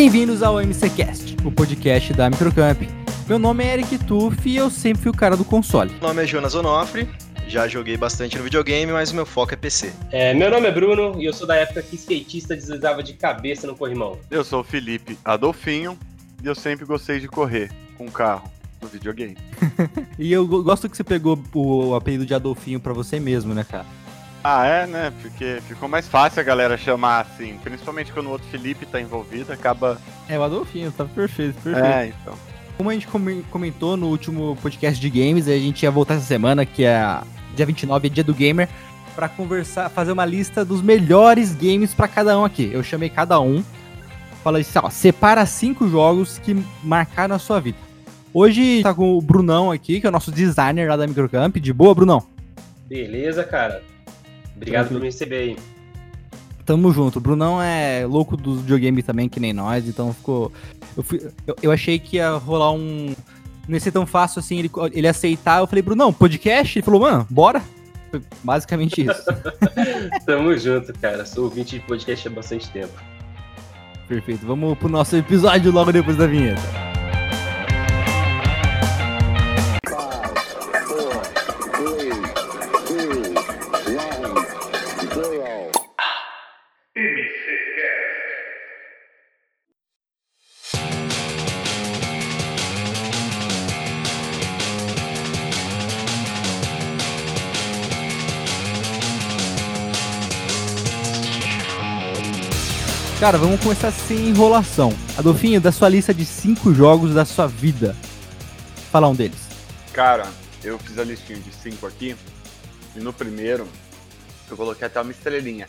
Bem-vindos 0.00 0.44
ao 0.44 0.60
MCCast, 0.62 1.36
o 1.44 1.50
podcast 1.50 2.12
da 2.12 2.30
Microcamp. 2.30 2.82
Meu 3.26 3.36
nome 3.36 3.64
é 3.64 3.74
Eric 3.74 3.98
Tuff 4.04 4.48
e 4.48 4.56
eu 4.56 4.70
sempre 4.70 5.02
fui 5.02 5.10
o 5.10 5.14
cara 5.14 5.36
do 5.36 5.44
console. 5.44 5.90
Meu 5.90 6.02
nome 6.02 6.22
é 6.22 6.24
Jonas 6.24 6.54
Onofre, 6.54 7.08
já 7.48 7.66
joguei 7.66 7.96
bastante 7.96 8.38
no 8.38 8.44
videogame, 8.44 8.92
mas 8.92 9.10
o 9.10 9.16
meu 9.16 9.26
foco 9.26 9.54
é 9.54 9.56
PC. 9.56 9.92
É, 10.12 10.32
meu 10.34 10.52
nome 10.52 10.68
é 10.68 10.70
Bruno 10.70 11.20
e 11.20 11.24
eu 11.24 11.32
sou 11.32 11.48
da 11.48 11.56
época 11.56 11.82
que 11.82 11.96
skatista 11.96 12.54
deslizava 12.54 13.02
de 13.02 13.14
cabeça 13.14 13.66
no 13.66 13.74
corrimão. 13.74 14.16
Eu 14.30 14.44
sou 14.44 14.60
o 14.60 14.64
Felipe 14.64 15.18
Adolfinho 15.24 15.98
e 16.44 16.46
eu 16.46 16.54
sempre 16.54 16.86
gostei 16.86 17.18
de 17.18 17.26
correr 17.26 17.68
com 17.96 18.08
carro 18.08 18.48
no 18.80 18.86
videogame. 18.86 19.36
e 20.16 20.32
eu 20.32 20.46
gosto 20.46 20.88
que 20.88 20.96
você 20.96 21.02
pegou 21.02 21.36
o 21.52 21.96
apelido 21.96 22.24
de 22.24 22.32
Adolfinho 22.32 22.78
pra 22.78 22.92
você 22.92 23.18
mesmo, 23.18 23.52
né, 23.52 23.66
cara? 23.68 23.84
Ah, 24.42 24.66
é, 24.66 24.86
né? 24.86 25.12
Porque 25.20 25.60
ficou 25.66 25.88
mais 25.88 26.06
fácil 26.06 26.40
a 26.40 26.44
galera 26.44 26.76
chamar 26.76 27.20
assim. 27.20 27.58
Principalmente 27.62 28.12
quando 28.12 28.26
o 28.26 28.30
outro 28.30 28.46
Felipe 28.48 28.86
tá 28.86 29.00
envolvido, 29.00 29.52
acaba. 29.52 30.00
É, 30.28 30.38
o 30.38 30.42
Adolfinho, 30.42 30.92
tá 30.92 31.04
perfeito, 31.04 31.60
perfeito. 31.60 31.86
É, 31.86 32.06
então. 32.08 32.34
Como 32.76 32.90
a 32.90 32.92
gente 32.92 33.08
comentou 33.50 33.96
no 33.96 34.06
último 34.06 34.56
podcast 34.62 35.00
de 35.00 35.10
games, 35.10 35.48
a 35.48 35.58
gente 35.58 35.82
ia 35.82 35.90
voltar 35.90 36.14
essa 36.14 36.24
semana, 36.24 36.64
que 36.64 36.84
é 36.84 37.20
dia 37.56 37.66
29, 37.66 38.06
é 38.06 38.10
dia 38.10 38.22
do 38.22 38.32
gamer, 38.32 38.68
para 39.16 39.28
conversar, 39.28 39.88
fazer 39.90 40.12
uma 40.12 40.24
lista 40.24 40.64
dos 40.64 40.80
melhores 40.80 41.52
games 41.52 41.92
para 41.92 42.06
cada 42.06 42.38
um 42.38 42.44
aqui. 42.44 42.70
Eu 42.72 42.84
chamei 42.84 43.10
cada 43.10 43.40
um, 43.40 43.64
falei 44.44 44.62
assim, 44.62 44.78
ó, 44.80 44.88
separa 44.88 45.44
cinco 45.44 45.88
jogos 45.88 46.38
que 46.38 46.56
marcaram 46.84 47.34
a 47.34 47.38
sua 47.40 47.58
vida. 47.60 47.78
Hoje 48.32 48.80
tá 48.84 48.94
com 48.94 49.18
o 49.18 49.20
Brunão 49.20 49.72
aqui, 49.72 50.00
que 50.00 50.06
é 50.06 50.08
o 50.08 50.12
nosso 50.12 50.30
designer 50.30 50.88
lá 50.88 50.96
da 50.96 51.06
Microcamp. 51.06 51.56
De 51.56 51.72
boa, 51.72 51.92
Brunão? 51.92 52.22
Beleza, 52.86 53.42
cara. 53.42 53.82
Obrigado 54.58 54.88
por 54.88 54.98
me 54.98 55.06
receber 55.06 55.36
aí. 55.36 55.56
Tamo 56.66 56.92
junto. 56.92 57.16
O 57.16 57.20
Brunão 57.20 57.62
é 57.62 58.04
louco 58.04 58.36
dos 58.36 58.60
videogames 58.60 59.04
também, 59.04 59.28
que 59.28 59.40
nem 59.40 59.52
nós, 59.52 59.88
então 59.88 60.12
ficou. 60.12 60.52
Eu, 60.96 61.02
fui... 61.02 61.30
eu, 61.46 61.56
eu, 61.62 61.72
achei 61.72 61.98
que 61.98 62.16
ia 62.16 62.32
rolar 62.32 62.72
um. 62.72 63.14
Não 63.66 63.74
ia 63.74 63.80
ser 63.80 63.92
tão 63.92 64.04
fácil 64.04 64.40
assim 64.40 64.58
ele, 64.58 64.70
ele 64.92 65.08
aceitar. 65.08 65.60
Eu 65.60 65.66
falei, 65.66 65.80
Brunão, 65.80 66.12
podcast? 66.12 66.78
Ele 66.78 66.84
falou, 66.84 67.00
mano, 67.00 67.26
bora. 67.30 67.62
Foi 68.10 68.20
basicamente 68.42 69.06
isso. 69.06 69.24
Tamo 70.26 70.56
junto, 70.58 70.92
cara. 70.98 71.24
Sou 71.24 71.44
ouvinte 71.44 71.78
de 71.78 71.84
podcast 71.86 72.26
há 72.26 72.30
bastante 72.30 72.68
tempo. 72.70 72.92
Perfeito. 74.08 74.44
Vamos 74.44 74.76
pro 74.78 74.88
nosso 74.88 75.16
episódio 75.16 75.70
logo 75.70 75.92
depois 75.92 76.16
da 76.16 76.26
vinheta. 76.26 76.87
Cara, 103.20 103.36
vamos 103.36 103.60
começar 103.60 103.90
sem 103.90 104.28
enrolação. 104.28 104.90
Adolfinho, 105.18 105.60
da 105.60 105.72
sua 105.72 105.88
lista 105.88 106.14
de 106.14 106.24
cinco 106.24 106.72
jogos 106.72 107.12
da 107.12 107.24
sua 107.24 107.48
vida, 107.48 107.92
fala 108.92 109.08
um 109.08 109.14
deles. 109.14 109.48
Cara, 109.92 110.30
eu 110.62 110.78
fiz 110.78 110.96
a 110.96 111.02
listinha 111.02 111.40
de 111.40 111.52
cinco 111.52 111.84
aqui, 111.84 112.14
e 112.94 113.00
no 113.00 113.12
primeiro, 113.12 113.66
eu 114.48 114.56
coloquei 114.56 114.86
até 114.86 115.00
uma 115.00 115.10
estrelinha. 115.10 115.68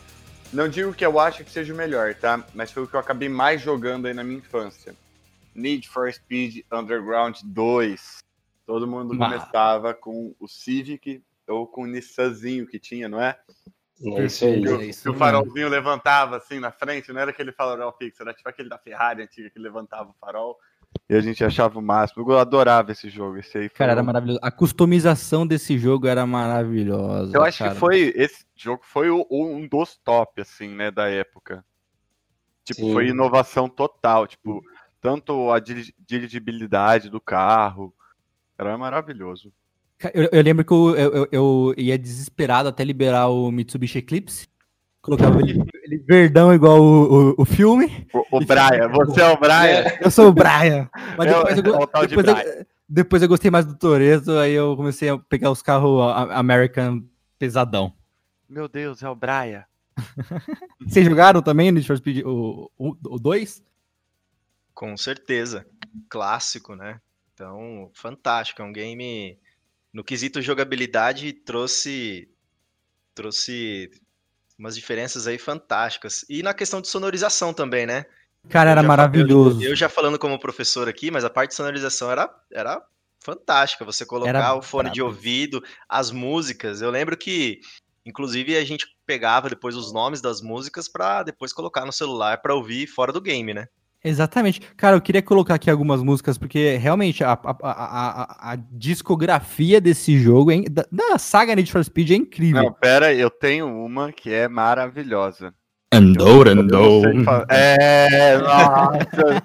Não 0.52 0.68
digo 0.68 0.94
que 0.94 1.04
eu 1.04 1.18
acho 1.18 1.42
que 1.42 1.50
seja 1.50 1.74
o 1.74 1.76
melhor, 1.76 2.14
tá? 2.14 2.46
Mas 2.54 2.70
foi 2.70 2.84
o 2.84 2.86
que 2.86 2.94
eu 2.94 3.00
acabei 3.00 3.28
mais 3.28 3.60
jogando 3.60 4.06
aí 4.06 4.14
na 4.14 4.22
minha 4.22 4.38
infância. 4.38 4.94
Need 5.52 5.88
for 5.88 6.12
Speed 6.12 6.64
Underground 6.72 7.36
2. 7.42 8.18
Todo 8.64 8.86
mundo 8.86 9.14
ah. 9.14 9.28
começava 9.28 9.92
com 9.92 10.32
o 10.38 10.46
Civic 10.46 11.20
ou 11.48 11.66
com 11.66 11.82
o 11.82 11.86
Nissanzinho 11.86 12.64
que 12.64 12.78
tinha, 12.78 13.08
não 13.08 13.20
é? 13.20 13.36
É 14.02 14.24
isso 14.24 14.44
aí. 14.44 14.64
É 14.64 14.84
isso 14.86 15.10
o 15.10 15.14
farolzinho 15.14 15.68
levantava 15.68 16.38
assim 16.38 16.58
na 16.58 16.72
frente, 16.72 17.12
não 17.12 17.20
era 17.20 17.30
aquele 17.30 17.52
farol 17.52 17.92
fixo, 17.92 18.22
era 18.22 18.32
tipo 18.32 18.48
aquele 18.48 18.68
da 18.68 18.78
Ferrari 18.78 19.22
antiga 19.22 19.50
que 19.50 19.58
levantava 19.58 20.10
o 20.10 20.14
farol. 20.18 20.58
E 21.08 21.14
a 21.14 21.20
gente 21.20 21.44
achava 21.44 21.78
o 21.78 21.82
máximo. 21.82 22.30
Eu 22.30 22.38
adorava 22.38 22.92
esse 22.92 23.08
jogo. 23.08 23.36
Esse 23.36 23.58
aí 23.58 23.68
cara, 23.68 23.92
era 23.92 24.02
maravilhoso. 24.02 24.40
A 24.42 24.50
customização 24.50 25.46
desse 25.46 25.78
jogo 25.78 26.06
era 26.06 26.26
maravilhosa. 26.26 27.36
Eu 27.36 27.42
acho 27.42 27.58
cara. 27.58 27.72
que 27.72 27.78
foi. 27.78 28.12
Esse 28.16 28.44
jogo 28.56 28.82
foi 28.84 29.08
o, 29.10 29.26
um 29.30 29.66
dos 29.68 29.96
top, 29.98 30.40
assim, 30.40 30.68
né, 30.68 30.90
da 30.90 31.08
época. 31.08 31.64
Tipo, 32.64 32.80
Sim. 32.80 32.92
foi 32.92 33.08
inovação 33.08 33.68
total. 33.68 34.26
Tipo, 34.26 34.62
tanto 35.00 35.50
a 35.52 35.60
dirigibilidade 35.60 37.08
do 37.08 37.20
carro. 37.20 37.94
Era 38.58 38.76
maravilhoso. 38.76 39.52
Eu, 40.14 40.28
eu 40.32 40.42
lembro 40.42 40.64
que 40.64 40.72
eu, 40.72 40.96
eu, 40.96 41.28
eu, 41.30 41.74
ia 41.76 41.98
desesperado 41.98 42.68
até 42.68 42.82
liberar 42.82 43.28
o 43.28 43.50
Mitsubishi 43.50 43.98
Eclipse. 43.98 44.48
Colocava 45.02 45.40
ele, 45.40 45.62
ele 45.82 45.98
verdão 45.98 46.54
igual 46.54 46.80
o, 46.80 47.30
o, 47.30 47.34
o 47.38 47.44
filme. 47.44 48.06
O, 48.12 48.38
o 48.38 48.44
Brian, 48.44 48.88
você 48.88 49.20
é 49.20 49.28
o 49.28 49.36
Brian? 49.38 49.98
Eu 50.00 50.10
sou 50.10 50.28
o 50.28 50.32
Brian. 50.32 50.88
Mas 51.16 51.26
depois, 51.26 51.58
eu, 51.58 51.64
eu, 51.64 52.06
depois, 52.06 52.26
eu, 52.26 52.66
depois 52.88 53.22
eu 53.22 53.28
gostei 53.28 53.50
mais 53.50 53.66
do 53.66 53.76
Toreto, 53.76 54.32
aí 54.32 54.52
eu 54.52 54.76
comecei 54.76 55.08
a 55.08 55.18
pegar 55.18 55.50
os 55.50 55.62
carros 55.62 56.00
American 56.32 57.02
pesadão. 57.38 57.94
Meu 58.48 58.68
Deus, 58.68 59.02
é 59.02 59.08
o 59.08 59.14
Brian. 59.14 59.64
Vocês 60.86 61.06
jogaram 61.06 61.42
também 61.42 61.70
Need 61.70 61.86
for 61.86 61.96
Speed 61.96 62.22
o 62.24 63.18
2? 63.20 63.62
Com 64.74 64.96
certeza. 64.96 65.66
Clássico, 66.08 66.74
né? 66.74 67.00
Então, 67.32 67.90
fantástico. 67.94 68.60
É 68.60 68.64
um 68.64 68.72
game 68.72 69.38
no 69.92 70.04
quesito 70.04 70.40
jogabilidade 70.40 71.32
trouxe 71.32 72.28
trouxe 73.14 73.90
umas 74.58 74.74
diferenças 74.74 75.26
aí 75.26 75.38
fantásticas. 75.38 76.24
E 76.28 76.42
na 76.42 76.52
questão 76.52 76.80
de 76.80 76.88
sonorização 76.88 77.52
também, 77.52 77.86
né? 77.86 78.04
Cara, 78.48 78.70
era 78.70 78.82
maravilhoso. 78.82 79.62
Eu, 79.62 79.70
eu, 79.70 79.76
já 79.76 79.88
falando 79.88 80.18
como 80.18 80.38
professor 80.38 80.88
aqui, 80.88 81.10
mas 81.10 81.24
a 81.24 81.30
parte 81.30 81.50
de 81.50 81.56
sonorização 81.56 82.10
era, 82.10 82.30
era 82.52 82.82
fantástica. 83.18 83.84
Você 83.84 84.04
colocar 84.04 84.28
era 84.30 84.54
o 84.54 84.62
fone 84.62 84.84
bravo. 84.84 84.94
de 84.94 85.02
ouvido, 85.02 85.62
as 85.88 86.10
músicas. 86.10 86.80
Eu 86.80 86.90
lembro 86.90 87.16
que, 87.16 87.60
inclusive, 88.04 88.56
a 88.56 88.64
gente 88.64 88.86
pegava 89.06 89.48
depois 89.48 89.76
os 89.76 89.92
nomes 89.92 90.20
das 90.20 90.40
músicas 90.40 90.88
para 90.88 91.22
depois 91.22 91.52
colocar 91.52 91.84
no 91.84 91.92
celular 91.92 92.40
para 92.40 92.54
ouvir 92.54 92.86
fora 92.86 93.12
do 93.12 93.20
game, 93.20 93.52
né? 93.52 93.66
Exatamente. 94.02 94.60
Cara, 94.76 94.96
eu 94.96 95.00
queria 95.00 95.20
colocar 95.20 95.54
aqui 95.54 95.70
algumas 95.70 96.02
músicas, 96.02 96.38
porque 96.38 96.76
realmente 96.76 97.22
a, 97.22 97.32
a, 97.32 97.56
a, 97.62 98.52
a 98.52 98.56
discografia 98.72 99.80
desse 99.80 100.18
jogo, 100.18 100.50
é, 100.50 100.62
da, 100.62 100.86
da, 100.90 101.18
saga 101.18 101.54
Need 101.54 101.70
for 101.70 101.84
Speed, 101.84 102.10
é 102.10 102.14
incrível. 102.14 102.62
Não, 102.62 102.72
pera, 102.72 103.12
eu 103.12 103.28
tenho 103.30 103.66
uma 103.68 104.10
que 104.10 104.32
é 104.32 104.48
maravilhosa. 104.48 105.54
Andou, 105.92 106.48
andou. 106.48 107.02
É, 107.50 108.38
nossa. 108.38 109.42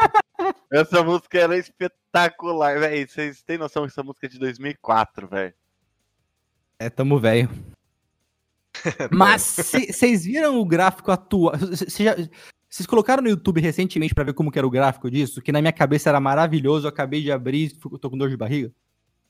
essa 0.72 1.02
música 1.02 1.38
era 1.38 1.58
espetacular, 1.58 2.78
velho. 2.78 3.08
Vocês 3.08 3.42
têm 3.42 3.58
noção 3.58 3.82
que 3.82 3.90
essa 3.90 4.02
música 4.02 4.26
é 4.26 4.30
de 4.30 4.38
2004, 4.38 5.28
velho? 5.28 5.52
É, 6.78 6.88
tamo 6.88 7.18
velho. 7.18 7.50
Mas 9.10 9.42
vocês 9.42 10.24
viram 10.24 10.58
o 10.58 10.64
gráfico 10.64 11.10
atual? 11.10 11.54
Vocês 12.70 12.86
colocaram 12.86 13.20
no 13.20 13.28
YouTube 13.28 13.60
recentemente 13.60 14.14
para 14.14 14.22
ver 14.22 14.32
como 14.32 14.52
era 14.54 14.66
o 14.66 14.70
gráfico 14.70 15.10
disso? 15.10 15.42
Que 15.42 15.50
na 15.50 15.60
minha 15.60 15.72
cabeça 15.72 16.08
era 16.08 16.20
maravilhoso, 16.20 16.86
eu 16.86 16.88
acabei 16.88 17.20
de 17.20 17.32
abrir 17.32 17.64
e 17.64 17.98
tô 17.98 18.08
com 18.08 18.16
dor 18.16 18.30
de 18.30 18.36
barriga. 18.36 18.70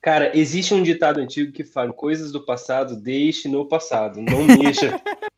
Cara, 0.02 0.36
existe 0.36 0.74
um 0.74 0.82
ditado 0.82 1.20
antigo 1.20 1.50
que 1.50 1.64
fala: 1.64 1.90
coisas 1.90 2.30
do 2.30 2.44
passado, 2.44 3.00
deixe 3.00 3.48
no 3.48 3.66
passado, 3.66 4.20
não 4.20 4.44
mexa. 4.44 5.00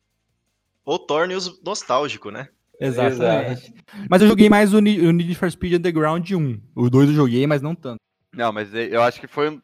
Ou 0.85 0.99
torne-os 0.99 1.61
nostálgico, 1.63 2.29
né? 2.29 2.49
Exatamente. 2.77 3.71
Exato. 3.71 4.07
Mas 4.09 4.21
eu 4.21 4.27
joguei 4.27 4.49
mais 4.49 4.73
o 4.73 4.81
Need 4.81 5.35
for 5.35 5.49
Speed 5.49 5.75
Underground 5.75 6.29
1. 6.29 6.61
Os 6.75 6.89
dois 6.89 7.07
eu 7.07 7.15
joguei, 7.15 7.47
mas 7.47 7.61
não 7.61 7.73
tanto. 7.73 7.99
Não, 8.33 8.51
mas 8.51 8.73
eu 8.73 9.01
acho 9.01 9.21
que 9.21 9.27
foi, 9.27 9.61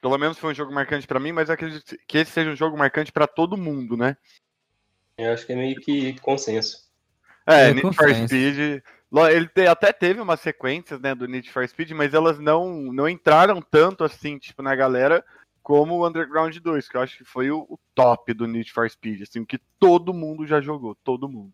pelo 0.00 0.18
menos 0.18 0.38
foi 0.38 0.52
um 0.52 0.54
jogo 0.54 0.72
marcante 0.72 1.08
para 1.08 1.18
mim, 1.18 1.32
mas 1.32 1.48
eu 1.48 1.54
acredito 1.54 1.96
que 2.06 2.18
esse 2.18 2.30
seja 2.30 2.50
um 2.50 2.56
jogo 2.56 2.78
marcante 2.78 3.10
para 3.10 3.26
todo 3.26 3.56
mundo, 3.56 3.96
né? 3.96 4.16
Eu 5.18 5.32
acho 5.32 5.44
que 5.44 5.52
é 5.52 5.56
meio 5.56 5.80
que 5.80 6.20
consenso. 6.20 6.89
É, 7.52 7.74
Need 7.74 7.96
for 7.96 8.14
Speed. 8.14 8.82
Ele 9.30 9.68
até 9.68 9.92
teve 9.92 10.20
umas 10.20 10.40
sequências, 10.40 11.00
né, 11.00 11.14
do 11.14 11.26
Need 11.26 11.50
for 11.50 11.66
Speed, 11.68 11.90
mas 11.92 12.14
elas 12.14 12.38
não, 12.38 12.92
não 12.92 13.08
entraram 13.08 13.60
tanto 13.60 14.04
assim, 14.04 14.38
tipo, 14.38 14.62
na 14.62 14.74
galera, 14.74 15.24
como 15.62 15.94
o 15.94 16.06
Underground 16.06 16.56
2, 16.56 16.88
que 16.88 16.96
eu 16.96 17.00
acho 17.00 17.18
que 17.18 17.24
foi 17.24 17.50
o, 17.50 17.66
o 17.68 17.78
top 17.94 18.32
do 18.32 18.46
Need 18.46 18.72
for 18.72 18.88
Speed, 18.88 19.22
assim, 19.22 19.44
que 19.44 19.58
todo 19.78 20.14
mundo 20.14 20.46
já 20.46 20.60
jogou, 20.60 20.94
todo 20.94 21.28
mundo. 21.28 21.52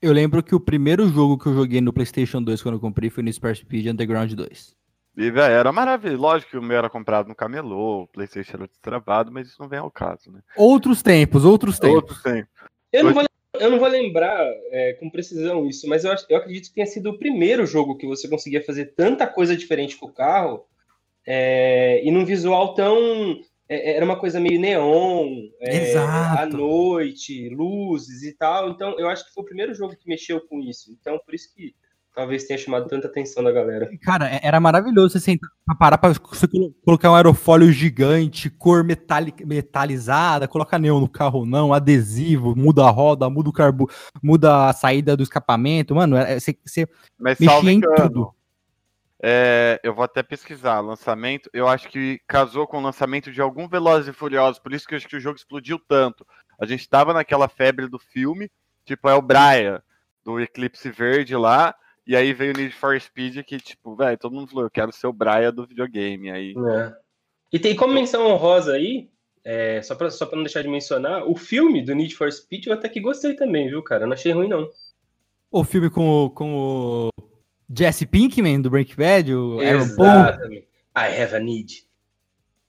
Eu 0.00 0.12
lembro 0.12 0.42
que 0.42 0.54
o 0.54 0.60
primeiro 0.60 1.08
jogo 1.08 1.38
que 1.38 1.46
eu 1.46 1.54
joguei 1.54 1.80
no 1.80 1.92
PlayStation 1.92 2.42
2 2.42 2.62
quando 2.62 2.74
eu 2.74 2.80
comprei 2.80 3.10
foi 3.10 3.22
Need 3.22 3.40
for 3.40 3.54
Speed 3.54 3.86
Underground 3.86 4.32
2. 4.32 4.76
E, 5.16 5.30
véio, 5.30 5.52
era 5.52 5.72
maravilhoso. 5.72 6.20
Lógico 6.20 6.50
que 6.50 6.58
o 6.58 6.62
meu 6.62 6.76
era 6.76 6.90
comprado 6.90 7.28
no 7.28 7.34
camelô, 7.34 8.02
o 8.02 8.08
PlayStation 8.08 8.56
era 8.56 8.66
destravado, 8.66 9.30
mas 9.30 9.48
isso 9.48 9.60
não 9.60 9.68
vem 9.68 9.78
ao 9.78 9.90
caso, 9.90 10.30
né? 10.32 10.40
Outros 10.56 11.02
tempos, 11.02 11.44
outros 11.44 11.78
tempos. 11.78 11.96
Outros 11.96 12.22
tempos. 12.22 12.50
Eu 12.92 13.04
não 13.04 13.14
vou 13.14 13.24
Eu 13.60 13.70
não 13.70 13.78
vou 13.78 13.88
lembrar 13.88 14.44
é, 14.70 14.94
com 14.94 15.08
precisão 15.08 15.66
isso, 15.66 15.88
mas 15.88 16.04
eu, 16.04 16.12
eu 16.28 16.36
acredito 16.36 16.68
que 16.68 16.74
tenha 16.74 16.86
sido 16.86 17.10
o 17.10 17.18
primeiro 17.18 17.64
jogo 17.66 17.96
que 17.96 18.06
você 18.06 18.28
conseguia 18.28 18.62
fazer 18.62 18.94
tanta 18.94 19.26
coisa 19.26 19.56
diferente 19.56 19.96
com 19.96 20.06
o 20.06 20.12
carro 20.12 20.66
é, 21.26 22.02
e 22.04 22.10
num 22.10 22.24
visual 22.24 22.74
tão. 22.74 23.40
é, 23.68 23.96
era 23.96 24.04
uma 24.04 24.18
coisa 24.18 24.40
meio 24.40 24.60
neon, 24.60 25.48
é, 25.60 25.96
à 25.96 26.46
noite, 26.46 27.48
luzes 27.48 28.22
e 28.22 28.32
tal. 28.36 28.70
Então, 28.70 28.98
eu 28.98 29.08
acho 29.08 29.26
que 29.26 29.32
foi 29.32 29.42
o 29.42 29.46
primeiro 29.46 29.74
jogo 29.74 29.96
que 29.96 30.08
mexeu 30.08 30.40
com 30.40 30.60
isso. 30.60 30.92
Então, 30.92 31.18
por 31.24 31.34
isso 31.34 31.54
que 31.54 31.74
talvez 32.14 32.44
tenha 32.44 32.56
chamado 32.58 32.86
tanta 32.88 33.08
atenção 33.08 33.42
da 33.42 33.50
galera. 33.50 33.90
Cara, 34.02 34.28
é- 34.32 34.40
era 34.42 34.60
maravilhoso 34.60 35.10
você 35.10 35.20
sentar 35.20 35.50
pra 35.66 35.74
parar 35.74 35.98
pra 35.98 36.10
você 36.12 36.46
colo- 36.46 36.74
colocar 36.84 37.10
um 37.10 37.14
aerofólio 37.14 37.72
gigante, 37.72 38.48
cor 38.48 38.84
metali- 38.84 39.34
metalizada, 39.44 40.46
colocar 40.46 40.78
neon 40.78 41.00
no 41.00 41.08
carro 41.08 41.40
ou 41.40 41.46
não, 41.46 41.72
adesivo, 41.74 42.54
muda 42.56 42.84
a 42.84 42.90
roda, 42.90 43.28
muda 43.28 43.48
o 43.48 43.52
carbo, 43.52 43.90
muda 44.22 44.68
a 44.68 44.72
saída 44.72 45.16
do 45.16 45.22
escapamento. 45.22 45.94
Mano, 45.94 46.16
é- 46.16 46.34
é- 46.34 46.40
você, 46.40 46.56
você 46.64 46.88
Mas 47.18 47.38
mexia 47.38 47.72
em 47.72 47.76
engano, 47.76 47.96
tudo. 47.96 48.34
é, 49.22 49.80
eu 49.82 49.94
vou 49.94 50.04
até 50.04 50.22
pesquisar. 50.22 50.80
Lançamento, 50.80 51.48
eu 51.52 51.66
acho 51.66 51.88
que 51.88 52.20
casou 52.28 52.66
com 52.66 52.78
o 52.78 52.82
lançamento 52.82 53.32
de 53.32 53.40
algum 53.40 53.66
Velozes 53.68 54.08
e 54.08 54.12
Furiosos, 54.12 54.58
por 54.60 54.72
isso 54.72 54.86
que 54.86 54.94
eu 54.94 54.98
acho 54.98 55.08
que 55.08 55.16
o 55.16 55.20
jogo 55.20 55.36
explodiu 55.36 55.78
tanto. 55.88 56.26
A 56.60 56.66
gente 56.66 56.88
tava 56.88 57.12
naquela 57.12 57.48
febre 57.48 57.88
do 57.88 57.98
filme, 57.98 58.50
tipo, 58.84 59.08
é 59.08 59.14
o 59.14 59.22
Brian, 59.22 59.82
do 60.24 60.38
Eclipse 60.40 60.90
Verde 60.90 61.34
lá, 61.36 61.74
e 62.06 62.14
aí 62.14 62.32
veio 62.32 62.52
o 62.52 62.56
Need 62.56 62.74
for 62.74 63.00
Speed, 63.00 63.42
que, 63.44 63.58
tipo, 63.58 63.96
velho, 63.96 64.18
todo 64.18 64.34
mundo 64.34 64.48
falou, 64.48 64.64
eu 64.64 64.70
quero 64.70 64.92
ser 64.92 65.06
o 65.06 65.12
Brian 65.12 65.52
do 65.52 65.66
videogame. 65.66 66.30
Aí, 66.30 66.54
É. 66.56 66.92
E 67.52 67.58
tem 67.58 67.76
como 67.76 67.94
menção 67.94 68.26
honrosa 68.26 68.72
aí, 68.72 69.08
é, 69.44 69.80
só, 69.82 69.94
pra, 69.94 70.10
só 70.10 70.26
pra 70.26 70.36
não 70.36 70.42
deixar 70.42 70.62
de 70.62 70.68
mencionar, 70.68 71.24
o 71.28 71.36
filme 71.36 71.84
do 71.84 71.94
Need 71.94 72.16
for 72.16 72.30
Speed 72.32 72.66
eu 72.66 72.72
até 72.72 72.88
que 72.88 73.00
gostei 73.00 73.34
também, 73.34 73.68
viu, 73.68 73.82
cara? 73.82 74.04
Eu 74.04 74.06
não 74.08 74.14
achei 74.14 74.32
ruim, 74.32 74.48
não. 74.48 74.68
O 75.50 75.62
filme 75.62 75.88
com 75.88 76.24
o, 76.24 76.30
com 76.30 76.54
o 76.56 77.08
Jesse 77.76 78.06
Pinkman, 78.06 78.60
do 78.60 78.70
Breaking 78.70 78.96
Bad, 78.96 79.34
o 79.34 79.60
Aaron 79.60 79.94
Paul, 79.94 80.06
Exatamente. 80.06 80.68
I 80.96 81.22
have 81.22 81.34
a 81.34 81.40
need. 81.40 81.84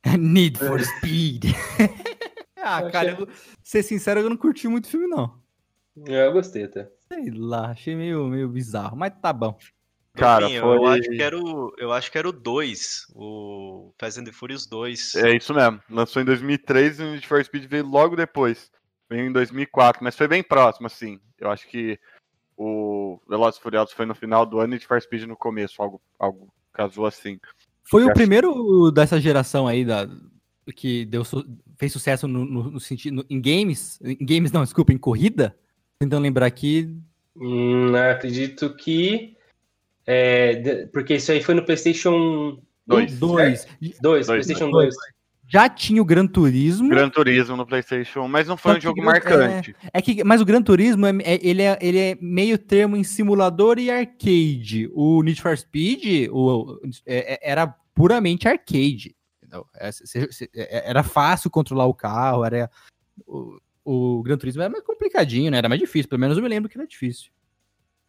Need 0.17 0.59
for 0.59 0.79
Speed. 0.79 1.45
ah, 2.61 2.81
Eu 2.83 2.91
cara, 2.91 3.17
eu, 3.19 3.27
ser 3.63 3.81
sincero, 3.81 4.19
eu 4.19 4.29
não 4.29 4.37
curti 4.37 4.67
muito 4.67 4.85
o 4.85 4.89
filme, 4.89 5.07
não. 5.07 5.44
É, 6.07 6.27
Eu 6.27 6.33
gostei 6.33 6.63
até. 6.65 6.89
Sei 7.07 7.29
lá, 7.31 7.67
achei 7.71 7.95
meio, 7.95 8.25
meio 8.27 8.49
bizarro, 8.49 8.97
mas 8.97 9.13
tá 9.21 9.31
bom. 9.31 9.57
Cara, 10.13 10.45
Enfim, 10.47 10.59
foi- 10.61 10.77
eu 10.77 10.85
acho 10.87 11.09
que 11.09 11.21
era 11.21 11.37
o, 11.39 11.73
eu 11.77 11.91
acho 11.91 12.11
que 12.11 12.17
era 12.17 12.29
o 12.29 12.31
2, 12.31 13.05
o 13.13 13.93
Fast 13.99 14.19
and 14.19 14.23
the 14.23 14.31
Furious 14.31 14.65
2. 14.65 15.15
é 15.15 15.35
isso 15.35 15.53
mesmo. 15.53 15.81
Lançou 15.89 16.21
em 16.21 16.25
2003 16.25 16.99
e 16.99 17.03
o 17.03 17.11
Need 17.11 17.27
for 17.27 17.43
Speed 17.43 17.65
veio 17.65 17.85
logo 17.85 18.15
depois. 18.15 18.71
Veio 19.09 19.27
em 19.27 19.31
2004, 19.31 20.03
mas 20.03 20.15
foi 20.15 20.27
bem 20.27 20.41
próximo, 20.41 20.87
assim. 20.87 21.19
Eu 21.37 21.49
acho 21.51 21.67
que 21.67 21.99
o 22.57 23.19
Velozes 23.27 23.59
e 23.59 23.63
Furiosos 23.63 23.93
foi 23.93 24.05
no 24.05 24.15
final 24.15 24.45
do 24.45 24.59
ano 24.59 24.67
e 24.67 24.71
o 24.71 24.75
Need 24.75 24.87
for 24.87 25.01
Speed 25.01 25.23
no 25.23 25.35
começo, 25.35 25.81
algo, 25.81 26.01
algo 26.17 26.51
casou 26.73 27.05
assim. 27.05 27.37
Foi 27.83 28.01
Eu 28.03 28.07
o 28.07 28.09
acho- 28.11 28.15
primeiro 28.15 28.91
dessa 28.91 29.19
geração 29.19 29.67
aí 29.67 29.83
da, 29.83 30.07
que 30.75 31.05
deu, 31.05 31.23
fez 31.77 31.91
sucesso 31.91 32.25
no, 32.27 32.45
no- 32.45 32.71
no 32.71 32.79
sentido 32.79 33.15
no- 33.17 33.25
em 33.29 33.39
games, 33.41 33.99
em 34.01 34.17
games 34.25 34.51
não, 34.51 34.63
desculpa, 34.63 34.93
em 34.93 34.97
corrida. 34.97 35.55
Tentando 36.05 36.21
lembrar 36.21 36.45
aqui, 36.45 36.95
Hum, 37.35 37.93
acredito 37.95 38.73
que. 38.75 39.35
é, 40.05 40.85
porque 40.93 41.15
isso 41.15 41.31
aí 41.31 41.41
foi 41.41 41.55
no 41.55 41.65
PlayStation 41.65 42.59
Dois. 42.85 43.17
dois. 43.17 43.65
2, 43.81 43.99
Dois, 43.99 44.27
PlayStation 44.27 44.69
dois. 44.69 44.93
2. 44.93 45.15
Já 45.47 45.67
tinha 45.67 45.99
o 46.01 46.05
Gran 46.05 46.27
Turismo. 46.27 46.89
Gran 46.89 47.09
Turismo 47.09 47.55
no 47.57 47.65
PlayStation, 47.65 48.27
mas 48.27 48.47
não 48.47 48.55
foi 48.55 48.73
Só 48.73 48.77
um 48.77 48.81
jogo 48.81 48.95
Gran- 49.01 49.05
marcante. 49.05 49.75
É 49.91 50.01
que, 50.01 50.23
mas 50.23 50.41
o 50.41 50.45
Gran 50.45 50.61
Turismo 50.61 51.05
é, 51.07 51.11
é- 51.23 51.39
ele, 51.41 51.61
é, 51.63 51.77
ele 51.81 51.97
é 51.99 52.17
meio 52.21 52.57
termo 52.57 52.95
em 52.95 53.03
simulador 53.03 53.77
e 53.79 53.89
arcade. 53.91 54.89
O 54.93 55.21
Need 55.23 55.41
for 55.41 55.57
Speed 55.57 56.29
o, 56.31 56.79
é- 57.05 57.33
é- 57.33 57.51
era 57.51 57.67
puramente 57.95 58.47
arcade. 58.47 59.15
É, 59.79 59.89
é- 60.55 60.89
Era 60.89 61.01
fácil 61.03 61.49
controlar 61.49 61.85
o 61.87 61.93
carro, 61.93 62.43
era 62.45 62.69
o, 63.85 64.23
Gran 64.23 64.37
Turismo 64.37 64.63
era 64.63 64.71
mais 64.71 64.83
complicadinho, 64.83 65.51
né? 65.51 65.59
Era 65.59 65.69
mais 65.69 65.79
difícil. 65.79 66.09
Pelo 66.09 66.19
menos 66.19 66.35
eu 66.35 66.43
me 66.43 66.49
lembro 66.49 66.69
que 66.69 66.77
era 66.77 66.87
difícil. 66.87 67.29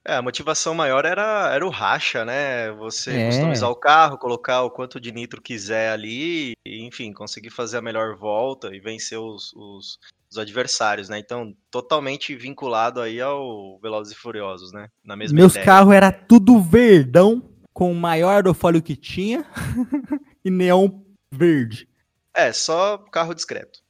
É, 0.08 0.14
a 0.14 0.22
motivação 0.22 0.72
maior 0.72 1.04
era, 1.04 1.52
era 1.52 1.66
o 1.66 1.70
racha, 1.70 2.24
né? 2.24 2.70
Você 2.72 3.10
É. 3.10 3.26
customizar 3.26 3.68
o 3.68 3.74
carro, 3.74 4.16
colocar 4.16 4.62
o 4.62 4.70
quanto 4.70 5.00
de 5.00 5.10
nitro 5.12 5.42
quiser 5.42 5.90
ali, 5.90 6.52
e, 6.64 6.86
enfim, 6.86 7.12
conseguir 7.12 7.50
fazer 7.50 7.76
a 7.76 7.82
melhor 7.82 8.16
volta 8.16 8.74
e 8.74 8.78
vencer 8.78 9.18
os, 9.18 9.52
os, 9.54 9.98
os 10.30 10.38
adversários, 10.38 11.08
né? 11.08 11.18
Então, 11.18 11.52
totalmente 11.70 12.36
vinculado 12.36 13.00
aí 13.00 13.20
ao 13.20 13.80
Velozes 13.80 14.14
e 14.14 14.16
Furiosos, 14.16 14.72
né? 14.72 14.88
Na 15.04 15.16
mesma 15.16 15.36
Meus 15.36 15.54
carros 15.54 15.92
era 15.92 16.12
tudo 16.12 16.60
verdão, 16.60 17.42
com 17.72 17.90
o 17.90 17.94
maior 17.94 18.30
aerofólio 18.30 18.80
que 18.80 18.94
tinha 18.94 19.44
e 20.44 20.50
neon 20.50 20.88
verde. 21.32 21.88
É, 22.32 22.52
só 22.52 22.96
carro 22.98 23.34
discreto. 23.34 23.80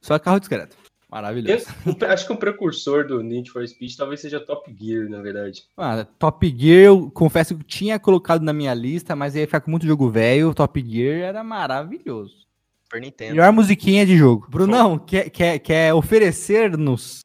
Só 0.00 0.18
carro 0.20 0.38
discreto. 0.38 0.76
Maravilhoso. 1.14 1.66
Eu- 1.86 2.08
acho 2.10 2.26
que 2.26 2.32
o 2.32 2.36
precursor 2.36 3.06
do 3.06 3.22
Need 3.22 3.48
for 3.48 3.66
Speed 3.68 3.94
talvez 3.96 4.20
seja 4.20 4.40
Top 4.40 4.68
Gear, 4.76 5.08
na 5.08 5.22
verdade. 5.22 5.62
Ah, 5.76 6.04
Top 6.18 6.44
Gear, 6.58 6.86
eu 6.86 7.08
confesso 7.12 7.56
que 7.56 7.62
tinha 7.62 8.00
colocado 8.00 8.42
na 8.42 8.52
minha 8.52 8.74
lista, 8.74 9.14
mas 9.14 9.36
ia 9.36 9.46
ficar 9.46 9.60
com 9.60 9.70
muito 9.70 9.86
jogo 9.86 10.10
velho. 10.10 10.52
Top 10.52 10.84
Gear 10.84 11.20
era 11.28 11.44
maravilhoso. 11.44 12.44
Super 12.82 13.00
Nintendo. 13.00 13.30
Melhor 13.36 13.52
musiquinha 13.52 14.04
de 14.04 14.16
jogo. 14.16 14.48
Brunão, 14.50 14.98
quer, 14.98 15.30
quer, 15.30 15.58
quer 15.60 15.94
oferecer-nos 15.94 17.20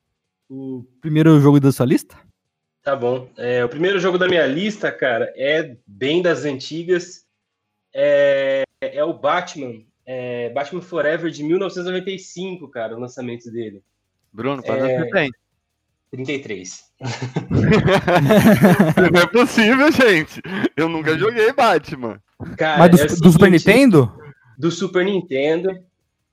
o 0.47 0.83
primeiro 1.01 1.39
jogo 1.39 1.59
da 1.59 1.71
sua 1.71 1.87
lista? 1.87 2.15
Tá 2.83 2.95
bom. 2.95 3.27
É, 3.37 3.65
o 3.65 3.69
primeiro 3.69 3.99
jogo 3.99 4.19
da 4.19 4.27
minha 4.27 4.45
lista, 4.45 4.91
cara, 4.91 5.33
é 5.35 5.75
bem 5.87 6.21
das 6.21 6.45
antigas. 6.45 7.25
É, 7.93 8.63
é 8.81 9.03
o 9.03 9.13
Batman. 9.13 9.81
É, 10.11 10.49
Batman 10.49 10.81
Forever 10.81 11.29
de 11.29 11.43
1995, 11.43 12.67
cara, 12.69 12.95
o 12.95 12.99
lançamento 12.99 13.51
dele. 13.51 13.83
Bruno, 14.33 14.63
quantos 14.63 14.85
É. 14.85 14.97
você 14.97 15.09
tem? 15.11 15.31
33. 16.09 16.83
Não 19.13 19.21
é 19.21 19.27
possível, 19.27 19.91
gente. 19.91 20.41
Eu 20.75 20.89
nunca 20.89 21.15
joguei 21.15 21.53
Batman. 21.53 22.19
Cara, 22.57 22.79
mas 22.79 22.89
do, 22.89 22.99
é 22.99 23.03
o 23.03 23.07
do 23.07 23.31
Super 23.31 23.45
seguinte, 23.45 23.67
Nintendo? 23.67 24.19
do 24.57 24.71
Super 24.71 25.05
Nintendo. 25.05 25.77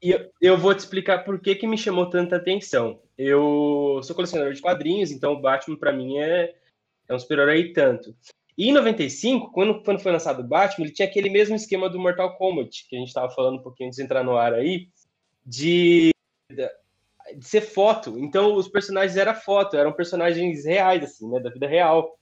E 0.02 0.10
eu, 0.10 0.30
eu 0.40 0.56
vou 0.56 0.74
te 0.74 0.78
explicar 0.78 1.18
por 1.18 1.38
que, 1.38 1.54
que 1.54 1.66
me 1.66 1.76
chamou 1.76 2.08
tanta 2.08 2.36
atenção. 2.36 2.98
Eu 3.18 4.00
sou 4.02 4.16
colecionador 4.16 4.54
de 4.54 4.62
quadrinhos, 4.62 5.10
então 5.10 5.34
o 5.34 5.40
Batman 5.42 5.76
pra 5.76 5.92
mim 5.92 6.16
é, 6.16 6.54
é 7.06 7.14
um 7.14 7.18
super-herói 7.18 7.58
e 7.60 7.72
tanto. 7.74 8.16
E 8.56 8.70
em 8.70 8.72
95, 8.72 9.50
quando, 9.52 9.82
quando 9.82 10.00
foi 10.00 10.12
lançado 10.12 10.40
o 10.40 10.46
Batman, 10.46 10.86
ele 10.86 10.94
tinha 10.94 11.06
aquele 11.06 11.28
mesmo 11.28 11.54
esquema 11.54 11.90
do 11.90 11.98
Mortal 11.98 12.36
Kombat, 12.36 12.86
que 12.88 12.96
a 12.96 12.98
gente 12.98 13.12
tava 13.12 13.30
falando 13.30 13.58
um 13.58 13.62
pouquinho 13.62 13.88
antes 13.88 13.98
de 13.98 14.02
entrar 14.02 14.24
no 14.24 14.36
ar 14.36 14.54
aí, 14.54 14.88
de, 15.44 16.10
de 16.50 17.46
ser 17.46 17.60
foto. 17.60 18.18
Então 18.18 18.54
os 18.54 18.66
personagens 18.66 19.16
eram 19.16 19.34
foto, 19.34 19.76
eram 19.76 19.92
personagens 19.92 20.64
reais, 20.64 21.04
assim, 21.04 21.28
né, 21.28 21.38
da 21.38 21.50
vida 21.50 21.66
real. 21.66 22.18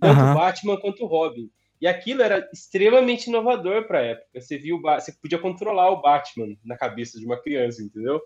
Tanto 0.00 0.20
o 0.20 0.34
Batman 0.34 0.80
quanto 0.80 1.04
o 1.04 1.06
Robin. 1.06 1.48
E 1.80 1.86
aquilo 1.86 2.22
era 2.22 2.48
extremamente 2.52 3.28
inovador 3.28 3.86
para 3.86 4.02
época. 4.02 4.40
Você 4.40 4.58
viu, 4.58 4.80
você 4.82 5.12
podia 5.12 5.38
controlar 5.38 5.90
o 5.90 6.02
Batman 6.02 6.56
na 6.64 6.76
cabeça 6.76 7.18
de 7.18 7.24
uma 7.24 7.40
criança, 7.40 7.82
entendeu? 7.82 8.20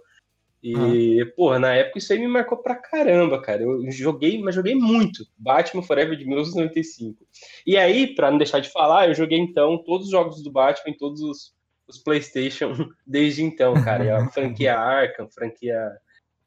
E, 0.62 1.24
porra, 1.36 1.58
na 1.58 1.74
época 1.74 1.98
isso 1.98 2.12
aí 2.12 2.20
me 2.20 2.28
marcou 2.28 2.56
pra 2.56 2.76
caramba, 2.76 3.40
cara. 3.42 3.62
Eu 3.62 3.90
joguei, 3.90 4.40
mas 4.40 4.54
joguei 4.54 4.76
muito. 4.76 5.26
Batman 5.36 5.82
Forever 5.82 6.16
de 6.16 6.24
1995. 6.24 7.26
E 7.66 7.76
aí, 7.76 8.14
pra 8.14 8.30
não 8.30 8.38
deixar 8.38 8.60
de 8.60 8.70
falar, 8.70 9.08
eu 9.08 9.14
joguei 9.14 9.38
então 9.38 9.82
todos 9.82 10.06
os 10.06 10.12
jogos 10.12 10.40
do 10.42 10.52
Batman 10.52 10.92
em 10.92 10.96
todos 10.96 11.20
os, 11.20 11.52
os 11.88 11.98
PlayStation 11.98 12.72
desde 13.04 13.42
então, 13.42 13.74
cara. 13.82 14.18
A 14.18 14.28
franquia 14.30 14.78
Arkham, 14.78 15.28
franquia 15.28 15.90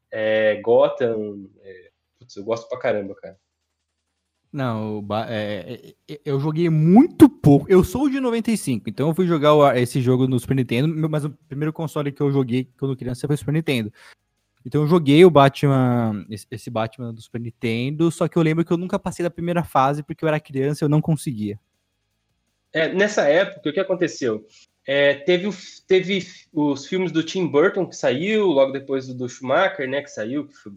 é, 0.10 0.62
Gotham. 0.62 1.50
é, 1.62 1.90
putz, 2.18 2.38
eu 2.38 2.46
gosto 2.46 2.70
pra 2.70 2.80
caramba, 2.80 3.14
cara. 3.16 3.38
Não, 4.56 5.02
Ba- 5.02 5.28
é, 5.28 5.94
é, 6.10 6.22
eu 6.24 6.40
joguei 6.40 6.70
muito 6.70 7.28
pouco. 7.28 7.66
Eu 7.70 7.84
sou 7.84 8.10
de 8.10 8.22
95, 8.22 8.90
então 8.90 9.10
eu 9.10 9.14
fui 9.14 9.28
jogar 9.28 9.76
esse 9.76 10.00
jogo 10.00 10.30
no 10.30 10.40
Super 10.40 10.56
Nintendo, 10.56 11.10
mas 11.10 11.26
o 11.26 11.30
primeiro 11.50 11.74
console 11.74 12.10
que 12.10 12.22
eu 12.22 12.32
joguei 12.32 12.66
quando 12.80 12.96
criança 12.96 13.28
foi 13.28 13.36
o 13.36 13.38
Super 13.38 13.52
Nintendo. 13.52 13.92
Então 14.66 14.84
eu 14.84 14.88
joguei 14.88 15.26
o 15.26 15.30
Batman, 15.30 16.26
esse, 16.50 16.70
Batman 16.70 17.14
do 17.14 17.22
Super 17.22 17.42
Nintendo, 17.42 18.10
só 18.10 18.30
que 18.30 18.38
eu 18.38 18.42
lembro 18.42 18.64
que 18.64 18.72
eu 18.72 18.78
nunca 18.78 18.98
passei 18.98 19.24
da 19.24 19.30
primeira 19.30 19.62
fase 19.62 20.02
porque 20.02 20.24
eu 20.24 20.30
era 20.30 20.40
criança 20.40 20.82
e 20.82 20.86
eu 20.86 20.90
não 20.90 21.02
conseguia. 21.02 21.60
É, 22.72 22.94
nessa 22.94 23.28
época, 23.28 23.70
o 23.70 23.74
que 23.74 23.80
aconteceu? 23.82 24.48
É, 24.88 25.16
teve, 25.16 25.50
teve 25.86 26.26
os 26.54 26.86
filmes 26.86 27.12
do 27.12 27.24
Tim 27.24 27.46
Burton 27.46 27.86
que 27.86 27.96
saiu, 27.98 28.46
logo 28.46 28.72
depois 28.72 29.06
do, 29.06 29.14
do 29.14 29.28
Schumacher, 29.28 29.90
né, 29.90 30.02
que 30.02 30.10
saiu, 30.10 30.48
que 30.48 30.54
foi, 30.54 30.72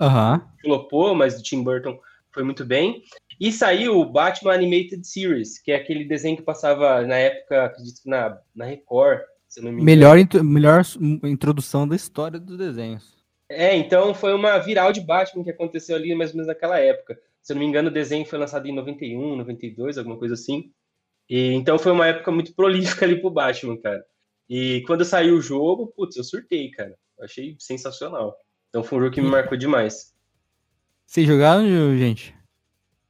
flopou, 0.62 1.14
mas 1.14 1.36
do 1.36 1.44
Tim 1.44 1.62
Burton 1.62 1.96
foi 2.32 2.42
muito 2.42 2.64
bem. 2.64 3.02
E 3.40 3.52
saiu 3.52 3.98
o 3.98 4.04
Batman 4.04 4.54
Animated 4.54 5.06
Series, 5.06 5.58
que 5.60 5.70
é 5.70 5.76
aquele 5.76 6.04
desenho 6.04 6.36
que 6.36 6.42
passava 6.42 7.02
na 7.06 7.16
época, 7.16 7.64
acredito 7.66 8.02
que 8.02 8.08
na, 8.08 8.38
na 8.54 8.64
Record, 8.64 9.20
se 9.48 9.60
eu 9.60 9.64
não 9.64 9.70
me 9.70 9.76
engano. 9.82 9.86
Melhor, 9.86 10.18
intro- 10.18 10.42
melhor 10.44 10.82
introdução 11.24 11.86
da 11.86 11.94
história 11.94 12.38
dos 12.40 12.56
desenhos. 12.58 13.16
É, 13.48 13.74
então 13.76 14.12
foi 14.12 14.34
uma 14.34 14.58
viral 14.58 14.92
de 14.92 15.00
Batman 15.00 15.44
que 15.44 15.50
aconteceu 15.50 15.96
ali 15.96 16.14
mais 16.14 16.30
ou 16.30 16.36
menos 16.36 16.48
naquela 16.48 16.78
época. 16.78 17.18
Se 17.40 17.52
eu 17.52 17.54
não 17.54 17.62
me 17.62 17.68
engano, 17.68 17.88
o 17.88 17.92
desenho 17.92 18.26
foi 18.26 18.38
lançado 18.38 18.66
em 18.66 18.74
91, 18.74 19.36
92, 19.36 19.96
alguma 19.96 20.18
coisa 20.18 20.34
assim. 20.34 20.70
E, 21.30 21.52
então 21.54 21.78
foi 21.78 21.92
uma 21.92 22.06
época 22.08 22.30
muito 22.30 22.52
prolífica 22.54 23.06
ali 23.06 23.20
pro 23.20 23.30
Batman, 23.30 23.76
cara. 23.78 24.04
E 24.50 24.82
quando 24.86 25.04
saiu 25.04 25.36
o 25.36 25.40
jogo, 25.42 25.86
putz, 25.96 26.16
eu 26.16 26.24
surtei, 26.24 26.70
cara. 26.70 26.94
Eu 27.18 27.24
achei 27.24 27.56
sensacional. 27.58 28.36
Então 28.68 28.82
foi 28.82 28.98
um 28.98 29.02
jogo 29.02 29.14
que 29.14 29.20
me 29.20 29.28
marcou 29.28 29.56
demais. 29.56 30.12
Vocês 31.06 31.26
jogaram, 31.26 31.64
gente? 31.96 32.34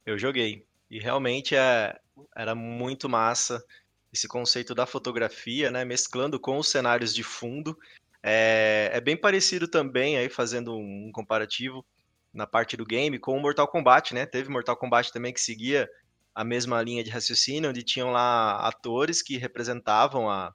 Eu 0.09 0.17
joguei. 0.17 0.65
E 0.89 0.99
realmente 0.99 1.55
é, 1.55 1.95
era 2.35 2.55
muito 2.55 3.07
massa 3.07 3.63
esse 4.11 4.27
conceito 4.27 4.73
da 4.73 4.87
fotografia, 4.87 5.69
né? 5.69 5.85
Mesclando 5.85 6.39
com 6.39 6.57
os 6.57 6.67
cenários 6.67 7.13
de 7.13 7.21
fundo. 7.21 7.77
É, 8.23 8.89
é 8.91 8.99
bem 8.99 9.15
parecido 9.15 9.67
também, 9.67 10.17
aí 10.17 10.27
fazendo 10.27 10.75
um 10.75 11.11
comparativo 11.13 11.85
na 12.33 12.47
parte 12.47 12.75
do 12.75 12.85
game, 12.85 13.19
com 13.19 13.37
o 13.37 13.39
Mortal 13.39 13.67
Kombat, 13.67 14.15
né? 14.15 14.25
Teve 14.25 14.49
Mortal 14.49 14.75
Kombat 14.75 15.13
também 15.13 15.31
que 15.31 15.39
seguia 15.39 15.87
a 16.33 16.43
mesma 16.43 16.81
linha 16.81 17.03
de 17.03 17.11
raciocínio, 17.11 17.69
onde 17.69 17.83
tinham 17.83 18.09
lá 18.09 18.67
atores 18.67 19.21
que 19.21 19.37
representavam 19.37 20.27
a, 20.27 20.51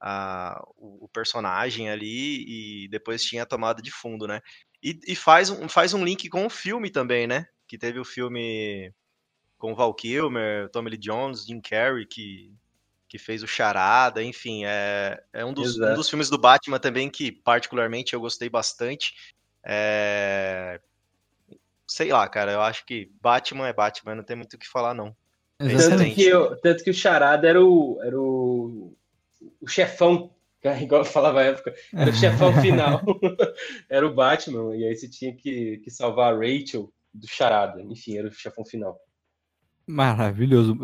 a, 0.00 0.64
o, 0.74 1.06
personagem 1.12 1.90
ali 1.90 2.84
e 2.84 2.88
depois 2.88 3.22
tinha 3.22 3.42
a 3.42 3.46
tomada 3.46 3.82
de 3.82 3.90
fundo, 3.90 4.26
né? 4.26 4.40
E, 4.82 4.98
e, 5.06 5.14
faz, 5.14 5.50
um, 5.50 5.68
faz 5.68 5.92
um 5.92 6.02
link 6.02 6.30
com 6.30 6.46
o 6.46 6.50
filme 6.50 6.90
também, 6.90 7.26
né? 7.26 7.46
Que 7.66 7.76
teve 7.76 7.98
o 7.98 8.04
filme 8.04 8.92
com 9.58 9.74
Val 9.74 9.94
Kilmer, 9.94 10.68
Tommy 10.70 10.90
Lee 10.90 10.98
Jones, 10.98 11.46
Jim 11.46 11.60
Carrey, 11.60 12.06
que, 12.06 12.52
que 13.08 13.18
fez 13.18 13.42
o 13.42 13.46
Charada, 13.46 14.22
enfim, 14.22 14.64
é, 14.64 15.22
é 15.32 15.44
um, 15.44 15.52
dos, 15.52 15.78
um 15.78 15.94
dos 15.94 16.08
filmes 16.08 16.28
do 16.28 16.38
Batman 16.38 16.78
também 16.78 17.08
que 17.08 17.32
particularmente 17.32 18.14
eu 18.14 18.20
gostei 18.20 18.48
bastante. 18.48 19.14
É, 19.64 20.80
sei 21.86 22.12
lá, 22.12 22.28
cara, 22.28 22.52
eu 22.52 22.60
acho 22.60 22.84
que 22.84 23.10
Batman 23.20 23.68
é 23.68 23.72
Batman, 23.72 24.16
não 24.16 24.24
tem 24.24 24.36
muito 24.36 24.54
o 24.54 24.58
que 24.58 24.68
falar, 24.68 24.94
não. 24.94 25.16
É 25.58 25.74
tanto 25.74 26.04
que, 26.14 26.22
eu, 26.22 26.56
tanto 26.60 26.84
que 26.84 26.90
o 26.90 26.94
Charada 26.94 27.48
era 27.48 27.64
o, 27.64 27.98
era 28.02 28.20
o, 28.20 28.94
o 29.60 29.66
chefão, 29.66 30.34
igual 30.82 31.00
eu 31.00 31.04
falava 31.04 31.40
na 31.40 31.46
época, 31.46 31.74
era 31.94 32.10
o 32.10 32.14
chefão 32.14 32.52
final, 32.60 33.02
era 33.88 34.06
o 34.06 34.14
Batman, 34.14 34.76
e 34.76 34.84
aí 34.84 34.94
você 34.94 35.08
tinha 35.08 35.34
que, 35.34 35.78
que 35.78 35.90
salvar 35.90 36.34
a 36.34 36.36
Rachel 36.36 36.92
do 37.16 37.28
Charada, 37.28 37.82
enfim, 37.82 38.16
era 38.16 38.28
o 38.28 38.32
chefão 38.32 38.64
final. 38.64 38.98
Maravilhoso. 39.86 40.76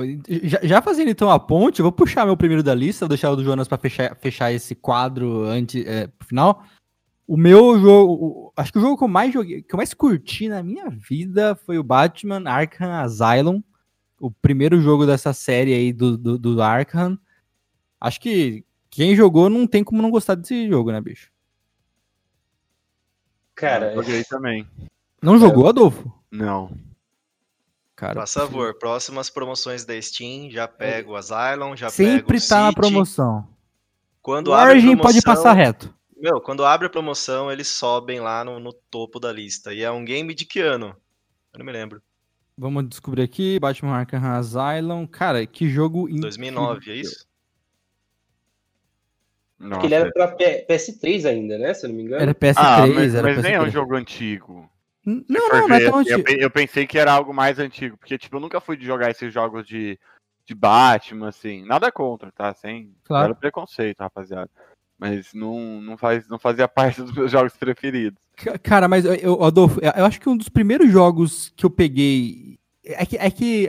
Já, 0.45 0.61
já, 0.63 0.83
fazendo 0.83 1.11
então 1.11 1.29
a 1.29 1.39
ponte, 1.39 1.81
eu 1.81 1.85
vou 1.85 1.93
puxar 1.93 2.25
meu 2.25 2.37
primeiro 2.37 2.63
da 2.63 2.75
lista, 2.75 3.05
vou 3.05 3.09
deixar 3.09 3.31
o 3.33 3.37
do 3.37 3.43
Jonas 3.43 3.67
para 3.67 3.79
fechar, 3.79 4.17
fechar 4.17 4.53
esse 4.53 4.77
quadro 4.77 5.43
antes, 5.43 5.85
é, 5.85 6.07
pro 6.07 6.29
final. 6.29 6.65
O 7.27 7.37
meu 7.37 7.81
jogo, 7.81 8.53
acho 8.57 8.73
que 8.73 8.79
o 8.79 8.81
jogo 8.81 8.97
que 8.97 9.03
eu 9.03 9.09
mais 9.09 9.33
joguei, 9.33 9.63
que 9.63 9.75
eu 9.75 9.77
mais 9.77 9.93
curti 9.93 10.49
na 10.49 10.63
minha 10.63 10.89
vida 10.89 11.57
foi 11.57 11.79
o 11.79 11.83
Batman 11.83 12.49
Arkham 12.49 12.93
Asylum, 12.93 13.61
o 14.21 14.31
primeiro 14.31 14.81
jogo 14.81 15.05
dessa 15.05 15.33
série 15.33 15.75
aí 15.75 15.93
do, 15.93 16.17
do, 16.17 16.39
do 16.39 16.63
Arkham. 16.63 17.19
Acho 18.01 18.21
que 18.21 18.65
quem 18.89 19.17
jogou 19.17 19.51
não 19.51 19.67
tem 19.67 19.83
como 19.83 20.01
não 20.01 20.11
gostar 20.13 20.37
desse 20.37 20.69
jogo, 20.69 20.93
né, 20.93 21.01
bicho? 21.01 21.33
Cara, 23.57 23.95
eu 23.95 24.03
joguei 24.03 24.25
também. 24.25 24.69
Não 25.21 25.39
jogou, 25.39 25.69
Adolfo? 25.69 26.22
Não. 26.33 26.71
Cara, 27.95 28.21
Por 28.21 28.27
favor, 28.27 28.79
próximas 28.79 29.29
promoções 29.29 29.85
da 29.85 30.01
Steam, 30.01 30.51
já 30.51 30.67
pego 30.67 31.13
o 31.13 31.17
Asylum, 31.17 31.77
já 31.77 31.91
Sempre 31.91 32.41
pego 32.41 32.45
o 32.45 32.49
tá 32.49 32.63
na 32.63 32.73
promoção. 32.73 33.47
Quando 34.23 34.49
o 34.49 34.55
abre 34.55 34.81
promoção, 34.81 35.03
pode 35.03 35.23
passar 35.23 35.53
reto. 35.53 35.95
Meu, 36.17 36.41
quando 36.41 36.65
abre 36.65 36.87
a 36.87 36.91
promoção, 36.91 37.53
eles 37.53 37.69
sobem 37.69 38.19
lá 38.19 38.45
no, 38.45 38.59
no, 38.59 38.73
topo 38.73 39.21
da 39.21 39.31
lista. 39.31 39.75
E 39.75 39.83
é 39.83 39.91
um 39.91 40.05
game 40.05 40.35
de 40.35 40.45
que 40.45 40.61
ano? 40.61 40.97
Eu 41.53 41.59
não 41.59 41.67
me 41.67 41.73
lembro. 41.73 42.01
Vamos 42.57 42.89
descobrir 42.89 43.23
aqui. 43.23 43.59
Batman 43.61 43.97
Arkham 43.97 44.25
Asylum. 44.25 45.07
Cara, 45.07 45.45
que 45.47 45.69
jogo 45.69 46.09
2009, 46.09 46.91
é 46.91 46.97
isso? 46.97 47.27
Nossa. 49.59 49.75
Porque 49.75 49.87
ele 49.87 49.95
era 49.95 50.11
pra 50.13 50.37
PS3 50.37 51.29
ainda, 51.29 51.59
né? 51.59 51.75
Se 51.75 51.87
eu 51.87 51.91
não 51.91 51.97
me 51.97 52.05
engano. 52.05 52.23
Era 52.23 52.35
PS3. 52.35 52.55
Ah, 52.57 52.87
mas, 52.87 53.15
era 53.15 53.29
mas 53.29 53.39
PS3. 53.39 53.43
nem 53.43 53.53
é 53.55 53.63
um 53.63 53.71
jogo 53.71 53.95
antigo. 53.97 54.72
Não, 55.05 55.25
não, 55.29 55.69
não 55.69 55.77
é 55.77 55.85
tão 55.85 55.99
antigo. 55.99 56.31
Eu, 56.31 56.39
eu 56.39 56.51
pensei 56.51 56.87
que 56.87 56.99
era 56.99 57.13
algo 57.13 57.35
mais 57.35 57.59
antigo. 57.59 57.97
Porque, 57.97 58.19
tipo, 58.19 58.37
eu 58.37 58.41
nunca 58.41 58.61
fui 58.61 58.77
de 58.77 58.87
jogar 58.87 59.11
esses 59.11 59.33
jogos 59.33 59.67
de, 59.67 59.99
de 60.45 60.55
Batman, 60.55 61.29
assim. 61.29 61.65
Nada 61.65 61.91
contra, 61.91 62.31
tá? 62.31 62.55
Sem 62.55 62.95
claro. 63.05 63.27
Era 63.27 63.35
preconceito, 63.35 64.01
rapaziada 64.01 64.51
mas 65.03 65.35
não, 65.35 65.81
não, 65.81 65.97
faz, 65.97 66.29
não 66.29 66.39
fazia 66.39 66.69
parte 66.71 67.03
dos 67.03 67.13
meus 67.13 67.29
jogos 67.29 67.57
preferidos. 67.57 68.21
Cara, 68.63 68.87
mas 68.87 69.05
eu, 69.05 69.43
Adolfo, 69.43 69.81
eu 69.83 70.05
acho 70.05 70.21
que 70.21 70.29
um 70.29 70.37
dos 70.37 70.49
primeiros 70.49 70.89
jogos 70.93 71.53
que 71.57 71.67
eu 71.67 71.71
peguei 71.71 72.57
é 72.85 73.05
que, 73.05 73.17
é 73.17 73.29
que 73.29 73.69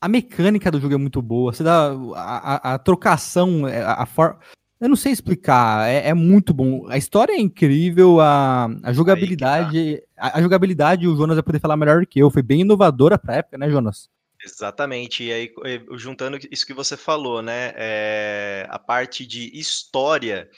a 0.00 0.08
mecânica 0.08 0.70
do 0.70 0.80
jogo 0.80 0.94
é 0.94 0.96
muito 0.96 1.20
boa. 1.20 1.52
Você 1.52 1.62
dá 1.62 1.92
a, 2.16 2.70
a, 2.70 2.74
a 2.74 2.78
trocação, 2.78 3.68
é, 3.68 3.82
a, 3.82 4.02
a 4.02 4.06
forma. 4.06 4.38
Eu 4.80 4.88
não 4.88 4.96
sei 4.96 5.12
explicar, 5.12 5.88
é, 5.88 6.08
é, 6.08 6.14
muito 6.14 6.54
bom. 6.54 6.88
A 6.88 6.96
história 6.96 7.34
é 7.34 7.38
incrível, 7.38 8.18
a, 8.18 8.66
a 8.82 8.92
jogabilidade. 8.94 10.02
Tá. 10.16 10.28
A, 10.28 10.38
a, 10.38 10.42
jogabilidade, 10.42 11.06
o 11.06 11.14
Jonas 11.14 11.36
vai 11.36 11.42
poder 11.42 11.60
falar 11.60 11.76
melhor 11.76 12.06
que 12.06 12.18
eu. 12.18 12.30
Foi 12.30 12.40
bem 12.40 12.62
inovadora 12.62 13.18
pra 13.18 13.36
época, 13.36 13.58
né, 13.58 13.68
Jonas? 13.68 14.08
Exatamente. 14.42 15.24
E 15.24 15.32
aí, 15.32 15.52
juntando 15.92 16.38
isso 16.50 16.64
que 16.64 16.72
você 16.72 16.96
falou, 16.96 17.42
né? 17.42 17.74
É, 17.76 18.66
a 18.70 18.78
parte 18.78 19.26
de 19.26 19.50
história 19.58 20.48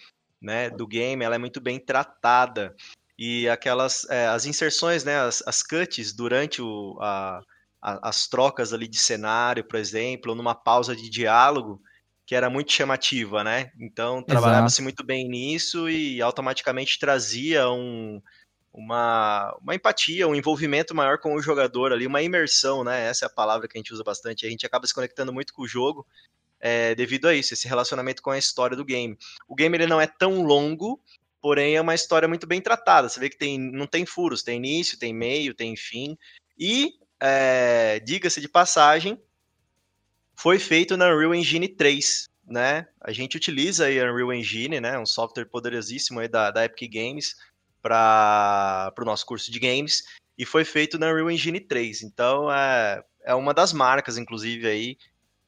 né, 0.40 0.70
do 0.70 0.86
game, 0.86 1.24
ela 1.24 1.34
é 1.34 1.38
muito 1.38 1.60
bem 1.60 1.80
tratada. 1.80 2.76
E 3.18 3.48
aquelas, 3.48 4.08
é, 4.08 4.28
as 4.28 4.46
inserções, 4.46 5.02
né, 5.02 5.18
as, 5.18 5.42
as 5.46 5.64
cuts 5.64 6.12
durante 6.12 6.62
o, 6.62 6.96
a, 7.00 7.40
a, 7.80 8.08
as 8.08 8.28
trocas 8.28 8.72
ali 8.72 8.86
de 8.86 8.98
cenário, 8.98 9.64
por 9.64 9.78
exemplo, 9.78 10.34
numa 10.34 10.54
pausa 10.54 10.94
de 10.94 11.10
diálogo, 11.10 11.80
que 12.24 12.34
era 12.34 12.48
muito 12.48 12.72
chamativa, 12.72 13.42
né? 13.42 13.70
Então, 13.78 14.22
trabalhava-se 14.22 14.80
muito 14.80 15.04
bem 15.04 15.28
nisso 15.28 15.88
e 15.88 16.22
automaticamente 16.22 16.98
trazia 16.98 17.68
um, 17.68 18.22
uma, 18.72 19.56
uma 19.60 19.74
empatia, 19.74 20.28
um 20.28 20.34
envolvimento 20.34 20.94
maior 20.94 21.18
com 21.18 21.34
o 21.34 21.42
jogador 21.42 21.92
ali, 21.92 22.06
uma 22.06 22.22
imersão, 22.22 22.84
né? 22.84 23.06
Essa 23.08 23.24
é 23.24 23.26
a 23.26 23.30
palavra 23.30 23.68
que 23.68 23.76
a 23.76 23.80
gente 23.80 23.92
usa 23.92 24.04
bastante. 24.04 24.46
A 24.46 24.50
gente 24.50 24.64
acaba 24.64 24.86
se 24.86 24.94
conectando 24.94 25.32
muito 25.32 25.52
com 25.52 25.62
o 25.62 25.68
jogo 25.68 26.06
é, 26.62 26.94
devido 26.94 27.26
a 27.26 27.34
isso, 27.34 27.52
esse 27.52 27.66
relacionamento 27.66 28.22
com 28.22 28.30
a 28.30 28.38
história 28.38 28.76
do 28.76 28.84
game. 28.84 29.18
O 29.48 29.54
game 29.54 29.76
ele 29.76 29.86
não 29.88 30.00
é 30.00 30.06
tão 30.06 30.42
longo, 30.42 31.02
porém 31.40 31.74
é 31.74 31.80
uma 31.80 31.94
história 31.94 32.28
muito 32.28 32.46
bem 32.46 32.60
tratada. 32.60 33.08
Você 33.08 33.18
vê 33.18 33.28
que 33.28 33.36
tem, 33.36 33.58
não 33.58 33.86
tem 33.86 34.06
furos, 34.06 34.44
tem 34.44 34.58
início, 34.58 34.96
tem 34.96 35.12
meio, 35.12 35.54
tem 35.54 35.76
fim. 35.76 36.16
E, 36.56 36.94
é, 37.20 37.98
diga-se 37.98 38.40
de 38.40 38.48
passagem, 38.48 39.20
foi 40.42 40.58
feito 40.58 40.96
na 40.96 41.06
Unreal 41.06 41.37
Engine 41.37 41.68
3, 41.68 42.28
né? 42.49 42.88
A 43.00 43.12
gente 43.12 43.37
utiliza 43.37 43.87
aí 43.87 44.00
a 44.00 44.11
Unreal 44.11 44.32
Engine, 44.32 44.80
né? 44.80 44.99
Um 44.99 45.06
software 45.06 45.44
poderosíssimo 45.44 46.18
aí 46.18 46.26
da, 46.26 46.50
da 46.50 46.64
Epic 46.64 46.92
Games 46.92 47.37
para 47.80 48.92
o 48.99 49.04
nosso 49.04 49.25
curso 49.25 49.52
de 49.52 49.61
games 49.61 50.02
e 50.37 50.44
foi 50.44 50.64
feito 50.64 50.99
na 50.99 51.06
Unreal 51.12 51.30
Engine 51.30 51.61
3. 51.61 52.02
Então 52.02 52.52
é, 52.52 53.04
é 53.25 53.32
uma 53.37 53.54
das 53.54 53.72
marcas, 53.72 54.18
inclusive, 54.18 54.66
aí 54.66 54.99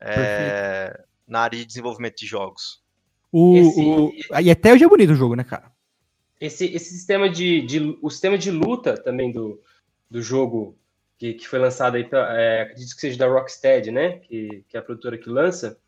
é, 0.01 1.03
na 1.27 1.41
área 1.41 1.59
de 1.59 1.65
desenvolvimento 1.65 2.19
de 2.19 2.27
jogos. 2.27 2.81
O, 3.33 3.57
esse, 3.57 3.81
o, 3.81 4.13
e 4.41 4.49
até 4.49 4.73
hoje 4.73 4.85
é 4.85 4.89
bonito 4.89 5.11
o 5.11 5.17
jogo, 5.17 5.35
né, 5.35 5.43
cara? 5.43 5.73
Esse, 6.41 6.67
esse 6.67 6.91
sistema 6.91 7.29
de, 7.29 7.63
de, 7.63 7.99
O 8.01 8.11
sistema 8.11 8.39
de 8.39 8.53
luta 8.53 8.95
também 8.95 9.33
do, 9.33 9.61
do 10.09 10.23
jogo 10.23 10.79
que, 11.19 11.35
que 11.35 11.49
foi 11.49 11.59
lançado 11.59 11.97
aí, 11.97 12.09
é, 12.13 12.63
acredito 12.63 12.95
que 12.95 13.01
seja 13.01 13.19
da 13.19 13.27
Rocksteady, 13.27 13.91
né? 13.91 14.19
Que, 14.19 14.65
que 14.69 14.77
é 14.77 14.81
a 14.81 14.83
produtora 14.83 15.19
que 15.19 15.29
lança. 15.29 15.79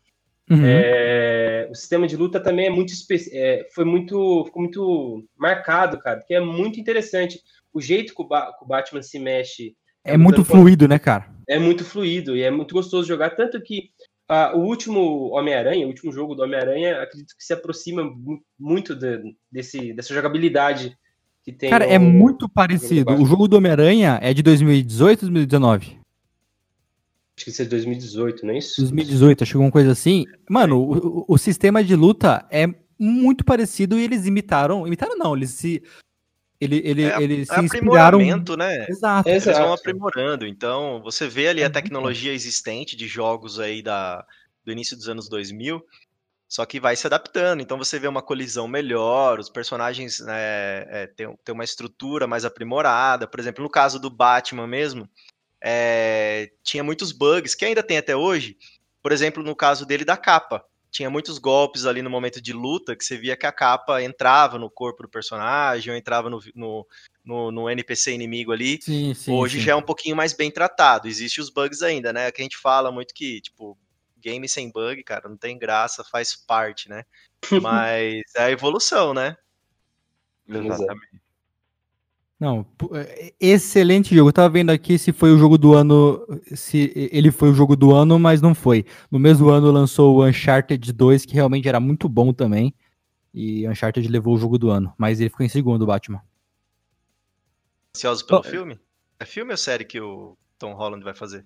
Uhum. 0.49 0.65
É, 0.65 1.67
o 1.69 1.75
sistema 1.75 2.07
de 2.07 2.15
luta 2.15 2.39
também 2.39 2.67
é 2.67 2.69
muito 2.69 2.93
é, 3.33 3.67
foi 3.73 3.83
muito 3.83 4.45
ficou 4.45 4.61
muito 4.61 5.25
marcado, 5.37 5.99
cara, 5.99 6.19
porque 6.19 6.33
é 6.33 6.39
muito 6.39 6.79
interessante 6.79 7.41
o 7.73 7.81
jeito 7.81 8.15
que 8.15 8.21
o, 8.21 8.25
ba 8.25 8.53
que 8.57 8.63
o 8.63 8.67
Batman 8.67 9.01
se 9.01 9.19
mexe. 9.19 9.75
É, 10.05 10.15
muito 10.15 10.45
fluido, 10.45 10.87
né, 10.87 10.97
cara? 10.97 11.29
É 11.49 11.59
muito 11.59 11.83
fluido 11.83 12.35
e 12.35 12.43
é 12.43 12.49
muito 12.49 12.73
gostoso 12.73 13.07
jogar, 13.07 13.31
tanto 13.31 13.61
que 13.61 13.89
Uh, 14.29 14.57
o 14.57 14.65
último 14.65 15.29
Homem-Aranha, 15.29 15.85
o 15.85 15.87
último 15.87 16.11
jogo 16.11 16.35
do 16.35 16.43
Homem-Aranha, 16.43 17.01
acredito 17.01 17.33
que 17.37 17.45
se 17.45 17.53
aproxima 17.53 18.13
muito 18.59 18.93
de, 18.93 19.21
desse, 19.49 19.93
dessa 19.93 20.13
jogabilidade 20.13 20.97
que 21.47 21.53
tem. 21.53 21.69
Cara, 21.69 21.85
é 21.85 21.97
muito 21.97 22.49
parecido. 22.49 23.13
O 23.13 23.25
jogo 23.25 23.47
do 23.47 23.55
Homem-Aranha 23.55 24.19
é 24.21 24.33
de 24.33 24.43
2018 24.43 25.23
ou 25.23 25.31
2019? 25.31 25.97
Acho 27.37 27.45
que 27.45 27.51
isso 27.51 27.61
é 27.61 27.65
2018, 27.65 28.45
não 28.45 28.53
é 28.53 28.57
isso? 28.57 28.81
2018, 28.81 29.43
acho 29.43 29.51
que 29.51 29.57
alguma 29.57 29.71
coisa 29.71 29.91
assim. 29.91 30.25
Mano, 30.49 30.77
o, 30.77 31.25
o 31.25 31.37
sistema 31.37 31.81
de 31.81 31.95
luta 31.95 32.45
é 32.51 32.67
muito 32.99 33.45
parecido 33.45 33.97
e 33.97 34.03
eles 34.03 34.25
imitaram. 34.25 34.85
Imitaram 34.85 35.17
não, 35.17 35.37
eles 35.37 35.51
se 35.51 35.81
ele, 36.59 36.81
ele, 36.83 37.03
é, 37.03 37.21
ele 37.21 37.45
se 37.45 37.53
é 37.53 37.61
inspiraram... 37.61 38.19
né? 38.57 38.85
Exato. 38.89 39.29
Eles 39.29 39.45
vão 39.45 39.71
aprimorando. 39.71 40.45
Então, 40.45 41.01
você 41.01 41.29
vê 41.29 41.47
ali 41.47 41.63
a 41.63 41.69
tecnologia 41.69 42.33
existente 42.33 42.97
de 42.97 43.07
jogos 43.07 43.57
aí 43.57 43.81
da, 43.81 44.25
do 44.65 44.71
início 44.71 44.97
dos 44.97 45.07
anos 45.07 45.29
2000 45.29 45.81
só 46.47 46.65
que 46.65 46.79
vai 46.79 46.95
se 46.95 47.05
adaptando. 47.05 47.61
Então 47.61 47.77
você 47.77 47.99
vê 47.99 48.07
uma 48.07 48.21
colisão 48.21 48.67
melhor, 48.67 49.39
os 49.39 49.49
personagens 49.49 50.21
é, 50.21 50.87
é, 50.89 51.07
têm, 51.07 51.35
têm 51.43 51.53
uma 51.53 51.63
estrutura 51.63 52.25
mais 52.25 52.45
aprimorada. 52.45 53.27
Por 53.27 53.39
exemplo, 53.39 53.63
no 53.63 53.69
caso 53.69 53.99
do 53.99 54.09
Batman 54.09 54.67
mesmo, 54.67 55.09
é, 55.61 56.49
tinha 56.63 56.83
muitos 56.83 57.11
bugs, 57.11 57.53
que 57.53 57.65
ainda 57.65 57.83
tem 57.83 57.97
até 57.97 58.15
hoje. 58.15 58.57
Por 59.01 59.11
exemplo, 59.11 59.43
no 59.43 59.55
caso 59.55 59.85
dele 59.85 60.05
da 60.05 60.15
capa. 60.15 60.63
Tinha 60.89 61.09
muitos 61.09 61.37
golpes 61.37 61.85
ali 61.85 62.01
no 62.01 62.09
momento 62.09 62.41
de 62.41 62.53
luta 62.53 62.95
que 62.95 63.03
você 63.03 63.17
via 63.17 63.35
que 63.35 63.45
a 63.45 63.51
capa 63.51 64.01
entrava 64.01 64.57
no 64.57 64.69
corpo 64.69 65.03
do 65.03 65.09
personagem, 65.09 65.91
ou 65.91 65.97
entrava 65.97 66.29
no, 66.29 66.39
no, 66.55 66.87
no, 67.25 67.51
no 67.51 67.69
NPC 67.69 68.13
inimigo 68.13 68.53
ali. 68.53 68.79
Sim, 68.81 69.13
sim. 69.13 69.33
Hoje 69.33 69.59
sim. 69.59 69.65
já 69.65 69.73
é 69.73 69.75
um 69.75 69.81
pouquinho 69.81 70.15
mais 70.15 70.31
bem 70.33 70.49
tratado. 70.49 71.09
Existem 71.09 71.43
os 71.43 71.49
bugs 71.49 71.83
ainda, 71.83 72.13
né? 72.13 72.31
Que 72.31 72.41
a 72.41 72.43
gente 72.43 72.57
fala 72.57 72.89
muito 72.89 73.13
que, 73.13 73.41
tipo, 73.41 73.77
game 74.21 74.47
sem 74.49 74.71
bug, 74.71 75.03
cara, 75.03 75.27
não 75.29 75.37
tem 75.37 75.57
graça, 75.57 76.03
faz 76.03 76.35
parte, 76.35 76.89
né? 76.89 77.03
Mas 77.61 78.21
é 78.35 78.43
a 78.43 78.51
evolução, 78.51 79.13
né? 79.13 79.35
Exatamente. 80.47 81.21
Não, 82.39 82.63
pu- 82.63 82.95
é, 82.95 83.33
excelente 83.39 84.13
jogo. 84.15 84.29
Eu 84.29 84.33
tava 84.33 84.49
vendo 84.49 84.69
aqui 84.69 84.97
se 84.99 85.11
foi 85.11 85.31
o 85.31 85.37
jogo 85.39 85.57
do 85.57 85.73
ano, 85.73 86.25
se 86.55 86.91
ele 87.11 87.31
foi 87.31 87.49
o 87.49 87.53
jogo 87.53 87.75
do 87.75 87.93
ano, 87.95 88.19
mas 88.19 88.41
não 88.41 88.53
foi. 88.53 88.85
No 89.09 89.17
mesmo 89.17 89.49
ano 89.49 89.71
lançou 89.71 90.17
o 90.17 90.23
Uncharted 90.25 90.93
2, 90.93 91.25
que 91.25 91.33
realmente 91.33 91.67
era 91.67 91.79
muito 91.79 92.07
bom 92.07 92.31
também. 92.31 92.73
E 93.33 93.67
Uncharted 93.67 94.07
levou 94.07 94.35
o 94.35 94.37
jogo 94.37 94.57
do 94.59 94.69
ano, 94.69 94.93
mas 94.97 95.19
ele 95.19 95.29
ficou 95.31 95.45
em 95.45 95.49
segundo, 95.49 95.81
o 95.81 95.85
Batman. 95.87 96.21
Ansiosos 97.95 98.23
pelo 98.23 98.39
Oh. 98.41 98.43
filme? 98.43 98.79
É 99.19 99.25
filme 99.25 99.51
ou 99.51 99.57
série 99.57 99.83
que 99.83 99.99
o 99.99 100.37
Tom 100.59 100.73
Holland 100.75 101.03
vai 101.03 101.15
fazer? 101.15 101.43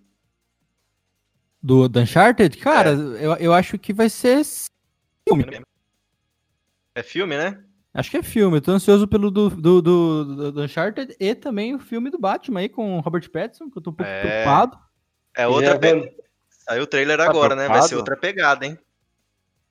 Do, 1.61 1.87
do 1.87 1.99
Uncharted? 1.99 2.57
Cara, 2.57 2.91
eu, 2.91 3.33
eu 3.35 3.53
acho 3.53 3.77
que 3.77 3.93
vai 3.93 4.09
ser 4.09 4.41
filme. 5.27 5.45
É 6.95 7.03
filme, 7.03 7.37
né? 7.37 7.63
Acho 7.93 8.09
que 8.09 8.17
é 8.17 8.23
filme. 8.23 8.57
Eu 8.57 8.61
tô 8.61 8.71
ansioso 8.71 9.07
pelo 9.07 9.29
do, 9.29 9.49
do, 9.49 9.81
do, 9.81 10.23
do- 10.35 10.51
do 10.53 10.61
Uncharted 10.63 11.15
e 11.19 11.35
também 11.35 11.75
o 11.75 11.79
filme 11.79 12.09
do 12.09 12.17
Batman 12.19 12.61
aí 12.61 12.69
com 12.69 12.97
o 12.97 13.01
Robert 13.01 13.29
Pattinson, 13.29 13.69
que 13.69 13.77
eu 13.77 13.81
tô 13.81 13.91
um 13.91 13.93
pouco 13.93 14.09
É. 14.11 14.21
preocupado. 14.21 14.79
É 15.37 15.47
outra 15.47 15.79
é, 15.87 16.13
Saiu 16.49 16.83
o 16.83 16.87
trailer 16.87 17.17
Tá 17.17 17.25
agora, 17.29 17.55
né? 17.55 17.67
Vai 17.67 17.81
ser 17.81 17.89
preocupado? 17.89 17.97
outra 17.99 18.17
pegada, 18.17 18.65
hein? 18.65 18.77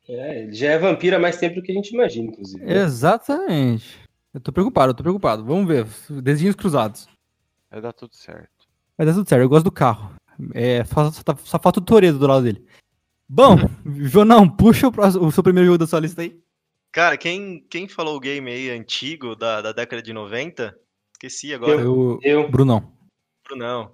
é, 0.09 0.43
ele 0.43 0.53
já 0.53 0.71
é 0.73 0.79
vampiro 0.79 1.17
há 1.17 1.19
mais 1.19 1.37
tempo 1.39 1.57
do 1.57 1.63
que 1.63 1.71
a 1.71 1.75
gente 1.75 1.93
imagina, 1.95 2.29
inclusive. 2.31 2.65
né? 2.65 2.79
Exatamente. 2.83 4.01
Eu 4.35 4.41
tô 4.41 4.53
preocupado, 4.53 4.91
eu 4.91 4.95
tô 4.95 5.03
preocupado. 5.03 5.45
Vamos 5.45 5.67
ver. 5.67 5.87
Dedinhos 6.23 6.55
cruzados. 6.55 7.09
Vai 7.71 7.81
dar 7.81 7.93
tudo 7.93 8.15
certo. 8.15 8.51
Vai 8.99 9.07
dar 9.07 9.13
tudo 9.15 9.29
certo. 9.29 9.43
Eu 9.43 9.49
gosto 9.49 9.65
do 9.65 9.73
carro. 9.73 10.13
É, 10.55 10.85
só, 10.85 11.11
só, 11.11 11.23
tá- 11.23 11.37
só 11.37 11.59
falta 11.59 11.81
o 11.81 11.85
Toredo 11.85 12.19
do 12.19 12.27
lado 12.27 12.45
dele. 12.45 12.65
Bom, 13.29 13.57
Jonão, 13.87 14.49
puxa 14.49 14.89
o, 14.89 14.93
próximo- 14.93 15.27
o 15.27 15.33
seu 15.33 15.43
primeiro 15.43 15.67
jogo 15.67 15.79
da 15.79 15.87
sua 15.87 16.01
lista 16.01 16.23
aí. 16.23 16.39
Cara, 16.93 17.17
quem, 17.17 17.65
quem 17.71 17.87
falou 17.87 18.17
o 18.17 18.21
game 18.21 18.51
aí 18.51 18.71
antigo 18.71 19.37
da, 19.37 19.63
da 19.63 19.73
década 19.73 20.03
de 20.03 20.13
90? 20.13 20.77
Esqueci 21.13 21.55
agora. 21.55 21.89
O 21.89 22.19
Eu, 22.23 22.51
Brunão. 22.51 22.93
Não. 23.53 23.93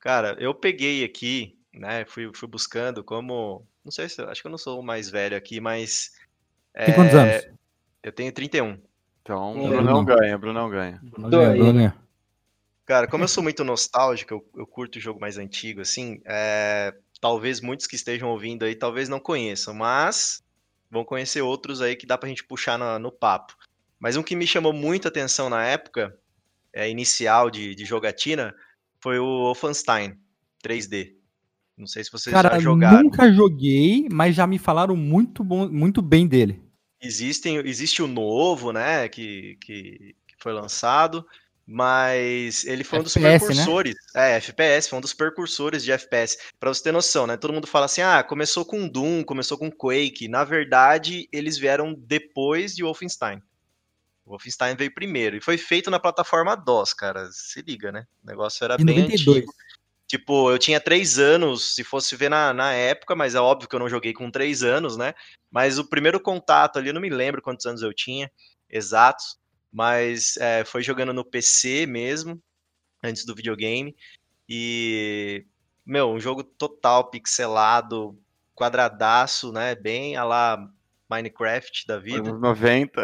Cara, 0.00 0.36
eu 0.38 0.54
peguei 0.54 1.02
aqui, 1.04 1.58
né? 1.72 2.04
Fui, 2.04 2.30
fui 2.34 2.46
buscando 2.48 3.02
como. 3.02 3.66
Não 3.84 3.90
sei 3.90 4.08
se. 4.08 4.20
Acho 4.22 4.40
que 4.42 4.46
eu 4.46 4.50
não 4.50 4.58
sou 4.58 4.78
o 4.78 4.82
mais 4.84 5.10
velho 5.10 5.36
aqui, 5.36 5.60
mas. 5.60 6.12
Tem 6.84 6.94
quantos 6.94 7.14
é, 7.14 7.18
anos? 7.38 7.58
Eu 8.02 8.12
tenho 8.12 8.30
31. 8.32 8.78
Então, 9.22 9.54
É, 9.66 9.68
Brunão 9.68 9.94
não. 9.94 10.04
ganha, 10.04 10.38
Brunão 10.38 10.70
ganha. 10.70 11.00
Brunão 11.02 11.40
aí. 11.40 11.58
Brunão 11.58 11.74
ganhou. 11.74 11.92
Cara, 12.88 13.06
como 13.06 13.22
eu 13.24 13.28
sou 13.28 13.42
muito 13.44 13.62
nostálgico, 13.62 14.32
eu, 14.34 14.44
eu 14.56 14.66
curto 14.66 14.96
o 14.96 15.00
jogo 15.00 15.20
mais 15.20 15.36
antigo, 15.36 15.82
assim. 15.82 16.20
é, 16.24 16.92
talvez 17.20 17.60
muitos 17.60 17.86
que 17.86 17.96
estejam 17.96 18.30
ouvindo 18.30 18.64
aí 18.64 18.74
talvez 18.74 19.08
não 19.10 19.20
conheçam, 19.20 19.74
mas 19.74 20.42
vão 20.90 21.04
conhecer 21.04 21.42
outros 21.42 21.82
aí 21.82 21.94
que 21.94 22.06
dá 22.06 22.16
pra 22.16 22.28
gente 22.28 22.44
puxar 22.44 22.78
na- 22.78 22.98
no 22.98 23.12
papo. 23.12 23.54
Mas 24.00 24.16
um 24.16 24.22
que 24.22 24.34
me 24.34 24.46
chamou 24.46 24.72
muita 24.72 25.08
atenção 25.08 25.50
na 25.50 25.64
época, 25.66 26.16
é, 26.72 26.88
inicial 26.88 27.50
de, 27.50 27.74
de 27.74 27.84
jogatina, 27.84 28.54
foi 29.02 29.18
o 29.18 29.44
Wolfenstein 29.44 30.18
3D. 30.62 31.16
Não 31.76 31.86
sei 31.86 32.02
se 32.04 32.10
vocês 32.10 32.34
Cara, 32.34 32.50
já 32.54 32.60
jogaram. 32.60 33.02
nunca 33.02 33.30
joguei, 33.32 34.08
mas 34.10 34.34
já 34.34 34.46
me 34.46 34.58
falaram 34.58 34.96
muito, 34.96 35.44
bom, 35.44 35.68
muito 35.68 36.00
bem 36.00 36.26
dele. 36.26 36.62
Existem, 37.00 37.58
existe 37.58 38.02
o 38.02 38.08
novo, 38.08 38.72
né, 38.72 39.08
que, 39.08 39.56
que, 39.60 40.16
que 40.26 40.34
foi 40.40 40.52
lançado, 40.52 41.24
mas 41.70 42.64
ele 42.64 42.82
foi 42.82 42.98
um 42.98 43.02
dos 43.02 43.14
FPS, 43.14 43.30
né? 43.30 43.38
precursores. 43.46 43.94
É, 44.16 44.36
FPS, 44.36 44.88
foi 44.88 44.98
um 44.98 45.02
dos 45.02 45.12
precursores 45.12 45.84
de 45.84 45.92
FPS. 45.92 46.38
Pra 46.58 46.72
você 46.72 46.82
ter 46.82 46.92
noção, 46.92 47.26
né? 47.26 47.36
Todo 47.36 47.52
mundo 47.52 47.66
fala 47.66 47.84
assim: 47.84 48.00
ah, 48.00 48.22
começou 48.22 48.64
com 48.64 48.88
Doom, 48.88 49.22
começou 49.22 49.58
com 49.58 49.70
Quake. 49.70 50.28
Na 50.28 50.44
verdade, 50.44 51.28
eles 51.30 51.58
vieram 51.58 51.94
depois 51.94 52.74
de 52.74 52.82
Wolfenstein. 52.82 53.42
O 54.24 54.30
Wolfenstein 54.30 54.76
veio 54.76 54.94
primeiro. 54.94 55.36
E 55.36 55.42
foi 55.42 55.58
feito 55.58 55.90
na 55.90 56.00
plataforma 56.00 56.56
DOS, 56.56 56.94
cara. 56.94 57.28
Se 57.30 57.60
liga, 57.60 57.92
né? 57.92 58.06
O 58.24 58.26
negócio 58.26 58.64
era 58.64 58.78
bem 58.78 59.00
92. 59.02 59.36
antigo. 59.36 59.52
Tipo, 60.06 60.50
eu 60.50 60.58
tinha 60.58 60.80
três 60.80 61.18
anos, 61.18 61.74
se 61.74 61.84
fosse 61.84 62.16
ver 62.16 62.30
na, 62.30 62.54
na 62.54 62.72
época, 62.72 63.14
mas 63.14 63.34
é 63.34 63.40
óbvio 63.40 63.68
que 63.68 63.76
eu 63.76 63.80
não 63.80 63.90
joguei 63.90 64.14
com 64.14 64.30
três 64.30 64.62
anos, 64.62 64.96
né? 64.96 65.12
Mas 65.50 65.78
o 65.78 65.84
primeiro 65.84 66.18
contato 66.18 66.78
ali, 66.78 66.88
eu 66.88 66.94
não 66.94 67.00
me 67.02 67.10
lembro 67.10 67.42
quantos 67.42 67.66
anos 67.66 67.82
eu 67.82 67.92
tinha, 67.92 68.30
exatos, 68.70 69.36
mas 69.72 70.36
é, 70.38 70.64
foi 70.64 70.82
jogando 70.82 71.12
no 71.12 71.24
PC 71.24 71.86
mesmo, 71.86 72.40
antes 73.02 73.24
do 73.24 73.34
videogame. 73.34 73.94
E, 74.48 75.44
meu, 75.84 76.10
um 76.10 76.20
jogo 76.20 76.42
total 76.42 77.10
pixelado, 77.10 78.18
quadradaço, 78.54 79.52
né? 79.52 79.74
Bem 79.74 80.16
a 80.16 80.24
lá 80.24 80.68
Minecraft 81.08 81.86
da 81.86 81.98
vida. 81.98 82.30
Anos 82.30 82.40
90. 82.40 83.02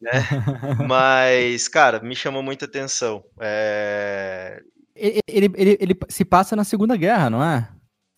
Mas, 0.88 1.68
cara, 1.68 2.00
me 2.00 2.16
chamou 2.16 2.42
muita 2.42 2.64
atenção. 2.64 3.22
É, 3.38 4.62
Ele, 4.94 5.20
ele, 5.26 5.52
ele, 5.56 5.78
ele 5.80 5.98
se 6.08 6.24
passa 6.24 6.56
na 6.56 6.64
Segunda 6.64 6.96
Guerra, 6.96 7.30
não 7.30 7.42
é? 7.42 7.70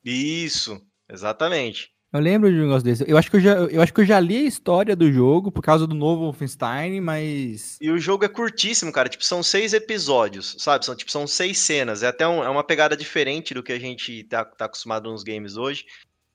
Isso, 0.05 0.81
exatamente. 1.09 1.91
Eu 2.13 2.21
lembro 2.21 2.51
de 2.51 2.59
um 2.59 2.63
negócio 2.63 2.83
desse. 2.85 3.05
Eu 3.09 3.17
acho, 3.17 3.31
que 3.31 3.37
eu, 3.37 3.41
já, 3.41 3.55
eu 3.55 3.81
acho 3.81 3.93
que 3.95 4.01
eu 4.03 4.05
já 4.05 4.21
li 4.21 4.37
a 4.37 4.43
história 4.49 4.95
do 4.95 5.11
jogo 5.11 5.51
por 5.51 5.63
causa 5.63 5.87
do 5.87 5.95
novo 5.95 6.25
Wolfenstein, 6.25 7.01
mas. 7.01 7.79
E 7.81 7.91
o 7.91 7.99
jogo 7.99 8.25
é 8.25 8.29
curtíssimo, 8.29 8.93
cara. 8.93 9.09
Tipo, 9.09 9.25
são 9.25 9.43
seis 9.43 9.73
episódios, 9.73 10.55
sabe? 10.59 10.85
São, 10.85 10.95
tipo, 10.95 11.11
são 11.11 11.27
seis 11.27 11.59
cenas. 11.59 12.03
É 12.03 12.09
até 12.09 12.29
um- 12.29 12.45
é 12.45 12.49
uma 12.51 12.63
pegada 12.65 12.95
diferente 12.97 13.55
do 13.55 13.63
que 13.63 13.73
a 13.73 13.79
gente 13.79 14.25
tá, 14.25 14.45
tá 14.45 14.67
acostumado 14.67 15.11
nos 15.11 15.23
games 15.23 15.57
hoje. 15.57 15.87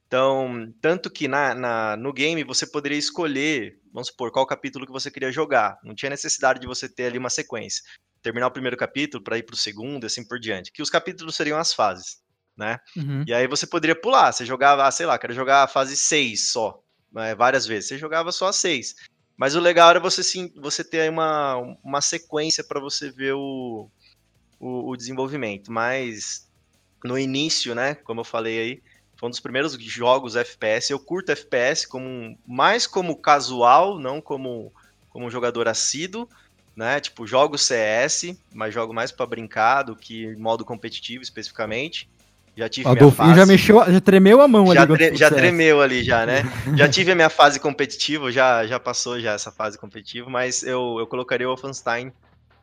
Então, 0.08 0.74
tanto 0.82 1.10
que 1.12 1.28
na, 1.28 1.54
na- 1.54 1.98
no 1.98 2.12
game 2.14 2.44
você 2.44 2.66
poderia 2.66 2.98
escolher, 2.98 3.78
vamos 3.94 4.08
supor, 4.08 4.32
qual 4.32 4.48
capítulo 4.48 4.86
que 4.86 4.92
você 4.92 5.12
queria 5.12 5.32
jogar. 5.32 5.78
Não 5.84 5.94
tinha 5.94 6.10
necessidade 6.10 6.60
de 6.60 6.66
você 6.66 6.88
ter 6.90 7.06
ali 7.08 7.18
uma 7.18 7.30
sequência. 7.30 7.84
Terminar 8.24 8.48
o 8.48 8.52
primeiro 8.52 8.78
capítulo 8.78 9.24
para 9.24 9.38
ir 9.38 9.44
pro 9.44 9.56
segundo 9.56 10.04
e 10.04 10.08
assim 10.08 10.26
por 10.28 10.40
diante. 10.40 10.72
Que 10.72 10.82
os 10.82 10.90
capítulos 10.90 11.36
seriam 11.36 11.60
as 11.60 11.74
fases, 11.74 12.18
né? 12.58 12.80
Uhum. 12.96 13.24
E 13.28 13.34
aí 13.34 13.48
você 13.48 13.68
poderia 13.68 13.96
pular. 13.96 14.32
Você 14.32 14.46
jogava, 14.46 14.88
ah, 14.88 14.92
sei 14.92 15.06
lá, 15.06 15.18
quero 15.18 15.34
jogar 15.34 15.64
a 15.64 15.68
fase 15.68 15.96
6 15.96 16.52
só, 16.52 16.82
né, 17.14 17.36
várias 17.36 17.68
vezes. 17.68 17.90
Você 17.90 17.98
jogava 17.98 18.32
só 18.32 18.48
a 18.48 18.54
6. 18.54 18.96
Mas 19.38 19.56
o 19.56 19.60
legal 19.60 19.92
era 19.92 20.00
você, 20.00 20.24
sim, 20.24 20.52
você 20.56 20.84
ter 20.84 21.02
aí 21.02 21.10
uma, 21.10 21.58
uma 21.84 22.02
sequência 22.02 22.64
para 22.64 22.80
você 22.80 23.12
ver 23.12 23.34
o, 23.34 23.88
o, 24.60 24.90
o 24.90 24.98
desenvolvimento. 24.98 25.72
Mas 25.72 26.50
no 27.04 27.18
início, 27.20 27.76
né, 27.76 27.94
como 27.94 28.22
eu 28.22 28.26
falei 28.26 28.60
aí, 28.60 28.84
foi 29.16 29.28
um 29.28 29.30
dos 29.30 29.40
primeiros 29.40 29.74
jogos 29.74 30.36
FPS. 30.36 30.92
Eu 30.92 31.00
curto 31.00 31.32
FPS 31.32 31.88
como, 31.88 32.38
mais 32.48 32.88
como 32.88 33.16
casual, 33.16 34.00
não 34.00 34.20
como, 34.20 34.74
como 35.10 35.28
um 35.28 35.32
jogador 35.32 35.68
assíduo. 35.68 36.28
Né? 36.76 37.00
Tipo, 37.00 37.26
jogo 37.26 37.58
CS, 37.58 38.38
mas 38.54 38.72
jogo 38.72 38.94
mais 38.94 39.12
para 39.12 39.26
brincar 39.26 39.82
do 39.82 39.96
que 39.96 40.36
modo 40.36 40.64
competitivo 40.64 41.24
especificamente. 41.24 42.08
Já 42.58 42.68
tive 42.68 42.90
Adolfinho 42.90 43.36
já 43.36 43.46
mexeu, 43.46 43.92
já 43.92 44.02
tremeu 44.02 44.42
a 44.42 44.48
mão 44.48 44.74
Já, 44.74 44.82
ali. 44.82 44.94
tre- 44.98 45.16
já 45.16 45.30
tremeu 45.30 45.80
ali 45.80 46.04
já, 46.04 46.26
né? 46.26 46.42
já 46.76 46.90
tive 46.90 47.12
a 47.12 47.16
minha 47.16 47.30
fase 47.30 47.60
competitiva, 47.60 48.32
já, 48.32 48.66
já 48.66 48.80
passou 48.80 49.20
já 49.20 49.34
essa 49.34 49.52
fase 49.52 49.78
competitiva, 49.78 50.28
mas 50.28 50.64
eu, 50.64 50.96
eu 51.00 51.06
colocaria 51.06 51.48
o 51.48 51.52
Wolfenstein 51.56 52.12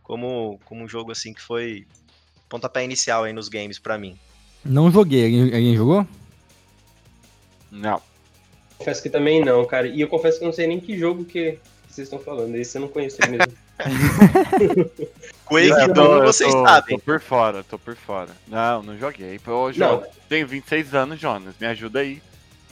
como, 0.02 0.58
como 0.64 0.82
um 0.82 0.88
jogo 0.88 1.12
assim 1.12 1.32
que 1.32 1.40
foi 1.40 1.86
pontapé 2.48 2.82
inicial 2.84 3.22
aí 3.22 3.32
nos 3.32 3.48
games 3.48 3.78
pra 3.78 3.96
mim. 3.96 4.18
Não 4.64 4.90
joguei. 4.90 5.24
Alguém, 5.26 5.42
alguém 5.44 5.76
jogou? 5.76 6.04
Não. 7.70 8.02
confesso 8.76 9.00
que 9.00 9.08
também 9.10 9.44
não, 9.44 9.64
cara. 9.64 9.86
E 9.86 10.00
eu 10.00 10.08
confesso 10.08 10.38
que 10.38 10.44
eu 10.44 10.46
não 10.46 10.52
sei 10.52 10.66
nem 10.66 10.80
que 10.80 10.98
jogo 10.98 11.24
que 11.24 11.56
vocês 11.88 12.06
estão 12.08 12.18
falando. 12.18 12.56
Esse 12.56 12.76
eu 12.76 12.80
não 12.80 12.88
conheço 12.88 13.18
mesmo. 13.30 13.46
Quake 15.62 15.80
Eu 15.80 15.94
Doom, 15.94 16.04
tô- 16.06 16.16
eu 16.16 16.22
vocês 16.26 16.52
tô- 16.52 16.64
sabem. 16.66 16.98
Tô 16.98 17.04
por 17.04 17.20
fora, 17.20 17.64
tô 17.64 17.78
por 17.78 17.96
fora. 17.96 18.30
Não, 18.48 18.82
não 18.82 18.98
joguei. 18.98 19.40
Eu 19.46 19.52
Não. 19.54 19.72
jogo. 19.72 20.06
tenho 20.28 20.46
26 20.46 20.94
anos, 20.94 21.20
Jonas. 21.20 21.54
Me 21.60 21.66
ajuda 21.66 22.00
aí. 22.00 22.20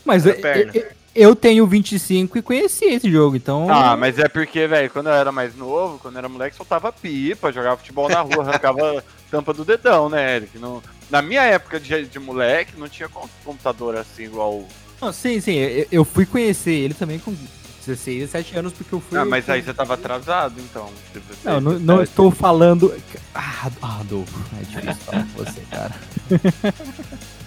Mas 0.05 0.27
eu, 0.27 0.35
eu, 0.35 0.85
eu 1.15 1.37
tenho 1.37 1.67
25 1.67 2.37
e 2.39 2.43
conheci 2.43 2.87
esse 2.87 3.11
jogo, 3.11 3.37
então. 3.37 3.69
Ah, 3.71 3.97
mas 3.97 4.19
é 4.19 4.27
porque, 4.29 4.67
velho, 4.67 4.91
quando 4.91 5.07
eu 5.09 5.13
era 5.13 5.31
mais 5.31 5.55
novo, 5.55 5.99
quando 6.01 6.15
eu 6.15 6.19
era 6.19 6.29
moleque, 6.29 6.57
soltava 6.57 6.91
pipa, 6.93 7.53
jogava 7.53 7.77
futebol 7.77 8.09
na 8.09 8.21
rua, 8.21 8.43
arrancava 8.49 9.05
tampa 9.31 9.53
do 9.55 9.65
dedão, 9.65 10.09
né, 10.09 10.37
Eric? 10.37 10.59
Não... 10.59 10.83
Na 11.11 11.21
minha 11.23 11.43
época 11.43 11.79
de, 11.79 12.07
de 12.07 12.19
moleque, 12.19 12.73
não 12.79 12.89
tinha 12.89 13.09
com- 13.09 13.29
computador 13.45 13.97
assim 13.97 14.25
igual 14.25 14.67
Não, 15.01 15.13
sim, 15.13 15.41
sim. 15.41 15.57
Eu, 15.57 15.87
eu 15.93 16.05
fui 16.05 16.25
conhecer 16.27 16.73
ele 16.73 16.95
também 16.95 17.19
com 17.19 17.33
16, 17.87 18.31
17 18.31 18.59
anos, 18.59 18.73
porque 18.73 18.95
eu 18.95 19.01
fui. 19.01 19.19
Ah, 19.19 19.25
mas 19.25 19.49
aí 19.49 19.63
você 19.63 19.75
tava 19.75 19.95
atrasado, 19.95 20.61
então. 20.61 20.91
Não, 21.45 21.61
não, 21.61 21.79
não 21.79 22.03
estou 22.03 22.31
falando. 22.31 22.95
Ah, 23.35 23.71
Adolfo, 24.01 24.39
é 24.61 24.65
difícil 24.65 25.05
falar 25.05 25.23
com 25.23 25.45
você, 25.45 25.61
cara. 25.71 25.95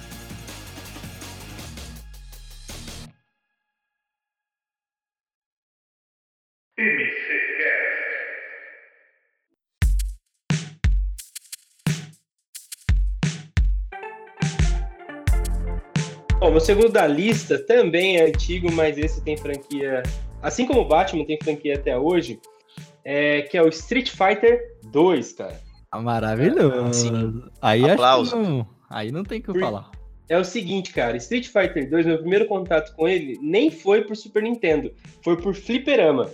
Bom, 16.46 16.52
meu 16.52 16.60
segundo 16.60 16.90
da 16.90 17.08
lista 17.08 17.58
também 17.58 18.18
é 18.18 18.28
antigo, 18.28 18.72
mas 18.72 19.00
esse 19.00 19.20
tem 19.20 19.36
franquia. 19.36 20.04
Assim 20.46 20.68
como 20.68 20.82
o 20.82 20.86
Batman 20.86 21.26
tem 21.26 21.40
franquia 21.42 21.74
até 21.74 21.98
hoje, 21.98 22.40
é, 23.04 23.42
que 23.42 23.58
é 23.58 23.64
o 23.64 23.68
Street 23.70 24.12
Fighter 24.12 24.78
2, 24.92 25.34
cara. 25.34 25.60
Ah, 25.92 26.00
Maravilhoso. 26.00 26.94
Sim. 26.94 27.44
Aí 27.60 27.82
que 27.82 28.36
não, 28.36 28.68
Aí 28.88 29.12
não 29.12 29.24
tem 29.24 29.40
o 29.40 29.42
que 29.42 29.50
eu 29.50 29.56
Por- 29.56 29.62
falar. 29.62 29.90
É 30.30 30.38
o 30.38 30.44
seguinte, 30.44 30.94
cara, 30.94 31.18
Street 31.18 31.48
Fighter 31.48 31.90
2, 31.90 32.06
meu 32.06 32.20
primeiro 32.20 32.46
contato 32.46 32.96
com 32.96 33.08
ele 33.08 33.40
nem 33.42 33.72
foi 33.72 34.04
por 34.04 34.16
Super 34.16 34.44
Nintendo, 34.44 34.94
foi 35.24 35.36
por 35.36 35.56
fliperama. 35.56 36.30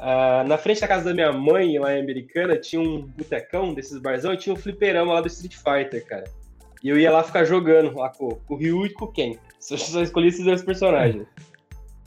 Ah, 0.00 0.42
na 0.44 0.58
frente 0.58 0.80
da 0.80 0.88
casa 0.88 1.04
da 1.04 1.14
minha 1.14 1.32
mãe, 1.32 1.78
lá 1.78 1.96
em 1.96 2.02
Americana, 2.02 2.56
tinha 2.56 2.82
um 2.82 3.02
botecão 3.02 3.72
desses 3.72 4.00
barzão 4.00 4.34
e 4.34 4.36
tinha 4.36 4.52
um 4.52 4.58
fliperama 4.58 5.12
lá 5.12 5.20
do 5.20 5.28
Street 5.28 5.54
Fighter, 5.54 6.04
cara. 6.04 6.24
E 6.82 6.88
eu 6.88 6.98
ia 6.98 7.12
lá 7.12 7.22
ficar 7.22 7.44
jogando 7.44 7.96
lá 7.96 8.08
com, 8.08 8.28
com 8.28 8.54
o 8.54 8.56
Ryu 8.56 8.86
e 8.86 8.90
com 8.92 9.04
o 9.04 9.12
Ken. 9.12 9.36
Só, 9.60 9.76
só 9.76 10.02
escolhi 10.02 10.28
esses 10.28 10.44
dois 10.44 10.62
personagens. 10.62 11.26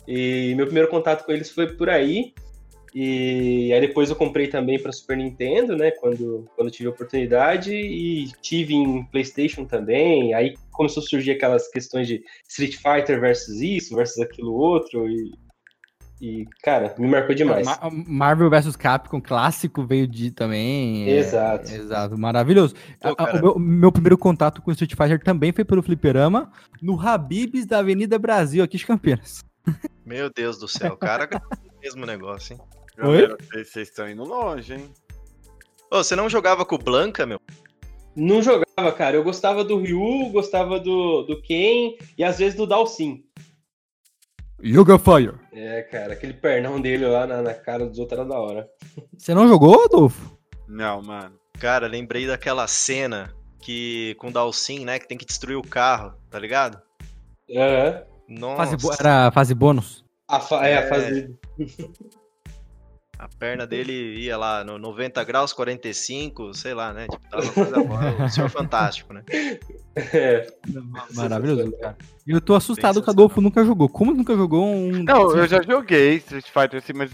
E 0.07 0.53
meu 0.55 0.65
primeiro 0.65 0.89
contato 0.89 1.25
com 1.25 1.31
eles 1.31 1.49
foi 1.51 1.67
por 1.75 1.89
aí. 1.89 2.33
E 2.95 3.71
aí 3.73 3.81
depois 3.81 4.09
eu 4.09 4.15
comprei 4.15 4.47
também 4.47 4.81
para 4.81 4.91
Super 4.91 5.17
Nintendo, 5.17 5.75
né? 5.75 5.91
Quando, 5.91 6.45
quando 6.55 6.71
tive 6.71 6.87
a 6.87 6.91
oportunidade. 6.91 7.75
E 7.75 8.31
tive 8.41 8.73
em 8.73 9.03
PlayStation 9.03 9.65
também. 9.65 10.33
Aí 10.33 10.55
começou 10.71 11.03
a 11.03 11.05
surgir 11.05 11.31
aquelas 11.31 11.67
questões 11.67 12.07
de 12.07 12.23
Street 12.47 12.75
Fighter 12.77 13.19
versus 13.19 13.61
isso, 13.61 13.95
versus 13.95 14.19
aquilo 14.19 14.53
outro. 14.53 15.07
E, 15.09 15.31
e 16.21 16.45
cara, 16.63 16.95
me 16.97 17.07
marcou 17.07 17.35
demais. 17.35 17.65
Ma- 17.67 17.79
Marvel 18.07 18.49
vs 18.49 18.75
Capcom 18.77 19.21
clássico 19.21 19.85
veio 19.85 20.07
de 20.07 20.31
também. 20.31 21.09
é, 21.09 21.17
Exato. 21.17 21.71
exato, 21.71 22.17
maravilhoso. 22.17 22.73
Pô, 23.01 23.13
o 23.13 23.41
meu, 23.41 23.59
meu 23.59 23.91
primeiro 23.91 24.17
contato 24.17 24.61
com 24.61 24.71
Street 24.71 24.95
Fighter 24.95 25.21
também 25.21 25.51
foi 25.51 25.65
pelo 25.65 25.83
Fliperama, 25.83 26.51
no 26.81 26.99
Habibs 26.99 27.65
da 27.65 27.79
Avenida 27.79 28.17
Brasil, 28.17 28.63
aqui 28.63 28.77
de 28.77 28.85
Campinas. 28.87 29.43
Meu 30.05 30.29
Deus 30.29 30.57
do 30.57 30.67
céu, 30.67 30.95
cara, 30.97 31.29
mesmo 31.81 32.05
negócio, 32.05 32.53
hein? 32.53 32.61
Oi? 32.99 33.27
Vocês 33.27 33.71
vocês 33.71 33.89
estão 33.89 34.09
indo 34.09 34.23
longe, 34.23 34.73
hein? 34.73 34.89
Ô, 35.91 35.97
você 35.97 36.15
não 36.15 36.29
jogava 36.29 36.65
com 36.65 36.75
o 36.75 36.79
Blanca, 36.79 37.25
meu? 37.25 37.39
Não 38.15 38.41
jogava, 38.41 38.91
cara. 38.91 39.15
Eu 39.15 39.23
gostava 39.23 39.63
do 39.63 39.79
Ryu, 39.79 40.29
gostava 40.31 40.79
do, 40.79 41.23
do 41.23 41.41
Ken 41.41 41.95
e 42.17 42.23
às 42.23 42.39
vezes 42.39 42.55
do 42.55 42.65
Dalsin. 42.65 43.23
Yoga 44.63 44.97
Fire. 44.97 45.35
É, 45.53 45.83
cara, 45.83 46.13
aquele 46.13 46.33
pernão 46.33 46.81
dele 46.81 47.05
lá 47.05 47.27
na, 47.27 47.41
na 47.41 47.53
cara 47.53 47.85
dos 47.85 47.99
outros 47.99 48.19
era 48.19 48.27
da 48.27 48.39
hora. 48.39 48.67
Você 49.15 49.33
não 49.33 49.47
jogou, 49.47 49.85
Adolfo? 49.85 50.35
Não, 50.67 51.01
mano. 51.01 51.37
Cara, 51.59 51.87
lembrei 51.87 52.25
daquela 52.25 52.67
cena 52.67 53.33
que 53.61 54.15
com 54.17 54.29
o 54.29 54.31
Dalsin, 54.31 54.83
né, 54.83 54.97
que 54.97 55.07
tem 55.07 55.17
que 55.17 55.25
destruir 55.25 55.55
o 55.55 55.67
carro, 55.67 56.13
tá 56.29 56.39
ligado? 56.39 56.81
Aham. 57.55 58.03
Nossa, 58.27 58.57
Fase 58.57 58.77
bo- 58.77 58.93
Era 58.99 59.31
fase 59.31 59.53
bônus. 59.55 60.03
A 60.27 60.39
fa- 60.39 60.67
é, 60.67 60.77
a 60.77 60.81
É. 60.81 60.87
fase. 60.89 61.35
a 63.19 63.27
perna 63.39 63.65
dele 63.65 64.19
ia 64.19 64.37
lá 64.37 64.63
no 64.63 64.77
90 64.77 65.23
graus, 65.23 65.51
45, 65.53 66.53
sei 66.53 66.73
lá, 66.73 66.93
né? 66.93 67.07
Tipo, 67.07 67.27
tava 67.29 67.51
coisa 67.51 67.83
boa. 67.83 68.25
O 68.25 68.29
senhor 68.29 68.49
fantástico, 68.49 69.13
né? 69.13 69.23
É. 70.13 70.45
Maravilhoso, 71.15 71.71
cara. 71.81 71.97
E 72.27 72.31
eu 72.31 72.39
tô 72.39 72.53
assustado 72.53 73.01
que 73.01 73.07
o 73.07 73.11
Adolfo 73.11 73.41
nunca 73.41 73.65
jogou. 73.65 73.89
Como 73.89 74.13
nunca 74.13 74.35
jogou 74.35 74.63
um. 74.63 74.91
Não, 75.03 75.35
eu 75.35 75.47
já 75.47 75.59
joguei 75.63 76.17
Street 76.17 76.45
Fighter 76.45 76.77
assim, 76.83 76.93
mas 76.93 77.09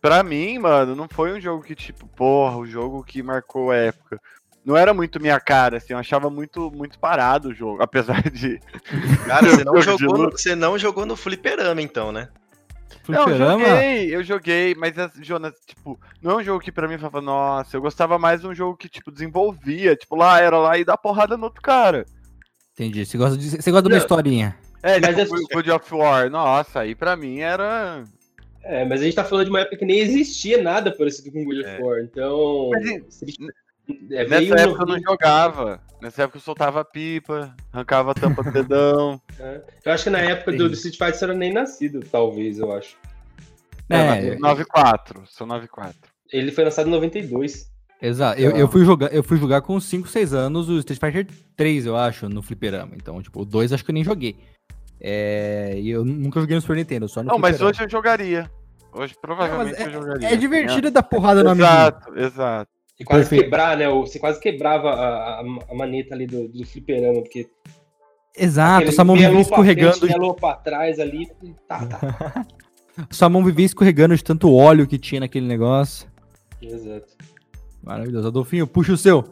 pra 0.00 0.24
mim, 0.24 0.58
mano, 0.58 0.96
não 0.96 1.06
foi 1.08 1.32
um 1.36 1.40
jogo 1.40 1.62
que, 1.62 1.76
tipo, 1.76 2.04
porra, 2.08 2.56
o 2.56 2.66
jogo 2.66 3.04
que 3.04 3.22
marcou 3.22 3.70
a 3.70 3.76
época. 3.76 4.20
Não 4.66 4.76
era 4.76 4.92
muito 4.92 5.20
minha 5.20 5.38
cara, 5.38 5.76
assim, 5.76 5.92
eu 5.92 5.98
achava 5.98 6.28
muito, 6.28 6.72
muito 6.72 6.98
parado 6.98 7.50
o 7.50 7.54
jogo, 7.54 7.80
apesar 7.84 8.20
de. 8.30 8.58
Cara, 9.26 9.46
você 9.48 9.62
não, 9.64 9.80
jogou 9.80 10.18
no, 10.18 10.30
você 10.32 10.54
não 10.56 10.76
jogou 10.78 11.06
no 11.06 11.14
fliperama, 11.16 11.80
então, 11.80 12.10
né? 12.10 12.28
Não, 13.08 13.20
eu 13.20 13.24
Fliperama? 13.28 13.64
joguei, 13.64 14.14
eu 14.16 14.24
joguei, 14.24 14.74
mas, 14.74 14.98
as- 14.98 15.12
Jonas, 15.22 15.54
tipo, 15.64 15.98
não 16.20 16.32
é 16.32 16.36
um 16.38 16.42
jogo 16.42 16.58
que 16.58 16.72
pra 16.72 16.88
mim 16.88 16.98
falava, 16.98 17.20
nossa, 17.20 17.76
eu 17.76 17.80
gostava 17.80 18.18
mais 18.18 18.40
de 18.40 18.48
um 18.48 18.54
jogo 18.54 18.76
que, 18.76 18.88
tipo, 18.88 19.12
desenvolvia, 19.12 19.94
tipo, 19.94 20.16
lá, 20.16 20.40
era 20.40 20.58
lá 20.58 20.76
e 20.76 20.84
dar 20.84 20.96
porrada 20.96 21.36
no 21.36 21.44
outro 21.44 21.62
cara. 21.62 22.04
Entendi. 22.74 23.06
Você 23.06 23.16
gosta 23.16 23.38
de, 23.38 23.48
você 23.48 23.70
gosta 23.70 23.88
de 23.88 23.94
uma 23.94 23.98
historinha. 23.98 24.56
É, 24.82 24.98
Mas 25.00 25.16
tipo, 25.16 25.36
é- 25.36 25.54
God 25.54 25.68
of 25.68 25.94
War, 25.94 26.28
nossa, 26.28 26.80
aí 26.80 26.94
pra 26.96 27.14
mim 27.16 27.38
era. 27.38 28.02
É, 28.64 28.84
mas 28.84 29.00
a 29.00 29.04
gente 29.04 29.14
tá 29.14 29.22
falando 29.24 29.44
de 29.44 29.50
uma 29.50 29.60
época 29.60 29.76
que 29.76 29.84
nem 29.84 30.00
existia 30.00 30.60
nada 30.60 30.90
parecido 30.90 31.30
com 31.30 31.44
God 31.44 31.58
of 31.60 31.68
É. 31.68 31.78
War. 31.80 32.00
Então. 32.00 32.70
Mas 32.72 33.22
é, 34.10 34.26
Nessa 34.28 34.54
no- 34.54 34.60
época 34.60 34.82
eu 34.82 34.86
não 34.86 35.00
jogava. 35.00 35.80
Nessa 36.00 36.22
época 36.24 36.38
eu 36.38 36.42
soltava 36.42 36.84
pipa, 36.84 37.54
arrancava 37.72 38.10
a 38.10 38.14
tampa 38.14 38.42
do 38.42 38.52
dedão. 38.52 39.20
É. 39.38 39.62
Eu 39.84 39.92
acho 39.92 40.04
que 40.04 40.10
na 40.10 40.20
época 40.20 40.52
do, 40.52 40.66
do 40.68 40.74
Street 40.74 40.96
Fighter 40.96 41.14
você 41.14 41.24
era 41.24 41.34
nem 41.34 41.52
nascido, 41.52 42.00
talvez, 42.10 42.58
eu 42.58 42.72
acho. 42.72 42.96
É, 43.90 44.34
9-4, 44.36 45.22
sou 45.26 45.46
9-4. 45.46 45.94
Ele 46.32 46.50
foi 46.50 46.64
lançado 46.64 46.88
em 46.88 46.90
92. 46.90 47.70
exato. 48.00 48.40
Eu, 48.40 48.52
eu, 48.52 48.66
fui 48.68 48.84
jogar, 48.84 49.12
eu 49.12 49.22
fui 49.22 49.36
jogar 49.36 49.60
com 49.60 49.78
5, 49.78 50.08
6 50.08 50.32
anos 50.34 50.68
o 50.70 50.78
Street 50.78 50.98
Fighter 50.98 51.26
3, 51.54 51.84
eu 51.86 51.96
acho, 51.96 52.28
no 52.28 52.42
Fliperama. 52.42 52.92
Então, 52.96 53.20
tipo, 53.22 53.42
o 53.42 53.44
2 53.44 53.72
acho 53.74 53.84
que 53.84 53.90
eu 53.90 53.94
nem 53.94 54.02
joguei. 54.02 54.36
É, 54.98 55.74
e 55.78 55.90
eu 55.90 56.02
nunca 56.04 56.40
joguei 56.40 56.56
no 56.56 56.62
Super 56.62 56.76
Nintendo, 56.76 57.06
só 57.08 57.22
no 57.22 57.28
Não, 57.28 57.38
mas 57.38 57.58
Fliperama. 57.58 57.70
hoje 57.70 57.82
eu 57.84 57.90
jogaria. 57.90 58.50
Hoje 58.92 59.14
provavelmente 59.20 59.78
Não, 59.78 59.86
eu 59.86 59.92
jogaria. 59.92 60.28
É 60.32 60.36
divertido 60.36 60.90
dar 60.90 61.02
porrada 61.02 61.44
no 61.44 61.50
amiguinho. 61.50 61.70
Exato, 61.70 62.18
exato. 62.18 62.70
E 62.98 63.04
quase 63.04 63.22
Perfeito. 63.24 63.44
quebrar, 63.44 63.76
né? 63.76 63.88
Você 63.88 64.18
quase 64.18 64.40
quebrava 64.40 64.90
a, 64.90 65.40
a, 65.40 65.44
a 65.70 65.74
maneta 65.74 66.14
ali 66.14 66.26
do, 66.26 66.48
do 66.48 66.64
fliperama, 66.66 67.20
porque. 67.22 67.46
Exato, 68.36 68.76
aquele 68.82 68.92
sua 68.92 69.04
mão 69.04 69.16
vivia 69.16 69.40
escorregando. 69.40 69.98
frente, 69.98 70.40
pra 70.40 70.54
trás 70.54 70.98
ali. 70.98 71.30
Tá, 71.68 71.86
tá. 71.86 72.46
Sua 73.10 73.28
mão 73.28 73.44
vivia 73.44 73.66
escorregando 73.66 74.16
de 74.16 74.24
tanto 74.24 74.50
óleo 74.54 74.86
que 74.86 74.98
tinha 74.98 75.20
naquele 75.20 75.46
negócio. 75.46 76.10
Exato. 76.62 77.14
Maravilhoso. 77.82 78.28
Adolfinho, 78.28 78.66
puxa 78.66 78.94
o 78.94 78.96
seu. 78.96 79.22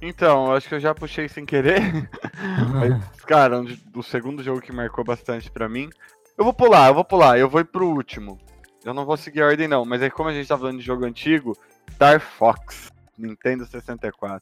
Então, 0.00 0.50
acho 0.50 0.68
que 0.68 0.74
eu 0.74 0.80
já 0.80 0.94
puxei 0.94 1.28
sem 1.28 1.44
querer. 1.44 1.80
Mas, 2.72 3.20
cara, 3.26 3.60
um 3.60 3.64
de- 3.64 3.82
o 3.94 4.02
segundo 4.02 4.42
jogo 4.42 4.62
que 4.62 4.72
marcou 4.72 5.04
bastante 5.04 5.50
pra 5.50 5.68
mim. 5.68 5.90
Eu 6.38 6.44
vou 6.44 6.54
pular, 6.54 6.88
eu 6.88 6.94
vou 6.94 7.04
pular, 7.04 7.38
eu 7.38 7.50
vou 7.50 7.60
ir 7.60 7.64
pro 7.66 7.86
último. 7.88 8.38
Eu 8.82 8.94
não 8.94 9.04
vou 9.04 9.16
seguir 9.18 9.42
a 9.42 9.46
ordem, 9.46 9.68
não. 9.68 9.84
Mas 9.84 10.00
aí, 10.02 10.10
como 10.10 10.30
a 10.30 10.32
gente 10.32 10.48
tá 10.48 10.56
falando 10.56 10.78
de 10.78 10.84
jogo 10.84 11.04
antigo, 11.04 11.54
Star 11.92 12.20
Fox, 12.20 12.90
Nintendo 13.18 13.66
64. 13.66 14.40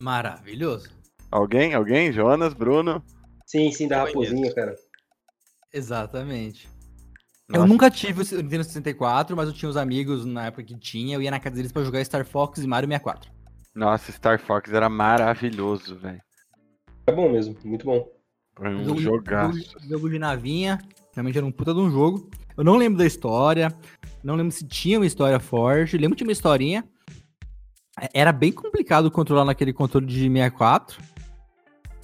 Maravilhoso. 0.00 0.90
Alguém? 1.30 1.74
Alguém? 1.74 2.12
Jonas, 2.12 2.52
Bruno? 2.54 3.02
Sim, 3.46 3.70
sim, 3.70 3.86
da 3.88 3.98
Eu 4.00 4.06
raposinha, 4.06 4.52
cara. 4.54 4.74
Exatamente. 5.72 6.68
Eu 7.48 7.56
Nossa, 7.60 7.66
nunca 7.66 7.90
tive 7.90 8.22
o 8.22 8.42
Nintendo 8.42 8.64
64, 8.64 9.36
mas 9.36 9.48
eu 9.48 9.54
tinha 9.54 9.68
uns 9.68 9.76
amigos 9.76 10.24
na 10.24 10.46
época 10.46 10.62
que 10.64 10.78
tinha. 10.78 11.16
Eu 11.16 11.22
ia 11.22 11.30
na 11.30 11.40
casa 11.40 11.56
deles 11.56 11.72
pra 11.72 11.82
jogar 11.84 12.04
Star 12.04 12.24
Fox 12.24 12.58
e 12.62 12.66
Mario 12.66 12.88
64. 12.88 13.30
Nossa, 13.74 14.12
Star 14.12 14.38
Fox 14.38 14.72
era 14.72 14.88
maravilhoso, 14.88 15.96
velho. 15.98 16.20
É 17.06 17.12
bom 17.12 17.30
mesmo, 17.30 17.56
muito 17.64 17.84
bom. 17.84 18.08
Foi 18.54 18.68
um 18.68 18.84
Jogo- 18.84 19.00
jogaço. 19.00 19.58
Jogo, 19.58 19.88
jogo 19.88 20.10
de 20.10 20.18
navinha. 20.18 20.78
Realmente 21.14 21.36
era 21.38 21.46
um 21.46 21.52
puta 21.52 21.72
de 21.74 21.80
um 21.80 21.90
jogo. 21.90 22.30
Eu 22.56 22.64
não 22.64 22.76
lembro 22.76 22.98
da 22.98 23.06
história. 23.06 23.74
Não 24.22 24.34
lembro 24.36 24.52
se 24.52 24.66
tinha 24.66 24.98
uma 24.98 25.06
história 25.06 25.38
forte. 25.40 25.96
Lembro 25.96 26.10
que 26.10 26.18
tinha 26.18 26.28
uma 26.28 26.32
historinha. 26.32 26.84
Era 28.14 28.32
bem 28.32 28.52
complicado 28.52 29.10
controlar 29.10 29.44
naquele 29.44 29.72
controle 29.72 30.06
de 30.06 30.14
64. 30.28 30.98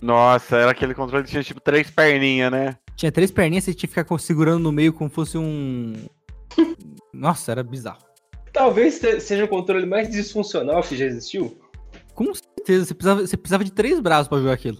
Nossa, 0.02 0.57
era 0.57 0.70
aquele 0.70 0.94
controle 0.94 1.24
que 1.24 1.31
tinha 1.31 1.42
tipo 1.42 1.61
três 1.61 1.90
perninhas, 1.90 2.50
né? 2.52 2.76
Tinha 2.94 3.11
três 3.11 3.31
perninhas, 3.31 3.64
você 3.64 3.74
tinha 3.74 3.88
que 3.88 3.94
ficar 4.00 4.18
segurando 4.18 4.62
no 4.62 4.72
meio 4.72 4.92
como 4.92 5.09
fosse 5.09 5.38
um. 5.38 5.94
Nossa, 7.12 7.52
era 7.52 7.62
bizarro. 7.62 8.02
Talvez 8.52 8.94
se- 8.94 9.20
seja 9.20 9.44
o 9.44 9.48
controle 9.48 9.87
mais 9.87 10.11
disfuncional 10.11 10.83
que 10.83 10.96
já 10.96 11.04
existiu. 11.04 11.59
Com 12.14 12.33
certeza, 12.35 12.85
você 12.87 12.94
precisava, 12.94 13.20
você 13.26 13.37
precisava 13.37 13.64
de 13.64 13.72
três 13.72 14.00
braços 14.00 14.28
pra 14.28 14.38
jogar 14.38 14.52
aquilo. 14.54 14.78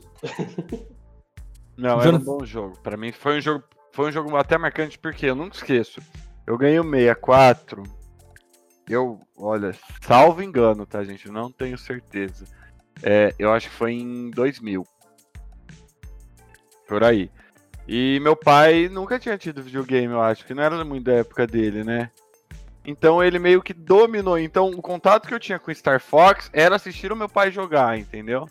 Não, 1.77 2.01
era 2.01 2.17
um 2.17 2.19
bom 2.19 2.45
jogo. 2.45 2.77
Pra 2.83 2.97
mim 2.97 3.13
foi 3.13 3.39
um 3.39 3.41
jogo, 3.41 3.65
foi 3.93 4.09
um 4.09 4.13
jogo 4.13 4.37
até 4.37 4.59
marcante 4.59 4.99
porque 4.99 5.27
eu 5.27 5.35
nunca 5.37 5.57
esqueço. 5.57 6.01
Eu 6.49 6.57
ganhei 6.57 6.81
o 6.81 6.83
64. 6.83 7.83
Eu, 8.89 9.21
olha, 9.37 9.71
salvo 10.01 10.43
engano, 10.43 10.87
tá, 10.87 11.05
gente? 11.05 11.31
Não 11.31 11.53
tenho 11.53 11.77
certeza. 11.77 12.47
É, 13.03 13.35
eu 13.39 13.53
acho 13.53 13.69
que 13.69 13.75
foi 13.75 13.93
em 13.93 14.31
2000. 14.31 14.83
Por 16.89 17.05
aí. 17.05 17.31
E 17.87 18.19
meu 18.23 18.35
pai 18.35 18.89
nunca 18.89 19.19
tinha 19.19 19.37
tido 19.37 19.63
videogame, 19.63 20.15
eu 20.15 20.23
acho, 20.23 20.47
que 20.47 20.55
não 20.55 20.63
era 20.63 20.83
muito 20.87 21.05
da 21.05 21.17
época 21.17 21.47
dele, 21.47 21.85
né? 21.85 22.11
Então 22.83 23.23
ele 23.23 23.39
meio 23.39 23.61
que 23.61 23.75
dominou. 23.75 24.39
Então 24.39 24.71
o 24.71 24.81
contato 24.81 25.29
que 25.29 25.35
eu 25.35 25.39
tinha 25.39 25.59
com 25.59 25.75
Star 25.75 26.01
Fox 26.01 26.49
era 26.55 26.77
assistir 26.77 27.13
o 27.13 27.17
meu 27.17 27.29
pai 27.29 27.51
jogar, 27.51 27.99
entendeu? 27.99 28.49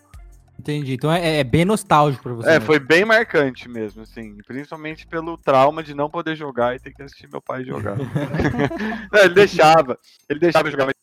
Entendi. 0.60 0.94
Então 0.94 1.12
é, 1.12 1.40
é 1.40 1.44
bem 1.44 1.64
nostálgico 1.66 2.24
pra 2.24 2.34
você. 2.34 2.50
É, 2.50 2.54
mesmo. 2.54 2.66
foi 2.66 2.80
bem 2.80 3.06
marcante 3.06 3.70
mesmo, 3.70 4.02
assim. 4.02 4.38
Principalmente 4.46 5.06
pelo 5.08 5.38
trauma 5.38 5.84
de 5.84 5.94
não 5.94 6.10
poder 6.10 6.36
jogar 6.36 6.76
e 6.76 6.80
ter 6.80 6.92
que 6.94 7.02
assistir 7.04 7.30
meu 7.30 7.42
pai 7.42 7.64
jogar. 7.64 7.96
não, 9.12 9.20
ele 9.22 9.34
deixava. 9.34 9.98
Ele 10.30 10.40
deixava 10.40 10.68
eu 10.68 10.72
jogar, 10.72 10.86
mas 10.86 10.96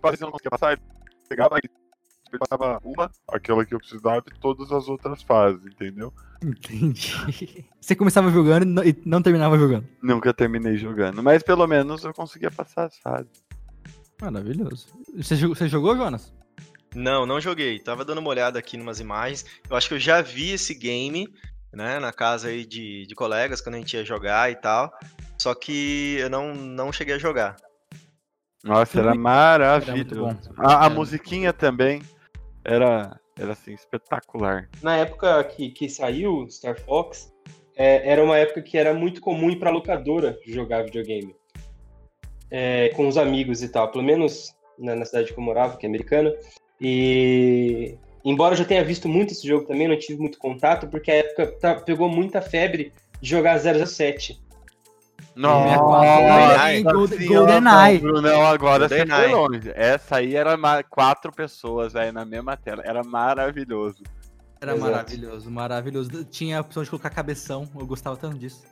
quase 0.00 0.20
não 0.20 0.30
conseguia 0.30 0.50
passar. 0.50 0.72
Ele 0.72 0.82
pegava 1.28 1.56
e 1.58 1.68
ele 2.28 2.38
passava 2.38 2.80
uma, 2.84 3.10
aquela 3.28 3.64
que 3.64 3.74
eu 3.74 3.78
precisava, 3.78 4.22
e 4.26 4.38
todas 4.40 4.70
as 4.72 4.88
outras 4.88 5.22
fases, 5.22 5.64
entendeu? 5.64 6.12
Entendi. 6.42 7.64
Você 7.80 7.94
começava 7.94 8.30
jogando 8.30 8.64
e 8.64 8.66
não- 8.66 8.84
e 8.84 9.02
não 9.06 9.22
terminava 9.22 9.56
jogando. 9.56 9.86
Nunca 10.02 10.34
terminei 10.34 10.76
jogando, 10.76 11.22
mas 11.22 11.42
pelo 11.42 11.66
menos 11.66 12.04
eu 12.04 12.12
conseguia 12.12 12.50
passar 12.50 12.86
as 12.86 12.98
fases. 12.98 13.30
Maravilhoso. 14.20 14.88
Você, 15.16 15.36
você 15.46 15.68
jogou, 15.68 15.96
Jonas? 15.96 16.32
Não, 16.94 17.26
não 17.26 17.40
joguei. 17.40 17.78
Tava 17.78 18.04
dando 18.04 18.18
uma 18.18 18.30
olhada 18.30 18.58
aqui 18.58 18.76
numas 18.76 19.00
imagens. 19.00 19.44
Eu 19.68 19.76
acho 19.76 19.88
que 19.88 19.94
eu 19.94 19.98
já 19.98 20.20
vi 20.22 20.52
esse 20.52 20.74
game, 20.74 21.28
né, 21.72 21.98
na 21.98 22.12
casa 22.12 22.48
aí 22.48 22.64
de, 22.64 23.06
de 23.06 23.14
colegas, 23.14 23.60
quando 23.60 23.74
a 23.74 23.78
gente 23.78 23.96
ia 23.96 24.04
jogar 24.04 24.50
e 24.50 24.56
tal. 24.56 24.92
Só 25.38 25.54
que 25.54 26.16
eu 26.18 26.30
não, 26.30 26.54
não 26.54 26.92
cheguei 26.92 27.14
a 27.14 27.18
jogar. 27.18 27.56
Nossa, 28.64 28.98
era 28.98 29.14
maravilhoso. 29.14 30.38
A, 30.56 30.82
a 30.82 30.86
Era. 30.86 30.94
musiquinha 30.94 31.52
também 31.52 32.02
era, 32.64 33.18
era 33.38 33.52
assim, 33.52 33.74
espetacular. 33.74 34.68
Na 34.82 34.96
época 34.96 35.44
que, 35.44 35.70
que 35.70 35.88
saiu 35.88 36.48
Star 36.50 36.80
Fox, 36.80 37.32
é, 37.76 38.10
era 38.10 38.24
uma 38.24 38.36
época 38.36 38.62
que 38.62 38.76
era 38.76 38.92
muito 38.92 39.20
comum 39.20 39.50
ir 39.50 39.56
pra 39.56 39.70
locadora 39.70 40.38
jogar 40.46 40.84
videogame. 40.84 41.36
É, 42.50 42.88
com 42.90 43.06
os 43.06 43.16
amigos 43.16 43.62
e 43.62 43.68
tal. 43.68 43.90
Pelo 43.90 44.02
menos 44.02 44.54
na, 44.78 44.96
na 44.96 45.04
cidade 45.04 45.32
que 45.32 45.38
eu 45.38 45.44
morava, 45.44 45.76
que 45.76 45.86
é 45.86 45.88
americana. 45.88 46.32
E 46.80 47.96
embora 48.24 48.54
eu 48.54 48.58
já 48.58 48.64
tenha 48.64 48.84
visto 48.84 49.08
muito 49.08 49.32
esse 49.32 49.46
jogo 49.46 49.66
também, 49.66 49.88
não 49.88 49.98
tive 49.98 50.20
muito 50.20 50.38
contato, 50.38 50.86
porque 50.88 51.10
a 51.10 51.14
época 51.16 51.46
tá- 51.60 51.74
pegou 51.76 52.08
muita 52.08 52.40
febre 52.40 52.92
de 53.20 53.28
jogar 53.30 53.58
007. 53.58 54.40
Nossa, 55.34 55.76
GoldenEye. 55.78 56.82
Golden- 56.82 57.26
GoldenEye. 57.28 57.98
Brunão, 57.98 58.46
agora 58.46 58.88
você 58.88 59.06
foi 59.06 59.26
longe. 59.28 59.70
Essa 59.74 60.16
aí 60.16 60.34
era 60.34 60.56
quatro 60.84 61.30
pessoas 61.30 61.94
aí 61.94 62.10
na 62.10 62.24
mesma 62.24 62.56
tela. 62.56 62.82
Era 62.84 63.02
maravilhoso. 63.04 64.02
Era 64.60 64.74
Exato. 64.74 64.90
maravilhoso, 64.90 65.50
maravilhoso. 65.50 66.24
Tinha 66.24 66.56
a 66.58 66.60
opção 66.62 66.82
de 66.82 66.88
colocar 66.88 67.10
cabeção, 67.10 67.68
eu 67.78 67.86
gostava 67.86 68.16
tanto 68.16 68.38
disso. 68.38 68.64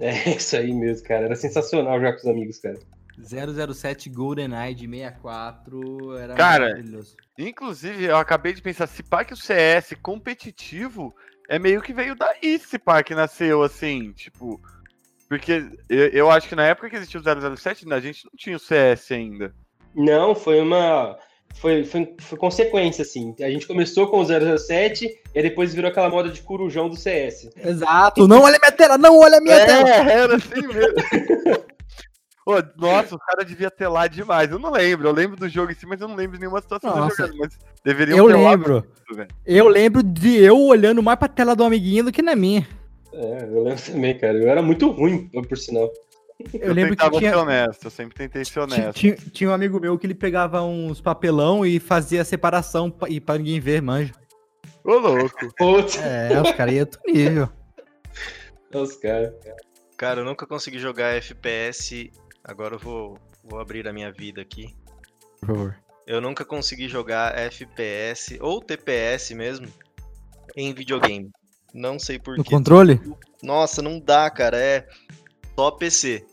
É 0.00 0.30
isso 0.30 0.56
aí 0.56 0.72
mesmo, 0.74 1.06
cara. 1.06 1.26
Era 1.26 1.36
sensacional 1.36 1.94
jogar 1.98 2.14
com 2.14 2.18
os 2.18 2.26
amigos, 2.26 2.58
cara. 2.58 2.78
007 3.22 4.10
GoldenEye 4.10 4.74
de 4.74 4.88
64 4.88 6.16
era 6.16 6.34
Cara, 6.34 6.68
maravilhoso. 6.68 7.16
Inclusive, 7.38 8.04
eu 8.04 8.16
acabei 8.16 8.52
de 8.52 8.62
pensar, 8.62 8.86
se 8.86 9.02
pá 9.02 9.24
que 9.24 9.34
o 9.34 9.36
CS 9.36 9.94
competitivo 10.02 11.14
é 11.48 11.58
meio 11.58 11.82
que 11.82 11.92
veio 11.92 12.14
daí, 12.14 12.58
se 12.58 12.78
pá 12.78 13.02
que 13.02 13.14
nasceu 13.14 13.62
assim, 13.62 14.12
tipo. 14.12 14.60
Porque 15.28 15.66
eu, 15.88 16.08
eu 16.08 16.30
acho 16.30 16.48
que 16.48 16.54
na 16.54 16.66
época 16.66 16.90
que 16.90 16.96
existia 16.96 17.20
o 17.20 17.56
007, 17.56 17.92
a 17.92 18.00
gente 18.00 18.24
não 18.24 18.32
tinha 18.36 18.56
o 18.56 18.60
CS 18.60 19.12
ainda. 19.12 19.54
Não, 19.94 20.34
foi 20.34 20.60
uma. 20.60 21.16
Foi, 21.54 21.84
foi, 21.84 22.14
foi 22.18 22.38
consequência, 22.38 23.02
assim. 23.02 23.34
A 23.40 23.48
gente 23.48 23.66
começou 23.66 24.08
com 24.08 24.20
o 24.20 24.58
007 24.58 25.08
e 25.34 25.42
depois 25.42 25.72
virou 25.72 25.90
aquela 25.90 26.10
moda 26.10 26.28
de 26.28 26.42
corujão 26.42 26.88
do 26.88 26.96
CS. 26.96 27.48
Exato. 27.56 28.26
Não 28.26 28.42
olha 28.42 28.58
minha 28.60 28.72
tela, 28.72 28.98
não 28.98 29.18
olha 29.18 29.40
minha 29.40 29.64
tela. 29.64 29.88
É, 29.88 30.12
era 30.12 30.36
assim 30.36 30.66
mesmo. 30.66 30.94
Ô, 32.46 32.52
nossa, 32.76 33.14
o 33.14 33.18
cara 33.18 33.42
devia 33.44 33.70
ter 33.70 33.88
lá 33.88 34.06
demais. 34.06 34.50
Eu 34.50 34.58
não 34.58 34.70
lembro. 34.70 35.08
Eu 35.08 35.12
lembro 35.12 35.36
do 35.36 35.48
jogo 35.48 35.72
em 35.72 35.74
si, 35.74 35.86
mas 35.86 36.00
eu 36.00 36.08
não 36.08 36.14
lembro 36.14 36.34
de 36.36 36.40
nenhuma 36.40 36.60
situação 36.60 36.94
Nossa. 36.94 37.26
jogando. 37.26 37.38
Mas 37.38 37.58
deveriam 37.82 38.18
Eu 38.18 38.26
ter 38.26 38.34
lá 38.36 38.50
lembro. 38.50 38.86
velho. 39.14 39.28
Eu 39.46 39.68
lembro 39.68 40.02
de 40.02 40.36
eu 40.42 40.60
olhando 40.60 41.02
mais 41.02 41.18
pra 41.18 41.26
tela 41.28 41.56
do 41.56 41.64
amiguinho 41.64 42.04
do 42.04 42.12
que 42.12 42.20
na 42.20 42.36
minha. 42.36 42.66
É, 43.12 43.44
eu 43.44 43.62
lembro 43.62 43.82
também, 43.82 44.18
cara. 44.18 44.36
Eu 44.36 44.48
era 44.48 44.60
muito 44.60 44.90
ruim, 44.90 45.28
por 45.28 45.56
sinal. 45.56 45.90
Eu, 46.52 46.74
lembro 46.74 46.96
que 46.96 47.10
tinha, 47.10 47.30
ser 47.30 47.36
honesto, 47.36 47.84
eu 47.84 47.90
sempre 47.90 48.14
tentei 48.16 48.44
ser 48.44 48.58
honesto. 48.60 48.92
tinha, 48.92 49.14
tinha 49.14 49.48
um 49.48 49.52
amigo 49.52 49.78
meu 49.80 49.96
que 49.96 50.04
ele 50.04 50.16
pegava 50.16 50.60
uns 50.62 51.00
papelão 51.00 51.64
e 51.64 51.78
fazia 51.78 52.24
separação 52.24 52.90
pa- 52.90 53.08
e 53.08 53.20
pra 53.20 53.38
ninguém 53.38 53.60
ver, 53.60 53.80
manja. 53.80 54.12
Ô, 54.84 54.94
louco. 54.98 55.48
Putz, 55.56 55.96
É, 55.98 56.42
os 56.42 56.50
caras 56.52 56.74
iam 56.74 56.80
outro 56.80 57.00
nível. 57.06 57.48
os 58.74 58.96
caras. 58.96 59.32
Cara, 59.96 60.20
eu 60.20 60.24
nunca 60.24 60.44
consegui 60.44 60.78
jogar 60.78 61.14
FPS. 61.14 62.10
Agora 62.44 62.74
eu 62.74 62.78
vou, 62.78 63.18
vou 63.42 63.58
abrir 63.60 63.88
a 63.88 63.92
minha 63.92 64.12
vida 64.12 64.40
aqui. 64.42 64.74
Por 65.40 65.46
favor. 65.46 65.76
Eu 66.06 66.20
nunca 66.20 66.44
consegui 66.44 66.88
jogar 66.88 67.36
FPS 67.38 68.38
ou 68.40 68.60
TPS 68.60 69.32
mesmo 69.34 69.66
em 70.54 70.72
videogame. 70.74 71.30
Não 71.72 71.98
sei 71.98 72.18
No 72.18 72.22
porquê. 72.22 72.42
controle? 72.50 73.00
Nossa, 73.42 73.80
não 73.80 73.98
dá, 73.98 74.30
cara. 74.30 74.58
É 74.58 74.86
só 75.56 75.70
PC. 75.70 76.24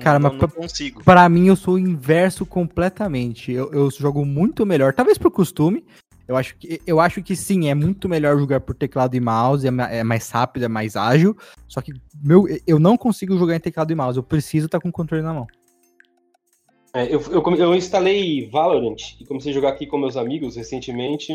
Cara, 0.00 0.18
não, 0.18 0.30
mas 0.30 0.40
não 0.40 0.48
pra- 0.48 0.60
consigo. 0.60 1.02
Pra 1.04 1.28
mim, 1.28 1.46
eu 1.46 1.56
sou 1.56 1.74
o 1.74 1.78
inverso 1.78 2.44
completamente. 2.44 3.52
Eu, 3.52 3.72
eu 3.72 3.90
jogo 3.90 4.24
muito 4.24 4.66
melhor, 4.66 4.92
talvez 4.92 5.16
por 5.18 5.30
costume. 5.30 5.84
Eu 6.26 6.36
acho, 6.36 6.56
que, 6.56 6.80
eu 6.86 7.00
acho 7.00 7.22
que 7.22 7.34
sim, 7.34 7.68
é 7.68 7.74
muito 7.74 8.08
melhor 8.08 8.38
jogar 8.38 8.60
por 8.60 8.74
teclado 8.74 9.14
e 9.14 9.20
mouse, 9.20 9.66
é, 9.66 9.98
é 9.98 10.04
mais 10.04 10.30
rápido, 10.30 10.64
é 10.64 10.68
mais 10.68 10.96
ágil. 10.96 11.36
Só 11.68 11.80
que 11.80 11.92
meu, 12.22 12.46
eu 12.66 12.78
não 12.78 12.96
consigo 12.96 13.36
jogar 13.36 13.56
em 13.56 13.60
teclado 13.60 13.90
e 13.90 13.94
mouse, 13.94 14.16
eu 14.16 14.22
preciso 14.22 14.66
estar 14.66 14.80
com 14.80 14.88
o 14.88 14.92
controle 14.92 15.22
na 15.22 15.34
mão. 15.34 15.46
É, 16.94 17.06
eu, 17.06 17.20
eu, 17.30 17.42
eu 17.56 17.74
instalei 17.74 18.48
Valorant 18.50 18.96
e 19.20 19.24
comecei 19.24 19.50
a 19.50 19.54
jogar 19.54 19.70
aqui 19.70 19.86
com 19.86 19.98
meus 19.98 20.16
amigos 20.16 20.56
recentemente. 20.56 21.32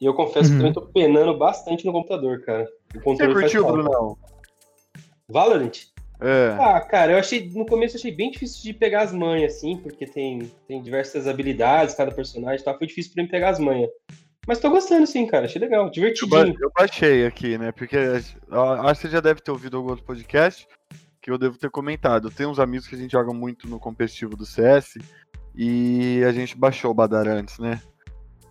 E 0.00 0.04
eu 0.04 0.12
confesso 0.14 0.50
Uhum. 0.50 0.56
que 0.56 0.56
também 0.58 0.72
tô 0.72 0.82
penando 0.82 1.36
bastante 1.38 1.86
no 1.86 1.92
computador, 1.92 2.42
cara. 2.44 2.64
O 2.94 2.98
Você 2.98 3.04
controle 3.04 3.32
faz 3.32 3.52
curtiu. 3.52 3.66
Brunão? 3.66 4.18
Valorant? 5.28 5.72
É. 6.20 6.56
Ah, 6.58 6.80
cara, 6.80 7.12
eu 7.12 7.18
achei. 7.18 7.50
No 7.50 7.66
começo 7.66 7.96
eu 7.96 7.98
achei 7.98 8.12
bem 8.12 8.30
difícil 8.30 8.62
de 8.62 8.72
pegar 8.72 9.02
as 9.02 9.12
manhas, 9.12 9.56
assim, 9.56 9.76
porque 9.76 10.06
tem, 10.06 10.50
tem 10.66 10.80
diversas 10.80 11.26
habilidades, 11.26 11.94
cada 11.94 12.10
personagem 12.10 12.60
e 12.60 12.64
tal. 12.64 12.78
Foi 12.78 12.86
difícil 12.86 13.12
pra 13.12 13.22
mim 13.22 13.28
pegar 13.28 13.50
as 13.50 13.58
manhas. 13.58 13.90
Mas 14.46 14.60
tô 14.60 14.70
gostando, 14.70 15.06
sim, 15.06 15.26
cara. 15.26 15.46
Achei 15.46 15.60
legal, 15.60 15.86
Eu, 15.86 15.90
divertidinho. 15.90 16.56
eu 16.60 16.70
baixei 16.74 17.26
aqui, 17.26 17.58
né? 17.58 17.72
Porque 17.72 17.96
eu 17.96 18.14
acho 18.86 19.00
que 19.00 19.08
você 19.08 19.12
já 19.12 19.20
deve 19.20 19.40
ter 19.40 19.50
ouvido 19.50 19.76
algum 19.76 19.90
outro 19.90 20.04
podcast 20.04 20.66
que 21.20 21.30
eu 21.30 21.36
devo 21.36 21.58
ter 21.58 21.68
comentado. 21.70 22.28
Eu 22.28 22.32
tenho 22.32 22.50
uns 22.50 22.60
amigos 22.60 22.86
que 22.86 22.94
a 22.94 22.98
gente 22.98 23.10
joga 23.10 23.32
muito 23.32 23.68
no 23.68 23.80
competitivo 23.80 24.36
do 24.36 24.46
CS 24.46 24.98
e 25.54 26.22
a 26.24 26.30
gente 26.30 26.56
baixou 26.56 26.92
o 26.92 26.94
Badar 26.94 27.26
antes, 27.26 27.58
né? 27.58 27.82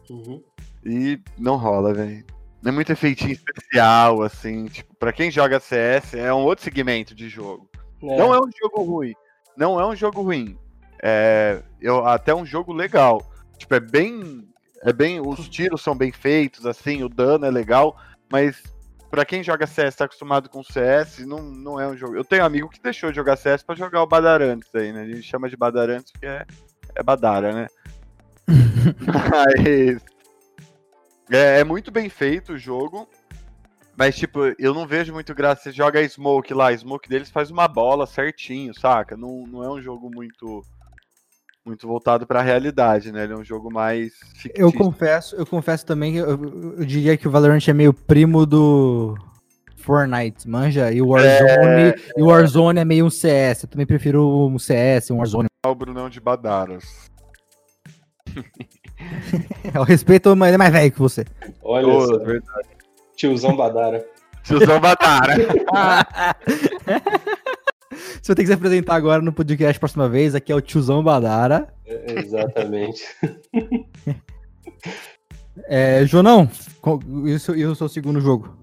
Uhum. 0.09 0.43
E 0.85 1.19
não 1.37 1.55
rola, 1.55 1.93
velho. 1.93 2.25
Não 2.65 2.71
é 2.71 2.73
muito 2.73 2.91
efeitinho 2.91 3.31
especial, 3.31 4.23
assim. 4.23 4.65
Tipo, 4.65 4.95
pra 4.95 5.13
quem 5.13 5.29
joga 5.29 5.59
CS, 5.59 6.15
é 6.15 6.33
um 6.33 6.43
outro 6.43 6.63
segmento 6.63 7.13
de 7.13 7.29
jogo. 7.29 7.69
É. 8.01 8.17
Não 8.17 8.33
é 8.33 8.39
um 8.39 8.49
jogo 8.59 8.81
ruim. 8.81 9.13
Não 9.55 9.79
é 9.79 9.85
um 9.85 9.95
jogo 9.95 10.23
ruim. 10.23 10.57
É 10.99 11.61
eu, 11.79 12.03
até 12.07 12.33
um 12.33 12.43
jogo 12.43 12.73
legal. 12.73 13.23
Tipo, 13.59 13.75
é 13.75 13.79
bem. 13.79 14.49
É 14.81 14.91
bem. 14.91 15.21
Os 15.21 15.47
tiros 15.47 15.83
são 15.83 15.95
bem 15.95 16.11
feitos, 16.11 16.65
assim, 16.65 17.03
o 17.03 17.09
dano 17.09 17.45
é 17.45 17.51
legal, 17.51 17.95
mas 18.31 18.63
pra 19.11 19.23
quem 19.23 19.43
joga 19.43 19.67
CS, 19.67 19.97
tá 19.97 20.05
acostumado 20.05 20.49
com 20.49 20.63
CS, 20.63 21.19
não, 21.19 21.43
não 21.43 21.79
é 21.79 21.87
um 21.87 21.95
jogo. 21.95 22.15
Eu 22.15 22.25
tenho 22.25 22.41
um 22.41 22.47
amigo 22.47 22.67
que 22.67 22.81
deixou 22.81 23.11
de 23.11 23.15
jogar 23.15 23.35
CS 23.35 23.61
pra 23.61 23.75
jogar 23.75 24.01
o 24.01 24.07
Badarantes 24.07 24.73
aí, 24.73 24.91
né? 24.91 25.03
A 25.03 25.05
gente 25.05 25.21
chama 25.21 25.47
de 25.47 25.55
Badarantes 25.55 26.11
porque 26.11 26.25
é, 26.25 26.43
é 26.95 27.03
Badara, 27.03 27.53
né? 27.53 27.67
mas. 29.05 30.14
É, 31.31 31.59
é 31.59 31.63
muito 31.63 31.91
bem 31.91 32.09
feito 32.09 32.53
o 32.53 32.57
jogo. 32.57 33.07
Mas, 33.97 34.15
tipo, 34.15 34.39
eu 34.59 34.73
não 34.73 34.85
vejo 34.85 35.13
muito 35.13 35.33
graça. 35.33 35.63
Você 35.63 35.71
joga 35.71 35.99
a 35.99 36.07
Smoke 36.07 36.53
lá, 36.53 36.67
a 36.69 36.77
Smoke 36.77 37.07
deles 37.07 37.29
faz 37.29 37.49
uma 37.49 37.67
bola 37.67 38.05
certinho, 38.05 38.73
saca? 38.77 39.15
Não, 39.15 39.45
não 39.47 39.63
é 39.63 39.69
um 39.71 39.81
jogo 39.81 40.09
muito 40.13 40.61
muito 41.65 41.87
voltado 41.87 42.27
pra 42.27 42.43
realidade, 42.43 43.11
né? 43.11 43.23
Ele 43.23 43.33
é 43.33 43.37
um 43.37 43.43
jogo 43.43 43.73
mais 43.73 44.13
Eu 44.53 44.69
fictício. 44.69 44.73
confesso, 44.77 45.35
eu 45.35 45.45
confesso 45.47 45.83
também 45.83 46.11
que 46.13 46.19
eu, 46.19 46.29
eu- 46.29 46.75
eu 46.79 46.85
diria 46.85 47.17
que 47.17 47.27
o 47.27 47.31
Valorant 47.31 47.67
é 47.67 47.73
meio 47.73 47.91
primo 47.91 48.45
do 48.45 49.15
Fortnite, 49.77 50.47
manja? 50.47 50.91
E 50.91 51.01
o 51.01 51.07
Warzone, 51.07 51.95
e 52.15 52.21
o 52.21 52.25
Warzone 52.27 52.79
é 52.81 52.85
meio 52.85 53.05
um 53.05 53.09
CS. 53.09 53.63
Eu 53.63 53.69
também 53.69 53.87
prefiro 53.87 54.47
um 54.47 54.59
CS, 54.59 55.09
um 55.11 55.17
Warzone. 55.17 55.47
o 55.65 55.73
Brunão 55.73 56.07
de 56.07 56.19
Badaras. 56.19 57.09
Eu 59.73 59.83
respeito, 59.83 60.35
mas 60.35 60.49
ele 60.49 60.55
é 60.55 60.57
mais 60.57 60.71
velho 60.71 60.91
que 60.91 60.99
você. 60.99 61.25
Olha 61.61 61.87
Ô, 61.87 62.07
só, 62.07 62.17
verdade. 62.19 62.67
tiozão 63.15 63.55
Badara. 63.55 64.05
Tiozão 64.43 64.79
Badara. 64.79 65.35
Você 68.21 68.27
vai 68.27 68.35
ter 68.35 68.41
que 68.43 68.47
se 68.47 68.53
apresentar 68.53 68.95
agora 68.95 69.21
no 69.21 69.31
podcast 69.31 69.79
próxima 69.79 70.09
vez. 70.09 70.35
Aqui 70.35 70.51
é 70.51 70.55
o 70.55 70.61
tiozão 70.61 71.03
Badara. 71.03 71.73
É, 71.85 72.19
exatamente. 72.19 73.03
É, 75.67 76.05
Jonão, 76.05 76.49
e 77.25 77.33
o 77.33 77.39
seu, 77.39 77.55
e 77.55 77.65
o 77.65 77.73
seu 77.75 77.87
segundo 77.87 78.19
jogo? 78.19 78.57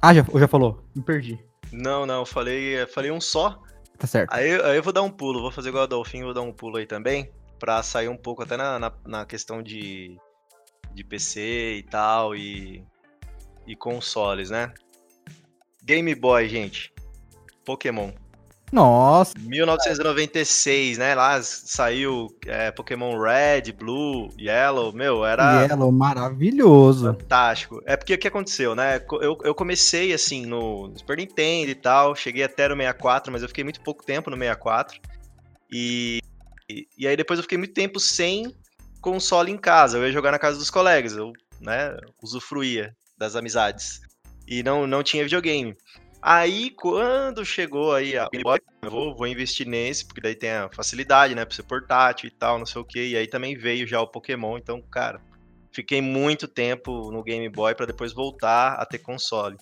Ah, 0.00 0.12
já, 0.12 0.24
já 0.34 0.48
falou. 0.48 0.82
Me 0.94 1.02
perdi. 1.02 1.38
Não, 1.70 2.04
não, 2.04 2.26
falei, 2.26 2.84
falei 2.86 3.10
um 3.10 3.20
só. 3.20 3.60
Tá 3.98 4.06
certo. 4.06 4.32
Aí, 4.32 4.60
aí 4.62 4.76
eu 4.76 4.82
vou 4.82 4.92
dar 4.92 5.02
um 5.02 5.10
pulo, 5.10 5.40
vou 5.40 5.52
fazer 5.52 5.68
igual 5.68 5.84
a 5.84 5.86
Dolphin, 5.86 6.24
vou 6.24 6.34
dar 6.34 6.42
um 6.42 6.52
pulo 6.52 6.76
aí 6.76 6.86
também, 6.86 7.30
pra 7.62 7.80
sair 7.80 8.08
um 8.08 8.16
pouco 8.16 8.42
até 8.42 8.56
na, 8.56 8.76
na, 8.76 8.92
na 9.06 9.24
questão 9.24 9.62
de, 9.62 10.16
de 10.92 11.04
PC 11.04 11.76
e 11.76 11.82
tal, 11.84 12.34
e, 12.34 12.84
e 13.64 13.76
consoles, 13.76 14.50
né? 14.50 14.74
Game 15.84 16.12
Boy, 16.12 16.48
gente. 16.48 16.92
Pokémon. 17.64 18.10
Nossa, 18.72 19.34
1996, 19.38 20.98
né? 20.98 21.14
Lá 21.14 21.40
saiu 21.40 22.26
é, 22.46 22.72
Pokémon 22.72 23.16
Red, 23.16 23.70
Blue, 23.70 24.28
Yellow, 24.36 24.92
meu, 24.92 25.24
era 25.24 25.62
Yellow, 25.62 25.92
maravilhoso. 25.92 27.14
fantástico. 27.14 27.80
É 27.86 27.96
porque 27.96 28.14
o 28.14 28.18
que 28.18 28.26
aconteceu, 28.26 28.74
né? 28.74 29.00
Eu, 29.20 29.38
eu 29.44 29.54
comecei 29.54 30.12
assim 30.12 30.46
no 30.46 30.92
Super 30.96 31.18
Nintendo 31.18 31.70
e 31.70 31.76
tal, 31.76 32.16
cheguei 32.16 32.42
até 32.42 32.66
no 32.66 32.74
64, 32.74 33.30
mas 33.30 33.42
eu 33.42 33.48
fiquei 33.48 33.62
muito 33.62 33.80
pouco 33.82 34.04
tempo 34.04 34.30
no 34.30 34.36
64. 34.36 35.00
E, 35.70 36.18
e, 36.68 36.86
e 36.96 37.06
aí 37.06 37.16
depois 37.16 37.38
eu 37.38 37.42
fiquei 37.42 37.58
muito 37.58 37.74
tempo 37.74 37.98
sem 38.00 38.54
console 39.00 39.50
em 39.50 39.58
casa. 39.58 39.98
Eu 39.98 40.06
ia 40.06 40.12
jogar 40.12 40.30
na 40.30 40.38
casa 40.38 40.58
dos 40.58 40.70
colegas, 40.70 41.12
eu 41.16 41.32
né, 41.60 41.96
usufruía 42.22 42.94
das 43.18 43.36
amizades. 43.36 44.00
E 44.46 44.62
não, 44.62 44.86
não 44.86 45.02
tinha 45.02 45.24
videogame. 45.24 45.76
Aí, 46.20 46.70
quando 46.70 47.44
chegou 47.44 47.92
aí 47.92 48.16
a 48.16 48.28
vou, 48.88 49.16
vou 49.16 49.26
investir 49.26 49.66
nesse, 49.66 50.04
porque 50.06 50.20
daí 50.20 50.36
tem 50.36 50.50
a 50.50 50.70
facilidade, 50.72 51.34
né? 51.34 51.44
Pra 51.44 51.54
ser 51.54 51.64
portátil 51.64 52.28
e 52.28 52.30
tal, 52.30 52.60
não 52.60 52.66
sei 52.66 52.80
o 52.80 52.84
que. 52.84 53.08
E 53.08 53.16
aí 53.16 53.26
também 53.26 53.56
veio 53.56 53.88
já 53.88 54.00
o 54.00 54.06
Pokémon, 54.06 54.56
então, 54.56 54.80
cara, 54.82 55.20
fiquei 55.72 56.00
muito 56.00 56.46
tempo 56.46 57.10
no 57.10 57.24
Game 57.24 57.48
Boy 57.48 57.74
pra 57.74 57.86
depois 57.86 58.12
voltar 58.12 58.74
a 58.74 58.86
ter 58.86 58.98
console. 58.98 59.56